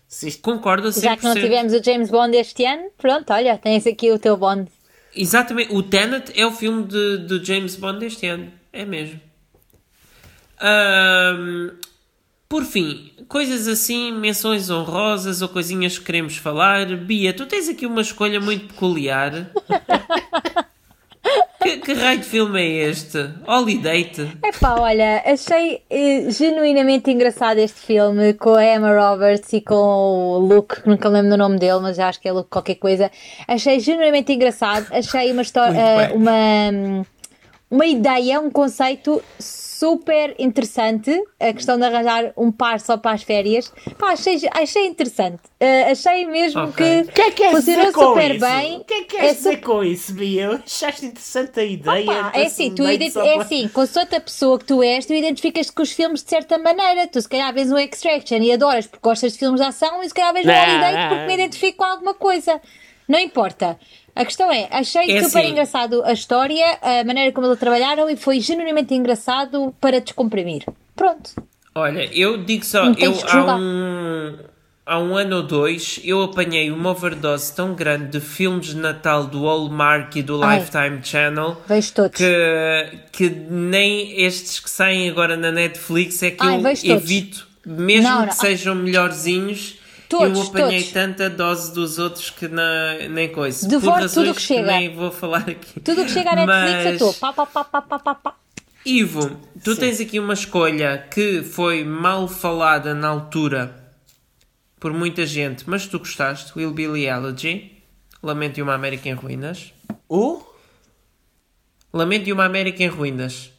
Se 0.08 0.28
isto- 0.30 0.42
Concordo 0.42 0.88
a 0.88 0.92
100%. 0.92 1.02
Já 1.02 1.18
que 1.18 1.24
não 1.24 1.34
tivemos 1.34 1.74
o 1.74 1.84
James 1.84 2.10
Bond 2.10 2.36
este 2.38 2.66
ano, 2.66 2.90
pronto, 2.98 3.32
olha, 3.34 3.58
tens 3.58 3.86
aqui 3.86 4.12
o 4.12 4.18
teu 4.20 4.36
Bond. 4.38 4.70
Exatamente. 5.16 5.74
O 5.74 5.84
Tenet 5.84 6.32
é 6.40 6.46
o 6.46 6.52
filme 6.52 6.84
de, 6.86 7.18
de 7.28 7.44
James 7.46 7.76
Bond 7.76 8.00
deste 8.00 8.26
ano. 8.28 8.52
É 8.72 8.86
mesmo. 8.86 9.20
Ahm, 10.62 11.72
por 12.50 12.66
fim, 12.66 13.12
coisas 13.28 13.68
assim, 13.68 14.12
menções 14.12 14.72
honrosas 14.72 15.44
ou 15.44 15.48
coisinhas 15.48 16.00
que 16.00 16.06
queremos 16.06 16.36
falar. 16.36 16.88
Bia, 16.98 17.32
tu 17.32 17.46
tens 17.46 17.70
aqui 17.70 17.86
uma 17.86 18.02
escolha 18.02 18.42
muito 18.42 18.74
peculiar. 18.74 19.52
que, 21.62 21.78
que 21.78 21.94
raio 21.94 22.18
de 22.18 22.26
filme 22.26 22.60
é 22.60 22.90
este? 22.90 23.20
Holiday? 23.46 24.10
Epá, 24.44 24.80
olha, 24.80 25.22
achei 25.28 25.84
eh, 25.92 26.32
genuinamente 26.32 27.12
engraçado 27.12 27.60
este 27.60 27.82
filme 27.82 28.34
com 28.34 28.56
a 28.56 28.66
Emma 28.66 28.98
Roberts 28.98 29.54
e 29.54 29.62
com 29.62 29.76
o 29.76 30.40
Luke, 30.40 30.82
que 30.82 30.90
nunca 30.90 31.08
lembro 31.08 31.30
do 31.30 31.38
nome 31.38 31.60
dele, 31.60 31.82
mas 31.82 32.00
acho 32.00 32.20
que 32.20 32.28
é 32.28 32.32
Luke 32.32 32.50
qualquer 32.50 32.76
coisa. 32.76 33.12
Achei 33.48 33.80
genuinamente 33.80 34.34
engraçado, 34.34 34.88
achei 34.92 35.32
uma 35.32 35.44
história, 35.44 35.78
eh, 35.78 36.14
uma, 36.14 37.06
uma 37.70 37.86
ideia, 37.86 38.40
um 38.40 38.50
conceito 38.50 39.22
super 39.38 39.69
interessante, 40.38 41.12
a 41.40 41.54
questão 41.54 41.78
de 41.78 41.86
arranjar 41.86 42.34
um 42.38 42.52
par 42.52 42.80
só 42.80 42.98
para 42.98 43.12
as 43.12 43.24
férias. 43.24 43.72
Pá, 43.98 44.12
achei, 44.12 44.40
achei 44.54 44.86
interessante. 44.88 45.40
Eh, 45.60 45.92
achei 45.92 46.26
mesmo 46.26 46.62
Ok. 46.64 47.04
que 47.06 47.12
que 47.14 47.22
é 47.22 47.32
que 47.32 47.44
é 47.44 47.52
funcionou 47.52 47.92
super 47.92 48.32
isso? 48.36 48.46
bem. 48.46 48.78
O 48.78 48.84
que 48.84 48.94
é 48.94 49.04
que 49.04 49.16
É 49.18 49.20
queres 49.20 49.38
dizer 49.38 49.50
super- 49.56 49.66
com 49.66 49.84
isso, 49.84 50.14
Bia? 50.14 50.62
Achaste 50.66 51.06
interessante 51.06 51.60
a 51.60 51.64
ideia? 51.64 52.12
Opa, 52.12 52.32
é 52.34 52.46
assim, 52.46 52.74
tu 52.74 52.84
ident- 52.90 53.16
é 53.16 53.34
para- 53.34 53.42
assim, 53.44 53.68
consoante 53.70 54.16
a 54.16 54.22
pessoa 54.22 54.58
que 54.60 54.66
tu 54.66 54.82
és, 54.84 55.06
tu 55.06 55.14
identificas-te 55.14 55.72
com 55.72 55.84
os 55.84 55.92
filmes 55.92 56.24
de 56.24 56.30
certa 56.30 56.58
maneira. 56.58 57.08
Tu 57.08 57.22
se 57.22 57.30
calhar 57.30 57.54
vês 57.54 57.72
um 57.72 57.78
Extraction 57.78 58.38
e 58.38 58.52
adoras 58.52 58.88
porque 58.88 59.08
gostas 59.08 59.34
de 59.34 59.40
filmes 59.40 59.60
de 59.62 59.68
ação 59.68 60.02
e 60.04 60.08
se 60.08 60.14
calhar 60.14 60.34
vês 60.34 60.46
um. 60.46 60.50
Holiday 60.50 61.08
porque 61.10 61.26
me 61.28 61.34
identifico 61.34 61.78
com 61.78 61.84
alguma 61.86 62.14
coisa. 62.14 62.62
Não 63.08 63.18
importa. 63.18 63.80
A 64.16 64.26
questão 64.26 64.52
é, 64.52 64.68
achei 64.72 65.12
É 65.12 65.24
super 65.24 65.40
assim. 65.40 65.50
engraçado 65.52 66.04
a 66.04 66.12
história, 66.14 66.78
a 66.82 67.04
maneira 67.04 67.32
como 67.32 67.48
eles 67.48 67.60
trabalharam 67.60 68.10
e 68.10 68.16
foi 68.16 68.40
genuinamente 68.40 68.94
engraçado 68.94 69.74
para 69.80 70.00
descomprimir. 70.02 70.64
Pronto. 70.96 71.32
Olha, 71.76 72.10
eu 72.14 72.44
digo 72.44 72.66
só, 72.66 72.86
eu 72.88 72.94
que 73.14 73.26
há 73.28 73.56
um, 73.56 74.36
há 74.86 75.00
um 75.00 75.16
ano 75.16 75.38
ou 75.38 75.44
dois 75.44 76.00
eu 76.04 76.24
apanhei 76.24 76.72
uma 76.72 76.90
overdose 76.92 77.56
tão 77.56 77.74
grande 77.74 78.08
de 78.08 78.20
filmes 78.20 78.68
de 78.68 78.76
Natal 78.76 79.26
do 79.26 79.46
Hallmark 79.46 80.16
e 80.18 80.24
do 80.24 80.44
Ai. 80.44 80.60
Lifetime 80.60 81.00
Channel 81.04 81.56
que, 82.14 82.98
que 83.12 83.30
nem 83.30 84.20
estes 84.22 84.60
que 84.60 84.70
saem 84.70 85.10
agora 85.10 85.38
na 85.38 85.52
Netflix 85.52 86.22
é 86.24 86.32
que 86.32 86.44
Ai, 86.46 86.60
eu 86.84 86.96
evito, 86.96 87.48
mesmo 87.66 88.10
Não, 88.10 88.20
que 88.22 88.26
não. 88.28 88.34
sejam 88.34 88.76
melhorzinhos. 88.76 89.76
Todos, 90.10 90.38
eu 90.40 90.44
apanhei 90.46 90.80
todos. 90.80 90.92
tanta 90.92 91.30
dose 91.30 91.72
dos 91.72 92.00
outros 92.00 92.32
que 92.32 92.48
na, 92.48 93.08
nem 93.10 93.32
coisa. 93.32 93.68
Devoro 93.68 93.94
tudo 93.94 94.02
razões 94.02 94.36
que 94.36 94.42
chega. 94.42 94.66
nem 94.66 94.94
vou 94.94 95.12
falar 95.12 95.48
aqui. 95.48 95.80
Tudo 95.80 96.02
o 96.02 96.06
que 96.06 96.12
chega 96.12 96.32
à 96.32 96.36
Netflix 96.36 96.86
eu 96.86 96.92
estou. 96.94 97.14
Pá, 97.14 97.32
pá, 97.32 97.46
pá, 97.46 97.64
pá, 97.64 97.82
pá, 97.82 98.00
pá, 98.00 98.16
pá. 98.16 98.36
Ivo, 98.84 99.40
tu 99.64 99.76
Sim. 99.76 99.82
tens 99.82 100.02
aqui 100.02 100.20
uma 100.20 100.34
escolha 100.34 101.08
que 101.12 101.44
foi 101.44 101.84
mal 101.84 102.28
falada 102.28 102.96
na 102.96 103.08
altura 103.08 103.94
por 104.80 104.92
muita 104.94 105.26
gente, 105.28 105.70
mas 105.70 105.86
tu 105.86 106.00
gostaste, 106.00 106.54
Will 106.58 106.72
Billy 106.72 107.06
Elegy, 107.06 107.84
Lamento 108.24 108.56
de 108.56 108.62
uma 108.62 108.74
América 108.74 109.08
em 109.10 109.14
Ruínas. 109.14 109.74
O? 110.08 110.42
Lamento 111.94 112.26
de 112.26 112.34
uma 112.34 112.46
América 112.46 112.84
em 112.84 112.88
Ruínas. 112.88 113.52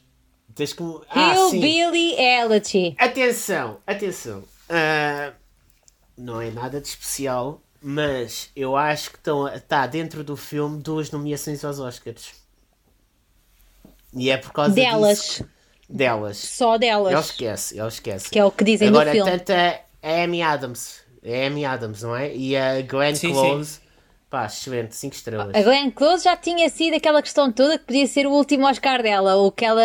Tens 0.54 0.72
que... 0.72 0.82
Ah, 1.10 1.34
sim. 1.48 1.60
Hillbilly 1.60 2.14
Elegy. 2.18 2.94
Atenção, 2.98 3.78
atenção. 3.86 4.42
Ah, 4.68 5.32
não 6.20 6.40
é 6.40 6.50
nada 6.50 6.80
de 6.80 6.88
especial, 6.88 7.60
mas 7.80 8.50
eu 8.54 8.76
acho 8.76 9.10
que 9.10 9.16
estão, 9.16 9.48
está 9.48 9.86
dentro 9.86 10.22
do 10.22 10.36
filme 10.36 10.82
duas 10.82 11.10
nomeações 11.10 11.64
aos 11.64 11.78
Oscars. 11.78 12.32
E 14.14 14.30
é 14.30 14.36
por 14.36 14.52
causa 14.52 14.74
Delas. 14.74 15.18
disso. 15.18 15.48
Delas. 15.88 16.36
Só 16.36 16.78
delas. 16.78 17.12
Ele 17.12 17.20
esquece, 17.20 17.78
ele 17.78 17.88
esquece. 17.88 18.30
Que 18.30 18.38
é 18.38 18.44
o 18.44 18.50
que 18.50 18.62
dizem 18.62 18.88
Agora, 18.88 19.06
no 19.06 19.12
filme. 19.12 19.30
tanto 19.30 19.50
a 19.52 20.22
Amy 20.22 20.42
Adams, 20.42 21.00
a 21.24 21.46
Amy 21.46 21.64
Adams, 21.64 22.02
não 22.02 22.14
é? 22.14 22.34
E 22.34 22.56
a 22.56 22.80
Glenn 22.82 23.14
Sim, 23.14 23.32
Close, 23.32 23.80
pá, 24.30 24.46
excelente, 24.46 24.94
5 24.94 25.14
estrelas. 25.14 25.54
A 25.54 25.60
Glenn 25.62 25.90
Close 25.90 26.22
já 26.24 26.36
tinha 26.36 26.68
sido 26.68 26.94
aquela 26.94 27.20
questão 27.20 27.50
toda 27.50 27.76
que 27.78 27.84
podia 27.84 28.06
ser 28.06 28.26
o 28.26 28.30
último 28.30 28.66
Oscar 28.68 29.02
dela, 29.02 29.34
ou 29.34 29.50
que 29.50 29.64
ela 29.64 29.82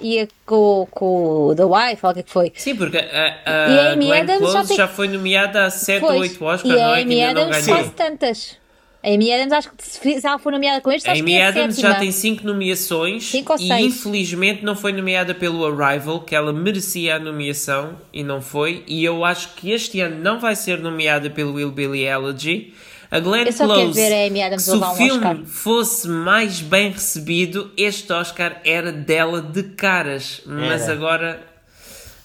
ia 0.00 0.28
com, 0.46 0.86
com 0.90 1.48
o 1.48 1.54
The 1.56 1.64
Wife, 1.64 1.98
ou 2.06 2.10
o 2.10 2.14
que 2.14 2.20
é 2.20 2.22
que 2.22 2.30
foi. 2.30 2.52
Sim, 2.56 2.76
porque 2.76 2.98
a, 2.98 3.02
E 3.02 3.78
a 3.88 3.92
Amy 3.92 4.06
Glenn 4.06 4.20
Adams 4.22 4.38
Close 4.38 4.54
já 4.54 4.62
já, 4.76 4.86
tem- 4.86 4.94
foi 4.96 5.08
nomeada 5.08 5.64
a 5.64 5.70
7 5.70 6.02
ou 6.04 6.08
Pois. 6.10 6.20
8 6.32 6.44
Oscars, 6.44 6.62
e 6.64 6.68
não 6.80 6.92
a 6.92 6.98
é? 6.98 7.02
Amy 7.02 7.22
Adams 7.24 7.66
ganhou. 7.66 7.78
quase 7.80 7.90
tantas. 7.94 8.64
A 9.02 9.08
Amy 9.08 9.30
Adams, 9.34 9.52
acho 9.52 9.70
que 9.72 9.84
se 9.84 10.26
ela 10.26 10.38
for 10.38 10.50
nomeada 10.50 10.80
com 10.80 10.90
este, 10.90 11.06
A 11.08 11.12
acho 11.12 11.20
Amy 11.20 11.32
que 11.32 11.36
é 11.36 11.44
a 11.44 11.48
Adams 11.48 11.76
já 11.76 11.94
tem 11.96 12.10
5 12.10 12.46
nomeações 12.46 13.24
Cinco 13.24 13.52
ou 13.52 13.58
e 13.58 13.66
seis. 13.68 13.84
infelizmente 13.86 14.64
não 14.64 14.74
foi 14.74 14.92
nomeada 14.92 15.34
pelo 15.34 15.66
Arrival, 15.66 16.20
que 16.20 16.34
ela 16.34 16.54
merecia 16.54 17.16
a 17.16 17.18
nomeação 17.18 17.98
e 18.12 18.22
não 18.22 18.40
foi. 18.40 18.82
E 18.86 19.04
eu 19.04 19.22
acho 19.22 19.56
que 19.56 19.72
este 19.72 20.00
ano 20.00 20.22
não 20.22 20.40
vai 20.40 20.56
ser 20.56 20.78
nomeada 20.78 21.28
pelo 21.28 21.52
Will 21.52 21.70
Billy 21.70 22.04
Elegy. 22.06 22.72
A 23.14 23.20
Glenn 23.20 23.46
Eu 23.46 23.52
só 23.52 23.66
quero 23.68 23.80
Close, 23.80 24.00
ver 24.00 24.12
a 24.12 24.26
Amy 24.26 24.42
Adams 24.42 24.62
se 24.64 24.70
o 24.72 24.74
um 24.76 24.94
filme 24.96 25.12
Oscar. 25.18 25.44
fosse 25.46 26.08
mais 26.08 26.60
bem 26.60 26.90
recebido, 26.90 27.70
este 27.76 28.12
Oscar 28.12 28.60
era 28.64 28.90
dela 28.90 29.40
de 29.40 29.62
caras. 29.62 30.42
Mas 30.44 30.82
Era. 30.82 30.92
agora... 30.94 31.46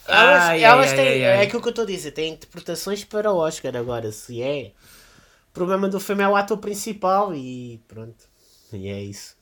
Elas, 0.07 0.43
Ai, 0.45 0.63
elas 0.63 0.89
ai, 0.89 0.95
têm, 0.95 1.07
ai, 1.07 1.25
ai. 1.25 1.37
é 1.37 1.41
aquilo 1.43 1.61
que 1.61 1.67
eu 1.67 1.69
estou 1.69 1.83
a 1.83 1.87
dizer, 1.87 2.09
têm 2.11 2.33
interpretações 2.33 3.03
para 3.03 3.31
o 3.31 3.37
Oscar 3.37 3.75
agora, 3.75 4.11
se 4.11 4.41
é. 4.41 4.71
O 5.51 5.53
problema 5.53 5.87
do 5.87 5.99
filme 5.99 6.23
é 6.23 6.27
o 6.27 6.35
ator 6.35 6.57
principal 6.57 7.35
e 7.35 7.79
pronto. 7.87 8.25
E 8.73 8.87
é 8.87 8.99
isso. 9.03 9.35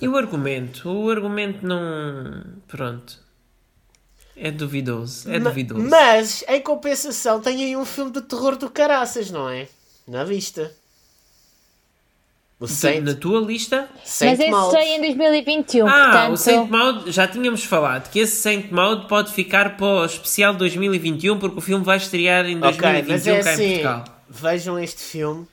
E 0.00 0.08
o 0.08 0.16
argumento? 0.16 0.88
O 0.90 1.08
argumento 1.10 1.64
não... 1.64 2.44
Pronto. 2.66 3.20
É 4.36 4.50
duvidoso. 4.50 5.30
É 5.30 5.38
Ma- 5.38 5.50
duvidoso. 5.50 5.80
Mas, 5.88 6.44
em 6.48 6.60
compensação, 6.60 7.40
tem 7.40 7.62
aí 7.62 7.76
um 7.76 7.84
filme 7.84 8.10
de 8.10 8.22
terror 8.22 8.56
do 8.56 8.68
caraças, 8.68 9.30
não 9.30 9.48
é? 9.48 9.68
Na 10.06 10.24
vista. 10.24 10.72
O 12.60 12.66
Saint, 12.66 13.04
Na 13.04 13.14
tua 13.14 13.40
lista... 13.40 13.88
Saint 14.04 14.36
Mas 14.36 14.40
esse 14.48 14.70
sai 14.72 14.88
em 14.96 15.00
2021, 15.00 15.86
Ah, 15.86 15.92
portanto... 15.92 16.32
o 16.32 16.36
Saint 16.36 16.68
Maud, 16.68 17.10
já 17.12 17.28
tínhamos 17.28 17.62
falado 17.62 18.10
que 18.10 18.18
esse 18.18 18.34
Saint 18.36 18.70
Maud 18.72 19.06
pode 19.06 19.32
ficar 19.32 19.76
para 19.76 19.86
o 19.86 20.04
especial 20.04 20.52
2021 20.54 21.38
porque 21.38 21.56
o 21.58 21.60
filme 21.60 21.84
vai 21.84 21.98
estrear 21.98 22.46
em 22.46 22.56
Ok, 22.58 22.70
2021 22.80 23.12
mas 23.12 23.26
é 23.28 23.42
cá 23.42 23.50
em 23.50 23.54
assim, 23.54 23.68
Portugal. 23.82 24.04
vejam 24.28 24.78
este 24.78 25.00
filme 25.02 25.46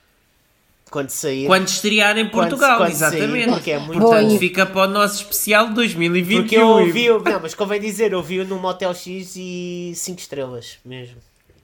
quando 0.89 1.10
sair. 1.10 1.45
Quando 1.45 1.68
estrear 1.68 2.18
em 2.18 2.28
Quando- 2.30 2.49
Portugal, 2.49 2.78
quando 2.78 2.93
sair, 2.93 3.18
exatamente. 3.18 3.49
porque 3.51 3.72
é 3.72 3.80
muito 3.80 4.01
Portanto, 4.01 4.30
bom. 4.30 4.39
fica 4.39 4.66
para 4.66 4.88
o 4.89 4.91
nosso 4.91 5.16
especial 5.22 5.70
2021. 5.74 6.41
Porque 6.41 6.56
eu 6.56 6.68
ouvi, 6.68 7.08
não, 7.30 7.39
mas 7.39 7.53
convém 7.53 7.80
dizer, 7.80 8.14
eu 8.14 8.24
vi 8.24 8.43
no 8.43 8.58
Motel 8.58 8.93
X 8.95 9.34
e 9.36 9.91
5 9.95 10.20
estrelas 10.22 10.80
mesmo. 10.84 11.18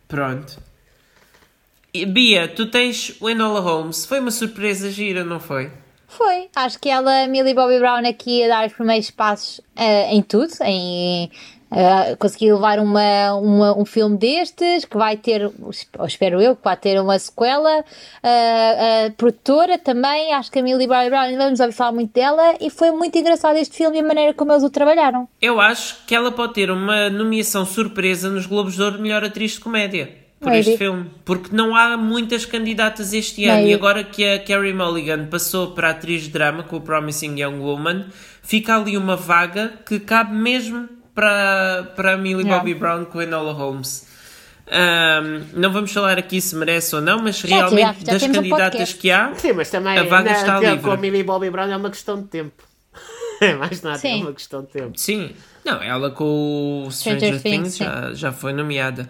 Pronto. 0.08 0.60
Bia, 2.08 2.48
tu 2.48 2.66
tens 2.68 3.16
o 3.20 3.30
Enola 3.30 3.60
Holmes. 3.60 4.06
Foi 4.06 4.20
uma 4.20 4.32
surpresa 4.32 4.90
gira, 4.90 5.24
não 5.24 5.40
foi? 5.40 5.72
Foi. 6.08 6.50
Acho 6.56 6.80
que 6.80 6.90
ela, 6.90 7.28
Millie 7.28 7.54
Bobby 7.54 7.80
Brown, 7.80 8.06
aqui 8.08 8.44
a 8.44 8.48
dar 8.48 8.68
os 8.68 8.74
primeiros 8.74 9.10
passos 9.12 9.62
eh, 9.76 10.14
em 10.14 10.22
tudo, 10.22 10.52
em 10.66 11.32
eh, 11.72 12.16
conseguir 12.18 12.52
levar 12.54 12.80
uma, 12.80 13.34
uma- 13.36 13.78
um 13.80 13.86
filme 13.86 14.18
destes, 14.18 14.84
que 14.84 14.98
vai 14.98 15.16
ter, 15.16 15.50
ou 15.98 16.06
espero 16.06 16.42
eu, 16.42 16.54
que 16.56 16.64
vai 16.66 16.76
ter 16.76 17.00
uma 17.02 17.18
sequela. 17.18 17.84
Eh, 18.22 19.06
a 19.08 19.12
produtora 19.12 19.78
também, 19.78 20.34
acho 20.34 20.52
que 20.52 20.60
a 20.60 20.62
Millie 20.64 20.86
Bobby 20.88 21.10
Brown, 21.10 21.22
ainda 21.22 21.46
vamos 21.46 21.60
ouvir 21.62 21.72
falar 21.74 21.94
muito 21.94 22.12
dela, 22.14 22.56
e 22.60 22.70
foi 22.70 22.92
muito 22.92 23.18
engraçado 23.18 23.56
este 23.56 23.78
filme 23.78 23.98
e 23.98 24.02
a 24.02 24.04
maneira 24.06 24.34
como 24.34 24.52
eles 24.52 24.64
o 24.64 24.70
trabalharam. 24.70 25.30
Eu 25.42 25.62
acho 25.62 26.06
que 26.06 26.14
ela 26.14 26.32
pode 26.32 26.54
ter 26.56 26.70
uma 26.72 27.10
nomeação 27.10 27.66
surpresa 27.66 28.30
nos 28.30 28.46
Globos 28.46 28.76
de 28.76 28.82
Ouro 28.84 28.98
de 28.98 29.02
Melhor 29.02 29.24
Atriz 29.24 29.52
de 29.54 29.62
Comédia. 29.62 30.21
Por 30.42 30.50
Maybe. 30.50 30.70
este 30.72 30.78
filme. 30.80 31.06
Porque 31.24 31.56
não 31.56 31.76
há 31.76 31.96
muitas 31.96 32.46
candidatas 32.46 33.14
este 33.14 33.46
ano. 33.46 33.54
Maybe. 33.58 33.70
E 33.72 33.74
agora 33.76 34.04
que 34.04 34.28
a 34.28 34.40
Carrie 34.40 34.74
Mulligan 34.74 35.28
passou 35.28 35.72
para 35.72 35.92
atriz 35.92 36.24
de 36.24 36.30
drama 36.30 36.64
com 36.64 36.78
o 36.78 36.82
Promising 36.82 37.40
Young 37.40 37.60
Woman, 37.60 38.06
fica 38.42 38.76
ali 38.76 38.98
uma 38.98 39.16
vaga 39.16 39.72
que 39.86 40.00
cabe 40.00 40.34
mesmo 40.34 40.90
para, 41.14 41.94
para 41.96 42.14
a 42.14 42.18
Millie 42.18 42.42
Yeah. 42.44 42.58
Bobby 42.58 42.74
Brown 42.74 43.06
com 43.06 43.20
a 43.20 43.24
Enola 43.24 43.54
Holmes. 43.54 44.08
Ahm, 44.68 45.44
não 45.54 45.72
vamos 45.72 45.92
falar 45.92 46.18
aqui 46.18 46.40
se 46.42 46.56
merece 46.56 46.96
ou 46.96 47.02
não, 47.02 47.22
mas 47.22 47.38
Já- 47.38 47.48
realmente 47.58 48.00
já- 48.00 48.06
já 48.06 48.12
das 48.14 48.24
um 48.24 48.32
candidatas 48.32 48.70
podcast. 48.72 48.98
que 48.98 49.12
há, 49.12 49.34
Sim, 49.36 49.54
mas 49.54 49.70
também 49.70 49.98
A 49.98 50.04
vaga 50.04 50.32
na- 50.32 50.38
está 50.38 50.56
com 50.56 50.62
livre. 50.70 50.92
a 50.92 50.98
Millie 50.98 51.24
Bobby 51.24 51.50
Brown 51.50 51.70
é 51.70 51.78
uma 51.78 51.90
questão 51.90 52.22
de 52.22 52.28
tempo. 52.28 52.64
É 53.42 53.56
mais 53.56 53.82
nada, 53.82 53.98
é 53.98 54.00
Sim. 54.00 54.22
uma 54.22 54.34
questão 54.34 54.62
de 54.62 54.68
tempo. 54.68 54.92
Sim. 54.96 55.32
Não, 55.66 55.82
ela 55.82 56.12
com 56.12 56.84
o 56.88 56.92
Stranger, 56.92 57.36
Stranger 57.38 57.42
Things, 57.42 57.76
Things, 57.76 57.78
já, 57.78 58.14
já 58.14 58.32
foi 58.32 58.54
nomeada. 58.54 59.10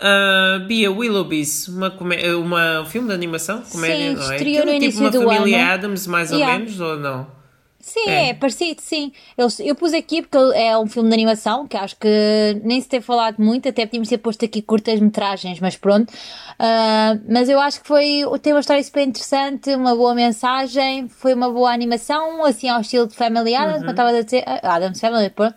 Ah, 0.00 0.58
Bia 0.66 0.90
Willoughby's, 0.90 1.68
uma 1.68 1.92
uma, 2.38 2.80
um 2.80 2.86
filme 2.86 3.08
de 3.08 3.14
animação, 3.14 3.62
comédia, 3.70 4.10
Sim, 4.10 4.16
não 4.16 4.32
é? 4.32 4.36
estreou 4.36 4.62
Aquilo 4.62 4.72
no 4.74 4.80
tipo 4.80 5.00
uma 5.00 5.10
do 5.10 5.22
família 5.22 5.62
ano. 5.62 5.72
Adams, 5.72 6.06
mais 6.06 6.32
ou 6.32 6.38
Yeah. 6.38 6.58
menos, 6.58 6.80
ou 6.80 6.98
não? 6.98 7.40
Sim, 7.82 8.08
É. 8.08 8.28
é, 8.28 8.34
parecido, 8.34 8.80
sim. 8.82 9.10
Eu, 9.38 9.48
eu 9.60 9.74
pus 9.74 9.94
aqui 9.94 10.20
porque 10.22 10.36
é 10.54 10.76
um 10.76 10.86
filme 10.86 11.08
de 11.08 11.14
animação 11.14 11.66
que 11.66 11.76
acho 11.78 11.96
que 11.96 12.60
nem 12.62 12.78
se 12.80 12.86
tem 12.86 13.00
falado 13.00 13.36
muito, 13.38 13.68
até 13.68 13.86
podíamos 13.86 14.08
ter 14.08 14.18
posto 14.18 14.44
aqui 14.44 14.60
curtas-metragens, 14.60 15.58
mas 15.60 15.76
pronto. 15.76 16.12
Ah, 16.58 17.16
mas 17.26 17.48
eu 17.48 17.58
acho 17.58 17.80
que 17.80 17.88
foi, 17.88 18.22
tem 18.42 18.52
uma 18.52 18.60
história 18.60 18.82
super 18.82 19.02
interessante, 19.06 19.74
uma 19.74 19.96
boa 19.96 20.14
mensagem, 20.14 21.08
foi 21.08 21.32
uma 21.32 21.50
boa 21.50 21.72
animação, 21.72 22.44
assim 22.44 22.68
ao 22.68 22.82
estilo 22.82 23.06
de 23.06 23.14
Family 23.16 23.54
Adams, 23.54 23.78
como 23.78 23.90
estavas 23.90 24.14
a 24.14 24.22
dizer, 24.22 24.44
ah, 24.46 24.74
Adams 24.76 25.00
Family, 25.00 25.30
pronto. 25.30 25.54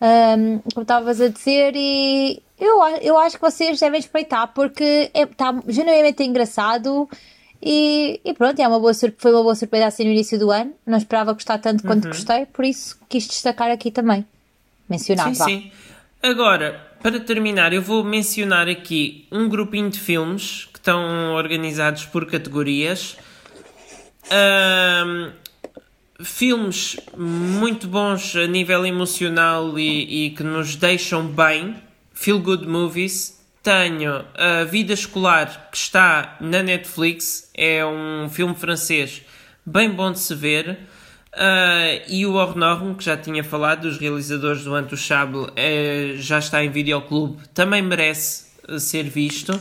Ah, 0.00 0.34
como 0.72 0.82
estavas 0.82 1.20
a 1.20 1.28
dizer, 1.28 1.74
e 1.76 2.42
eu, 2.58 2.80
eu 3.02 3.18
acho 3.18 3.36
que 3.36 3.42
vocês 3.42 3.78
devem 3.80 4.00
espreitar 4.00 4.48
porque 4.54 5.10
está 5.14 5.54
genuinamente 5.68 6.22
engraçado. 6.22 7.08
E, 7.66 8.20
e 8.22 8.34
pronto, 8.34 8.60
é 8.60 8.68
uma 8.68 8.78
boa 8.78 8.92
foi 8.92 9.32
uma 9.32 9.42
boa 9.42 9.54
surpresa 9.54 9.86
assim 9.86 10.04
no 10.04 10.10
início 10.10 10.38
do 10.38 10.50
ano. 10.50 10.72
Não 10.86 10.98
esperava 10.98 11.32
gostar 11.32 11.58
tanto 11.58 11.82
quanto 11.82 12.08
gostei, 12.08 12.46
por 12.46 12.64
isso 12.64 12.98
quis 13.08 13.26
destacar 13.26 13.70
aqui 13.70 13.90
também. 13.90 14.26
Mencionar, 14.88 15.28
Sim, 15.28 15.38
vá. 15.38 15.44
sim. 15.46 15.72
Agora, 16.22 16.80
para 17.02 17.20
terminar, 17.20 17.72
eu 17.72 17.82
vou 17.82 18.04
mencionar 18.04 18.68
aqui 18.68 19.26
um 19.32 19.48
grupinho 19.48 19.88
de 19.88 19.98
filmes 19.98 20.66
que 20.72 20.78
estão 20.78 21.34
organizados 21.34 22.04
por 22.04 22.26
categorias. 22.26 23.16
Ahm, 24.30 25.32
filmes 26.20 26.96
muito 27.16 27.88
bons 27.88 28.36
a 28.36 28.46
nível 28.46 28.86
emocional 28.86 29.78
e, 29.78 30.26
e 30.26 30.30
que 30.30 30.42
nos 30.42 30.76
deixam 30.76 31.26
bem. 31.26 31.76
Feel 32.12 32.38
good 32.40 32.66
movies. 32.66 33.42
Tenho 33.62 34.24
a 34.34 34.64
Vida 34.64 34.92
Escolar 34.92 35.70
que 35.70 35.76
está 35.76 36.36
na 36.40 36.62
Netflix. 36.62 37.50
É 37.54 37.84
um 37.84 38.28
filme 38.28 38.54
francês 38.54 39.22
bem 39.64 39.90
bom 39.90 40.12
de 40.12 40.20
se 40.20 40.34
ver. 40.34 40.78
Ah, 41.36 42.00
e 42.08 42.24
o 42.26 42.34
Hors 42.34 42.54
Norme, 42.54 42.94
que 42.94 43.04
já 43.04 43.16
tinha 43.16 43.42
falado, 43.42 43.82
dos 43.82 43.98
realizadores 43.98 44.62
do 44.62 44.74
Antouchable, 44.74 45.48
eh, 45.56 46.14
já 46.16 46.38
está 46.38 46.64
em 46.64 46.70
videoclube, 46.70 47.42
também 47.52 47.82
merece 47.82 48.46
eh, 48.68 48.78
ser 48.78 49.04
visto. 49.04 49.58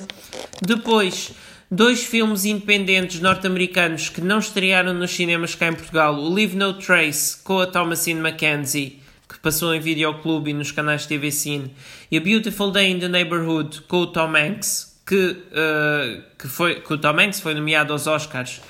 Depois, 0.62 1.32
dois 1.74 2.04
filmes 2.04 2.46
independentes 2.46 3.20
norte-americanos 3.20 4.08
que 4.08 4.22
não 4.22 4.38
estrearam 4.38 4.94
nos 4.94 5.12
cinemas 5.12 5.56
cá 5.56 5.68
em 5.68 5.74
Portugal: 5.74 6.16
o 6.16 6.32
Leave 6.32 6.56
No 6.56 6.74
Trace, 6.74 7.42
com 7.44 7.60
a 7.60 7.66
Thomasine 7.66 8.20
McKenzie, 8.20 9.02
que 9.28 9.40
passou 9.40 9.74
em 9.74 9.80
videoclube 9.80 10.52
e 10.52 10.54
nos 10.54 10.72
canais 10.72 11.08
TV 11.08 11.32
Cine, 11.32 11.74
e 12.12 12.18
A 12.18 12.22
Beautiful 12.22 12.72
Day 12.72 12.92
in 12.92 13.00
the 13.00 13.08
Neighborhood, 13.08 13.82
com 13.82 13.98
o 13.98 14.08
Tom 14.08 14.36
Hanks, 14.36 15.02
que, 15.06 15.38
eh, 15.52 16.22
que, 16.38 16.48
foi, 16.48 16.76
que 16.76 16.94
o 16.94 16.98
Tom 16.98 17.20
Hanks 17.20 17.40
foi 17.40 17.56
nomeado 17.56 17.92
aos 17.92 18.06
Oscars. 18.06 18.62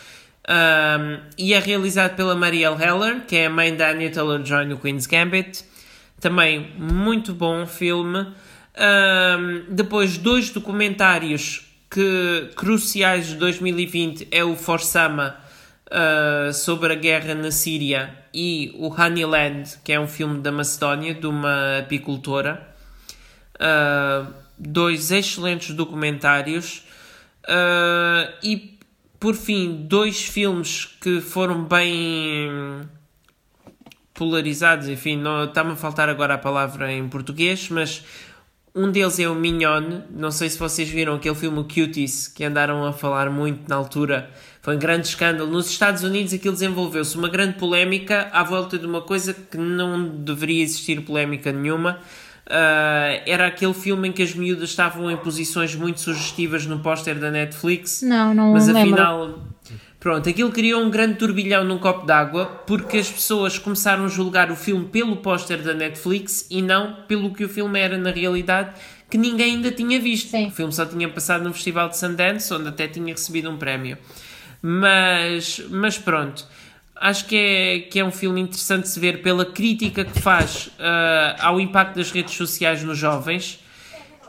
Um, 0.45 1.20
e 1.38 1.54
é 1.54 1.60
realizado 1.60 2.18
pela 2.18 2.36
Marielle 2.36 2.76
Heller, 2.82 3.22
que 3.26 3.38
é 3.38 3.45
a 3.45 3.49
mãe 3.49 3.74
da 3.74 3.91
Anya 3.91 4.12
Taylor-Joy 4.12 4.66
no 4.66 4.78
Queen's 4.78 5.06
Gambit. 5.06 5.64
Também 6.20 6.74
muito 6.78 7.34
bom 7.34 7.66
filme. 7.66 8.20
Um, 8.20 9.64
depois, 9.70 10.18
dois 10.18 10.49
documentários 10.49 11.72
que, 11.94 12.50
cruciais 12.56 13.28
de 13.28 13.36
2020 13.36 14.28
é 14.32 14.44
o 14.44 14.56
For 14.56 14.82
Sama, 14.82 15.38
uh, 15.88 16.52
sobre 16.52 16.91
a 16.91 16.96
guerra 16.96 17.36
na 17.36 17.52
Síria, 17.52 18.18
e 18.34 18.74
o 18.80 18.88
Honeyland, 18.88 19.78
que 19.84 19.94
é 19.94 20.00
um 20.00 20.08
filme 20.08 20.39
da 20.41 20.52
Macedónia, 20.52 21.14
de 21.14 21.28
uma 21.28 21.78
apicultora. 21.78 22.68
Uh, 23.56 24.34
dois 24.58 25.12
excelentes 25.12 25.76
documentários. 25.76 26.84
Uh, 27.46 28.34
e 28.41 28.80
por 29.20 29.36
fim, 29.36 29.86
dois 29.88 30.24
filmes 30.24 30.86
que 31.00 31.22
foram 31.22 31.64
bem 31.64 32.82
polarizados, 34.16 34.88
enfim, 34.88 35.16
não 35.16 35.44
está-me 35.44 35.74
a 35.74 35.76
faltar 35.76 36.10
agora 36.10 36.34
a 36.34 36.38
palavra 36.38 36.91
em 36.91 37.08
português, 37.08 37.70
mas 37.70 38.04
um 38.76 38.91
deles 38.91 39.19
é 39.19 39.30
o 39.30 39.36
Mignon, 39.36 40.01
não 40.09 40.32
sei 40.32 40.49
se 40.49 40.57
vocês 40.57 40.89
viram 40.89 41.15
aquele 41.15 41.36
filme 41.36 41.59
o 41.59 41.63
Cuties, 41.63 42.28
que 42.28 42.43
andaram 42.43 42.86
a 42.86 42.91
falar 42.91 43.30
muito 43.30 43.69
na 43.69 43.76
altura, 43.76 44.30
foi 44.61 44.76
um 44.76 44.80
grande 44.80 45.07
escândalo. 45.07 45.51
Nos 45.51 45.69
Estados 45.69 46.03
Unidos 46.03 46.34
aquilo 46.34 46.53
desenvolveu-se 46.53 47.15
uma 47.15 47.30
grande 47.30 47.59
polémica 47.59 48.30
à 48.32 48.43
volta 48.43 48.78
de 48.78 48.86
uma 48.86 49.01
coisa 49.01 49.34
que 49.34 49.57
não 49.57 50.07
deveria 50.07 50.63
existir 50.63 51.01
polémica 51.01 51.51
nenhuma. 51.51 51.99
Uh, 52.47 53.21
era 53.26 53.47
aquele 53.47 53.74
filme 53.74 54.09
em 54.09 54.11
que 54.11 54.24
as 54.24 54.34
miúdas 54.34 54.69
estavam 54.69 55.09
em 55.09 55.17
posições 55.17 55.76
muito 55.76 56.01
sugestivas 56.01 56.65
no 56.65 56.80
póster 56.80 57.15
da 57.15 57.30
Netflix. 57.30 58.01
Não, 58.01 58.34
não 58.34 58.53
Mas 58.53 58.67
lembro. 58.67 59.53
Pronto, 60.04 60.28
aquilo 60.28 60.51
criou 60.51 60.84
um 60.84 60.89
grande 60.89 61.16
turbilhão 61.16 61.64
num 61.64 61.78
copo 61.78 62.06
d'água 62.06 62.45
porque 62.68 62.97
as 62.97 63.10
pessoas 63.10 63.58
começaram 63.58 64.04
a 64.04 64.10
julgar 64.10 64.51
o 64.51 64.56
filme 64.56 64.86
pelo 64.86 65.16
póster 65.16 65.62
da 65.62 65.74
Netflix 65.74 66.45
e 66.51 66.62
não 66.62 67.06
pelo 67.08 67.34
que 67.34 67.45
o 67.45 67.49
filme 67.49 67.80
era 67.80 67.97
na 67.97 68.12
realidade, 68.12 68.72
que 69.10 69.18
ninguém 69.18 69.56
ainda 69.56 69.72
tinha 69.72 69.97
visto. 70.01 70.30
Sim. 70.30 70.47
O 70.47 70.51
filme 70.51 70.74
só 70.74 70.86
tinha 70.86 71.08
passado 71.08 71.45
no 71.45 71.54
Festival 71.54 71.88
de 71.88 71.97
Sundance, 71.97 72.54
onde 72.54 72.68
até 72.68 72.86
tinha 72.86 73.14
recebido 73.14 73.49
um 73.49 73.56
prémio. 73.56 73.97
Mas, 74.62 75.62
mas 75.70 75.97
pronto. 75.97 76.45
Acho 76.97 77.26
que 77.26 77.38
é, 77.38 77.80
que 77.80 77.97
é 77.97 78.04
um 78.04 78.12
filme 78.12 78.41
interessante 78.41 78.84
de 78.84 78.89
se 78.89 78.99
ver 78.99 79.22
pela 79.22 79.45
crítica 79.45 80.04
que 80.04 80.20
faz 80.20 80.70
ah, 80.80 81.38
ao 81.39 81.62
impacto 81.62 81.95
das 81.95 82.12
redes 82.12 82.36
sociais 82.36 82.84
nos 82.84 82.97
jovens. 82.97 83.64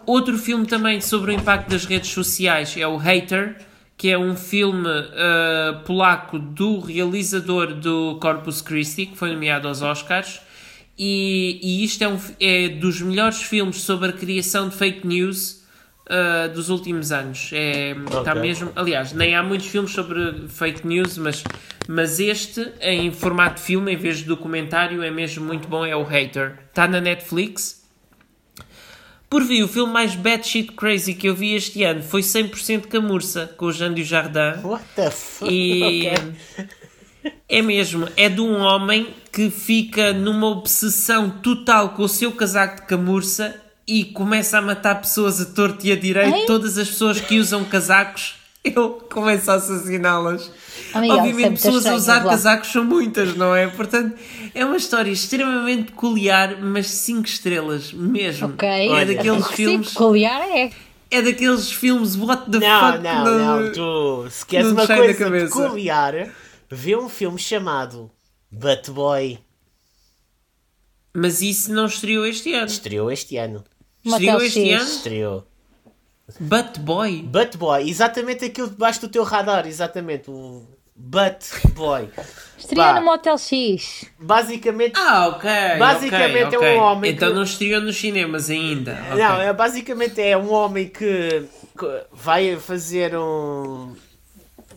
Outro 0.06 0.38
filme 0.38 0.66
também 0.66 1.00
sobre 1.00 1.32
o 1.32 1.34
impacto 1.34 1.68
das 1.68 1.84
redes 1.84 2.10
sociais 2.10 2.76
é 2.76 2.86
o 2.86 2.96
Hater, 2.96 3.56
que 3.96 4.10
é 4.10 4.18
um 4.18 4.36
filme 4.36 4.88
ah, 4.88 5.82
polaco 5.84 6.38
do 6.38 6.80
realizador 6.80 7.74
do 7.74 8.18
Corpus 8.20 8.60
Christi, 8.60 9.06
que 9.06 9.16
foi 9.16 9.32
nomeado 9.32 9.68
aos 9.68 9.82
Oscars. 9.82 10.40
E, 10.98 11.58
e 11.62 11.84
isto 11.84 12.02
é, 12.02 12.08
um, 12.08 12.18
é 12.40 12.68
dos 12.68 13.00
melhores 13.00 13.42
filmes 13.42 13.80
sobre 13.82 14.10
a 14.10 14.12
criação 14.12 14.68
de 14.68 14.76
fake 14.76 15.06
news 15.06 15.64
ah, 16.08 16.48
dos 16.48 16.68
últimos 16.70 17.12
anos. 17.12 17.50
É, 17.52 17.94
tá 18.24 18.32
Ok. 18.32 18.42
mesmo, 18.42 18.72
aliás, 18.76 19.12
nem 19.12 19.34
há 19.34 19.42
muitos 19.42 19.66
filmes 19.68 19.92
sobre 19.92 20.48
fake 20.48 20.86
news, 20.86 21.16
mas, 21.16 21.42
mas 21.88 22.20
este, 22.20 22.72
em 22.80 23.10
formato 23.12 23.56
de 23.56 23.62
filme, 23.62 23.92
em 23.92 23.96
vez 23.96 24.18
de 24.18 24.24
documentário, 24.24 25.02
é 25.02 25.10
mesmo 25.10 25.44
muito 25.44 25.66
bom. 25.68 25.84
É 25.86 25.96
o 25.96 26.02
Hater. 26.02 26.58
Está 26.68 26.86
na 26.86 27.00
Netflix. 27.00 27.83
Por 29.34 29.42
fim, 29.42 29.64
o 29.64 29.66
filme 29.68 29.92
mais 29.92 30.14
batshit 30.14 30.70
crazy 30.74 31.12
que 31.12 31.28
eu 31.28 31.34
vi 31.34 31.54
este 31.56 31.82
ano 31.82 32.04
foi 32.04 32.20
100% 32.20 32.82
Camurça, 32.86 33.52
com 33.56 33.66
o 33.66 33.72
Jean 33.72 33.92
Dujardin. 33.92 34.60
What 34.62 34.84
the 34.94 35.10
fuck? 35.10 35.52
E 35.52 36.06
Ok. 36.06 37.32
é 37.48 37.60
mesmo, 37.60 38.08
é 38.16 38.28
de 38.28 38.40
um 38.40 38.56
homem 38.60 39.08
que 39.32 39.50
fica 39.50 40.12
numa 40.12 40.46
obsessão 40.46 41.30
total 41.30 41.88
com 41.94 42.04
o 42.04 42.08
seu 42.08 42.30
casaco 42.30 42.82
de 42.82 42.86
camurça 42.86 43.60
e 43.88 44.04
começa 44.04 44.58
a 44.58 44.62
matar 44.62 45.00
pessoas 45.00 45.40
a 45.40 45.46
torto 45.46 45.84
e 45.84 45.90
a 45.90 45.96
direito. 45.96 46.36
Ei? 46.36 46.46
Todas 46.46 46.78
as 46.78 46.86
pessoas 46.86 47.20
que 47.20 47.40
usam 47.40 47.64
casacos, 47.64 48.36
ele 48.76 48.90
começa 49.12 49.52
a 49.52 49.56
assassiná-las. 49.56 50.50
Obviamente, 50.94 51.60
pessoas 51.62 51.84
a 51.86 51.94
usar 51.94 52.24
casacos 52.24 52.72
são 52.72 52.84
muitas, 52.84 53.36
não 53.36 53.54
é? 53.54 53.66
Portanto, 53.68 54.16
é 54.54 54.64
uma 54.64 54.76
história 54.76 55.10
extremamente 55.10 55.92
peculiar, 55.92 56.58
mas 56.62 56.86
5 56.86 57.26
estrelas 57.26 57.92
mesmo. 57.92 58.48
Ok. 58.48 58.66
É 58.68 59.04
daqueles 59.04 59.46
Sim, 59.46 59.52
filmes. 59.54 59.88
peculiar 59.90 60.40
é. 60.48 60.70
É 61.10 61.22
daqueles 61.22 61.70
filmes 61.70 62.16
what 62.16 62.50
the 62.50 62.58
Não, 62.58 62.92
fuck 62.92 63.02
não, 63.04 63.24
no- 63.24 63.38
não. 63.66 63.72
Tu, 63.72 64.30
se 64.30 64.46
queres 64.46 64.66
não 64.72 64.72
uma 64.74 64.86
coisa 64.86 65.30
peculiar, 65.30 66.28
vê 66.70 66.96
um 66.96 67.08
filme 67.08 67.38
chamado 67.38 68.10
Butt 68.50 68.90
Boy. 68.90 69.38
Mas 71.16 71.42
isso 71.42 71.72
não 71.72 71.86
estreou 71.86 72.26
este 72.26 72.52
ano. 72.54 72.66
Estreou 72.66 73.12
este 73.12 73.36
ano. 73.36 73.62
Estreou 74.04 74.40
este 74.40 74.60
X. 74.70 74.80
ano? 74.82 74.90
Estreou. 74.90 75.46
Butt 76.40 76.80
Boy. 76.80 77.22
Butt 77.22 77.56
Boy, 77.58 77.88
exatamente 77.88 78.44
aquilo 78.44 78.68
debaixo 78.70 79.00
do 79.02 79.08
teu 79.08 79.22
radar, 79.24 79.66
exatamente. 79.66 80.30
O 80.30 80.62
Butt 80.96 81.46
Boy. 81.74 82.08
Estreia 82.56 82.94
Pá. 82.94 83.00
no 83.00 83.04
Motel 83.06 83.36
X. 83.36 84.06
Basicamente. 84.18 84.94
Ah, 84.96 85.28
ok. 85.28 85.50
Basicamente 85.78 86.56
ok, 86.56 86.68
é 86.68 86.74
um 86.76 86.82
homem 86.82 87.10
Então 87.12 87.28
que- 87.28 87.34
não 87.34 87.42
estreou 87.42 87.80
nos 87.82 87.96
cinemas 87.96 88.48
ainda. 88.48 88.92
ok. 89.10 89.22
Não, 89.22 89.40
é, 89.40 89.52
basicamente 89.52 90.20
é 90.20 90.36
um 90.36 90.50
homem 90.52 90.88
que, 90.88 91.46
que 91.78 92.02
vai 92.12 92.56
fazer 92.56 93.14
um, 93.16 93.94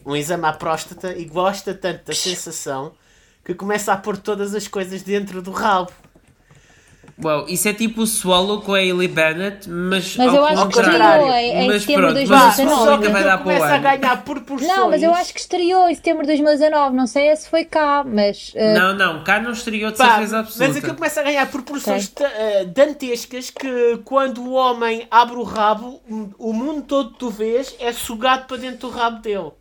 um 0.06 0.16
exame 0.16 0.46
à 0.46 0.54
próstata 0.54 1.14
e 1.16 1.24
gosta 1.26 1.74
tanto 1.74 2.04
da 2.06 2.14
sensação 2.14 2.92
que 3.46 3.54
começa 3.54 3.94
a 3.94 3.98
pôr 3.98 4.18
todas 4.18 4.54
as 4.54 4.68
coisas 4.68 5.02
dentro 5.04 5.42
do 5.42 5.52
rabo. 5.52 5.92
Uau, 7.24 7.46
isso 7.48 7.68
é 7.68 7.74
tipo 7.74 8.02
o 8.02 8.06
Swallow 8.08 8.62
com 8.62 8.76
a 8.76 8.78
Hailey 8.78 9.08
Bennett, 9.08 9.68
mas, 9.68 10.16
Mas 10.18 10.28
ao 10.30 10.36
eu 10.36 10.46
acho 10.46 10.68
que 10.68 10.74
contrário. 10.76 10.94
estreou 11.26 11.34
em, 11.36 11.52
em 11.64 11.68
Mas 11.68 11.82
setembro 11.82 12.08
de 12.14 12.14
pronto, 12.14 12.30
Pá, 12.30 12.36
mas 12.46 12.54
isso 12.54 12.58
2019. 12.68 12.86
só 12.86 12.92
nunca 12.92 13.06
que 13.08 13.12
vai 13.12 13.22
aquilo 13.22 13.24
dar 13.26 13.38
para 13.38 13.42
o 13.42 13.44
começa 13.56 13.66
a 13.66 13.76
ano. 13.76 13.84
ganhar 14.02 14.24
proporções. 14.24 14.72
Não, 14.78 14.90
mas 14.92 15.04
eu 15.04 15.14
acho 15.16 15.34
que 15.34 15.40
estreou 15.40 15.90
em 15.90 15.96
setembro 15.96 16.22
de 16.22 16.28
2019. 16.28 16.96
Não 16.96 17.08
sei 17.08 17.36
se 17.36 17.50
foi 17.50 17.66
cá, 17.66 18.04
mas. 18.06 18.50
uh, 18.50 18.74
Não, 18.76 18.94
não, 18.94 19.24
cá 19.24 19.40
não 19.40 19.52
estreou 19.52 19.92
de 19.92 19.98
Pá, 19.98 20.10
certeza 20.12 20.40
absoluta. 20.40 20.68
mas 20.68 20.78
aquilo 20.78 20.94
começa 20.96 21.20
a 21.20 21.24
ganhar 21.24 21.46
proporções 21.50 22.08
ta- 22.10 22.26
eh, 22.36 22.66
dantescas 22.66 23.50
que 23.50 24.00
quando 24.06 24.42
o 24.44 24.52
homem 24.54 25.08
abre 25.10 25.38
o 25.38 25.44
rabo, 25.44 26.00
o 26.38 26.54
mundo 26.54 26.84
todo 26.84 27.14
que 27.14 27.18
tu 27.20 27.30
vês 27.32 27.76
é 27.80 27.92
sugado 27.94 28.46
para 28.46 28.58
dentro 28.58 28.90
do 28.90 28.90
rabo 28.90 29.22
dele. 29.22 29.52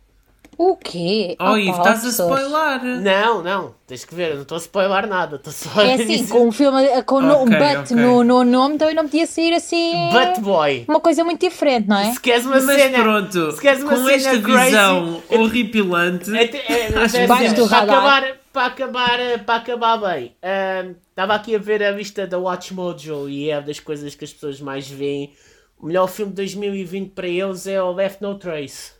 O 0.59 0.75
quê? 0.75 1.35
Oh, 1.39 1.55
Ivo, 1.55 1.77
estás 1.77 2.03
a 2.03 2.09
spoiler. 2.09 3.01
Não, 3.01 3.43
não, 3.43 3.75
tens 3.85 4.03
que 4.03 4.15
ver, 4.15 4.29
eu 4.31 4.35
não 4.37 4.41
estou 4.41 4.55
a 4.55 4.59
spoiler 4.59 5.05
nada, 5.07 5.35
estou 5.35 5.53
só 5.53 5.79
a 5.79 5.83
É 5.85 5.93
assim, 5.93 6.05
dizer- 6.07 6.31
com 6.33 6.47
um 6.47 6.51
filme 6.51 7.03
com 7.03 7.21
no- 7.21 7.37
um 7.37 7.41
Ok, 7.43 7.57
but 7.59 7.77
ok. 7.91 7.95
no, 7.95 8.23
no 8.23 8.43
nome 8.43 8.77
também 8.79 8.95
não 8.95 9.03
podia 9.03 9.27
sair 9.27 9.53
assim. 9.53 9.93
But 10.11 10.39
Boy. 10.43 10.85
Uma 10.87 10.99
coisa 10.99 11.23
muito 11.23 11.41
diferente, 11.47 11.87
não 11.87 11.97
é? 11.99 12.11
Se 12.11 12.19
queres 12.19 12.43
uma 12.45 12.59
Mas 12.59 12.75
cena. 12.81 13.03
pronto, 13.03 13.51
se 13.51 13.61
queres 13.61 13.83
uma 13.83 13.89
com 13.91 13.97
cena 13.97 14.11
esta 14.13 14.41
crazy, 14.41 14.65
visão 14.65 15.21
eu- 15.29 15.41
horripilante, 15.41 16.35
Até- 16.35 16.57
é, 16.67 16.85
Acho 16.97 17.15
até- 17.17 17.21
Debaixo 17.21 17.55
do 17.55 17.69
para, 17.69 17.79
radar. 17.79 17.97
acabar, 17.97 18.37
para, 18.51 18.65
acabar, 18.65 19.19
para 19.45 19.55
acabar 19.55 19.97
bem, 19.97 20.35
ahm, 20.41 20.95
estava 21.09 21.35
aqui 21.35 21.55
a 21.55 21.59
ver 21.59 21.83
a 21.83 21.91
lista 21.91 22.25
da 22.25 22.39
Watch 22.39 22.73
Mojo 22.73 23.29
e 23.29 23.51
é 23.51 23.61
das 23.61 23.79
coisas 23.79 24.15
que 24.15 24.25
as 24.25 24.33
pessoas 24.33 24.59
mais 24.59 24.89
veem. 24.89 25.33
O 25.79 25.85
melhor 25.85 26.07
filme 26.07 26.31
de 26.31 26.37
2020 26.37 27.11
para 27.11 27.27
eles 27.27 27.67
é 27.67 27.79
o 27.79 27.91
Left 27.93 28.19
No 28.23 28.33
Trace. 28.33 28.96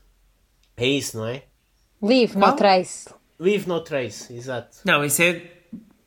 É 0.78 0.86
isso, 0.88 1.18
não 1.18 1.28
é? 1.28 1.44
Leave, 2.02 2.34
Qual? 2.34 2.52
no 2.52 2.56
trace. 2.56 3.10
Leave 3.40 3.68
No 3.68 3.82
Trace, 3.82 4.34
exato. 4.34 4.78
Não, 4.86 5.04
isso 5.04 5.22
é. 5.22 5.42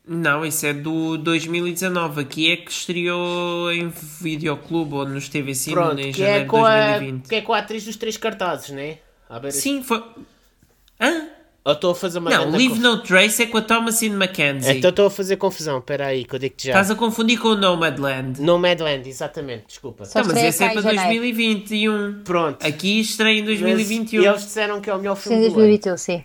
Não, 0.07 0.45
isso 0.45 0.67
é 0.67 0.73
do 0.73 1.17
2019. 1.19 2.21
Aqui 2.23 2.51
é 2.53 2.57
que 2.57 2.71
estreou 2.71 3.71
em 3.73 3.89
videoclube 3.89 4.95
ou 4.95 5.07
nos 5.07 5.29
TV 5.29 5.55
Cine 5.55 5.75
Pronto, 5.75 6.01
em 6.01 6.11
é, 6.11 6.13
janeiro 6.13 6.51
de 6.51 6.57
a, 6.57 6.89
2020. 6.99 7.29
que 7.29 7.35
é 7.37 7.41
com 7.41 7.53
a 7.53 7.59
atriz 7.59 7.85
dos 7.85 7.97
três 7.97 8.17
cartazes, 8.17 8.71
né? 8.71 8.99
A 9.29 9.51
Sim, 9.51 9.83
foi. 9.85 10.03
Hã? 11.01 11.29
Eu 11.63 11.73
estou 11.73 11.91
a 11.93 11.95
fazer 11.95 12.19
uma 12.21 12.31
Não, 12.31 12.51
Leave 12.51 12.69
conf- 12.71 12.79
No 12.81 13.03
Trace 13.03 13.43
é 13.43 13.47
com 13.47 13.59
a 13.59 13.61
Thomasine 13.63 14.15
McKenzie. 14.15 14.79
Então 14.79 14.89
estou 14.91 15.07
a 15.07 15.11
fazer 15.11 15.37
confusão, 15.37 15.79
espera 15.79 16.07
aí, 16.07 16.25
que 16.25 16.35
eu 16.35 16.39
digo-te 16.39 16.65
já. 16.69 16.71
Estás 16.73 16.91
a 16.91 16.95
confundir 16.95 17.39
com 17.39 17.49
o 17.49 17.55
Nomadland. 17.55 18.41
Nomadland, 18.41 19.07
exatamente, 19.07 19.65
desculpa. 19.69 20.07
Só 20.07 20.21
Não, 20.21 20.29
mas 20.29 20.43
esse 20.43 20.65
é 20.65 20.71
para 20.71 20.81
janeiro. 20.81 21.21
2021. 21.21 22.23
Pronto. 22.25 22.67
Aqui 22.67 23.01
estreia 23.01 23.39
em 23.39 23.45
Mas 23.45 23.59
2021. 23.61 24.25
eles 24.25 24.43
disseram 24.43 24.81
que 24.81 24.89
é 24.89 24.95
o 24.95 24.99
melhor 24.99 25.17
Sim, 25.17 25.23
filme 25.23 25.39
do 25.41 25.47
ano. 25.49 25.55
2021, 25.57 25.97
sim. 25.99 26.25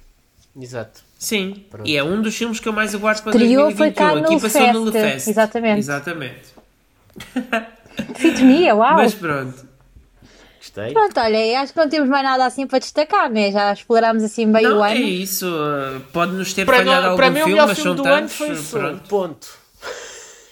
Exato. 0.60 1.02
Sim, 1.20 1.66
e 1.84 1.98
é 1.98 2.04
um 2.04 2.22
dos 2.22 2.36
filmes 2.36 2.60
que 2.60 2.68
eu 2.70 2.74
mais 2.74 2.94
aguardo 2.96 3.22
para 3.24 3.32
Estreou, 3.32 3.64
2021. 3.72 3.78
foi 3.78 3.92
cá 3.92 4.12
Aqui 4.20 4.36
no 4.36 4.42
passou 4.42 4.62
no 4.74 4.92
Fest. 4.92 5.04
Lefest. 5.06 5.28
Exatamente. 5.30 5.80
Exatamente. 5.80 6.42
Sintonia, 8.20 8.76
uau! 8.76 8.96
Mas 8.96 9.14
pronto. 9.14 9.75
Gostei. 10.66 10.94
Pronto, 10.94 11.20
olha, 11.20 11.62
acho 11.62 11.74
que 11.74 11.80
não 11.80 11.90
temos 11.90 12.10
mais 12.10 12.24
nada 12.24 12.46
assim 12.46 12.66
para 12.66 12.80
destacar, 12.80 13.30
né? 13.30 13.52
Já 13.52 13.72
explorámos 13.72 14.24
assim 14.24 14.52
bem 14.52 14.64
Não, 14.64 14.80
o 14.80 14.86
é 14.86 14.94
ano. 14.94 15.02
isso. 15.08 15.48
uh, 15.48 16.00
Pode-nos 16.12 16.54
ter 16.54 16.66
Para, 16.66 16.78
falhado 16.78 17.02
nó- 17.02 17.08
algum 17.10 17.18
para 17.18 17.30
mim 17.30 17.42
o 17.42 17.46
filme, 17.46 17.62
mas 17.62 17.78
filme 17.78 17.84
são 17.84 17.96
do 17.96 18.08
ano 18.10 18.18
tantos. 18.22 18.36
foi 18.36 18.50
o 18.50 18.54
uh, 18.54 18.58
Soul, 18.58 18.82
pronto. 18.82 19.08
ponto. 19.08 19.48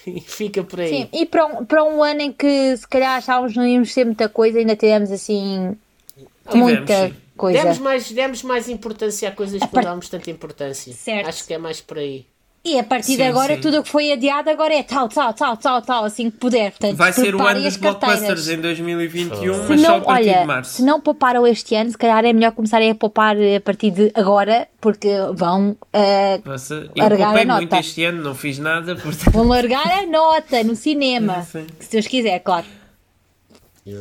E 0.05 0.19
fica 0.19 0.61
por 0.63 0.81
aí. 0.81 0.89
Sim, 0.89 1.09
e 1.13 1.25
para 1.25 1.45
um, 1.45 1.65
para 1.65 1.81
um 1.83 2.03
ano 2.03 2.19
em 2.21 2.31
que 2.33 2.75
se 2.75 2.85
calhar 2.85 3.17
achávamos 3.17 3.53
que 3.53 3.57
não 3.59 3.65
íamos 3.65 3.93
ter 3.93 4.03
muita 4.05 4.27
coisa, 4.27 4.59
ainda 4.59 4.75
tivemos 4.75 5.09
assim 5.09 5.77
muita 6.53 7.07
sim. 7.07 7.15
coisa. 7.37 7.59
Demos 7.61 7.77
mais, 7.79 8.11
demos 8.11 8.43
mais 8.43 8.67
importância 8.67 9.29
a 9.29 9.31
coisas 9.31 9.59
que 9.59 9.65
não 9.65 9.71
par- 9.71 9.83
dávamos 9.85 10.09
tanta 10.09 10.29
importância. 10.29 10.91
Certo. 10.93 11.29
Acho 11.29 11.47
que 11.47 11.53
é 11.53 11.57
mais 11.57 11.79
por 11.79 11.97
aí. 11.99 12.25
E 12.65 12.79
a 12.79 12.83
partir 12.83 13.11
de 13.11 13.15
Sim, 13.17 13.23
agora, 13.23 13.55
sim. 13.55 13.61
tudo 13.61 13.79
o 13.79 13.83
que 13.83 13.89
foi 13.89 14.09
adiado 14.13 14.49
agora 14.49 14.73
é 14.73 14.81
tal, 14.83 15.09
tal, 15.09 15.33
tal, 15.33 15.57
tal, 15.57 15.81
tal, 15.81 16.05
assim 16.05 16.31
que 16.31 16.37
puder. 16.37 16.71
Portanto, 16.71 16.95
Vai 16.95 17.11
ser 17.11 17.35
o 17.35 17.41
ano 17.45 17.61
dos 17.61 17.75
blockbusters 17.75 18.47
em 18.47 18.61
2021, 18.61 19.53
Se 19.53 19.69
mas 19.69 19.81
só 19.81 19.87
a 19.87 19.97
não, 19.97 20.01
partir 20.01 20.29
olha, 20.29 20.39
de 20.39 20.45
março. 20.47 20.73
se 20.77 20.81
não 20.81 21.01
pouparam 21.01 21.45
este 21.45 21.75
ano, 21.75 21.91
se 21.91 21.97
calhar 21.97 22.23
é 22.23 22.31
melhor 22.31 22.53
começarem 22.53 22.89
a 22.91 22.95
poupar 22.95 23.35
a 23.35 23.59
partir 23.59 23.91
de 23.91 24.11
agora, 24.15 24.65
porque 24.79 25.09
vão, 25.33 25.75
eh, 25.91 26.39
Nossa, 26.45 26.89
eu 26.95 27.03
largar 27.03 27.33
poupei 27.33 27.43
a 27.43 27.45
muito 27.57 27.69
nota. 27.71 27.79
este 27.81 28.05
ano, 28.05 28.23
não 28.23 28.33
fiz 28.33 28.57
nada, 28.59 28.95
portanto. 29.01 29.31
vão 29.31 29.45
largar 29.49 29.85
a 29.99 30.05
nota 30.05 30.63
no 30.63 30.73
cinema. 30.77 31.43
Se 31.81 31.91
Deus 31.91 32.07
quiser, 32.07 32.39
claro. 32.39 32.65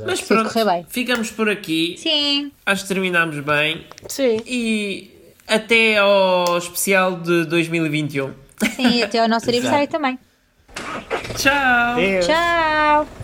Mas 0.06 0.20
Se 0.20 0.28
tudo 0.28 0.48
pronto, 0.48 0.86
ficamos 0.88 1.32
por 1.32 1.48
aqui. 1.50 1.96
Sim. 1.98 2.52
Acho 2.64 2.82
que 2.82 2.88
terminámos 2.88 3.40
bem. 3.40 3.84
Sim. 4.06 4.40
E 4.46 5.10
até 5.48 5.98
ao 5.98 6.56
especial 6.56 7.16
de 7.16 7.44
2021. 7.46 8.40
Sim, 8.70 9.02
até 9.02 9.18
ao 9.20 9.28
nosso 9.28 9.48
aniversário 9.48 9.88
também. 9.88 10.18
Tchau! 11.36 11.96
Deus. 11.96 12.26
Tchau! 12.26 13.21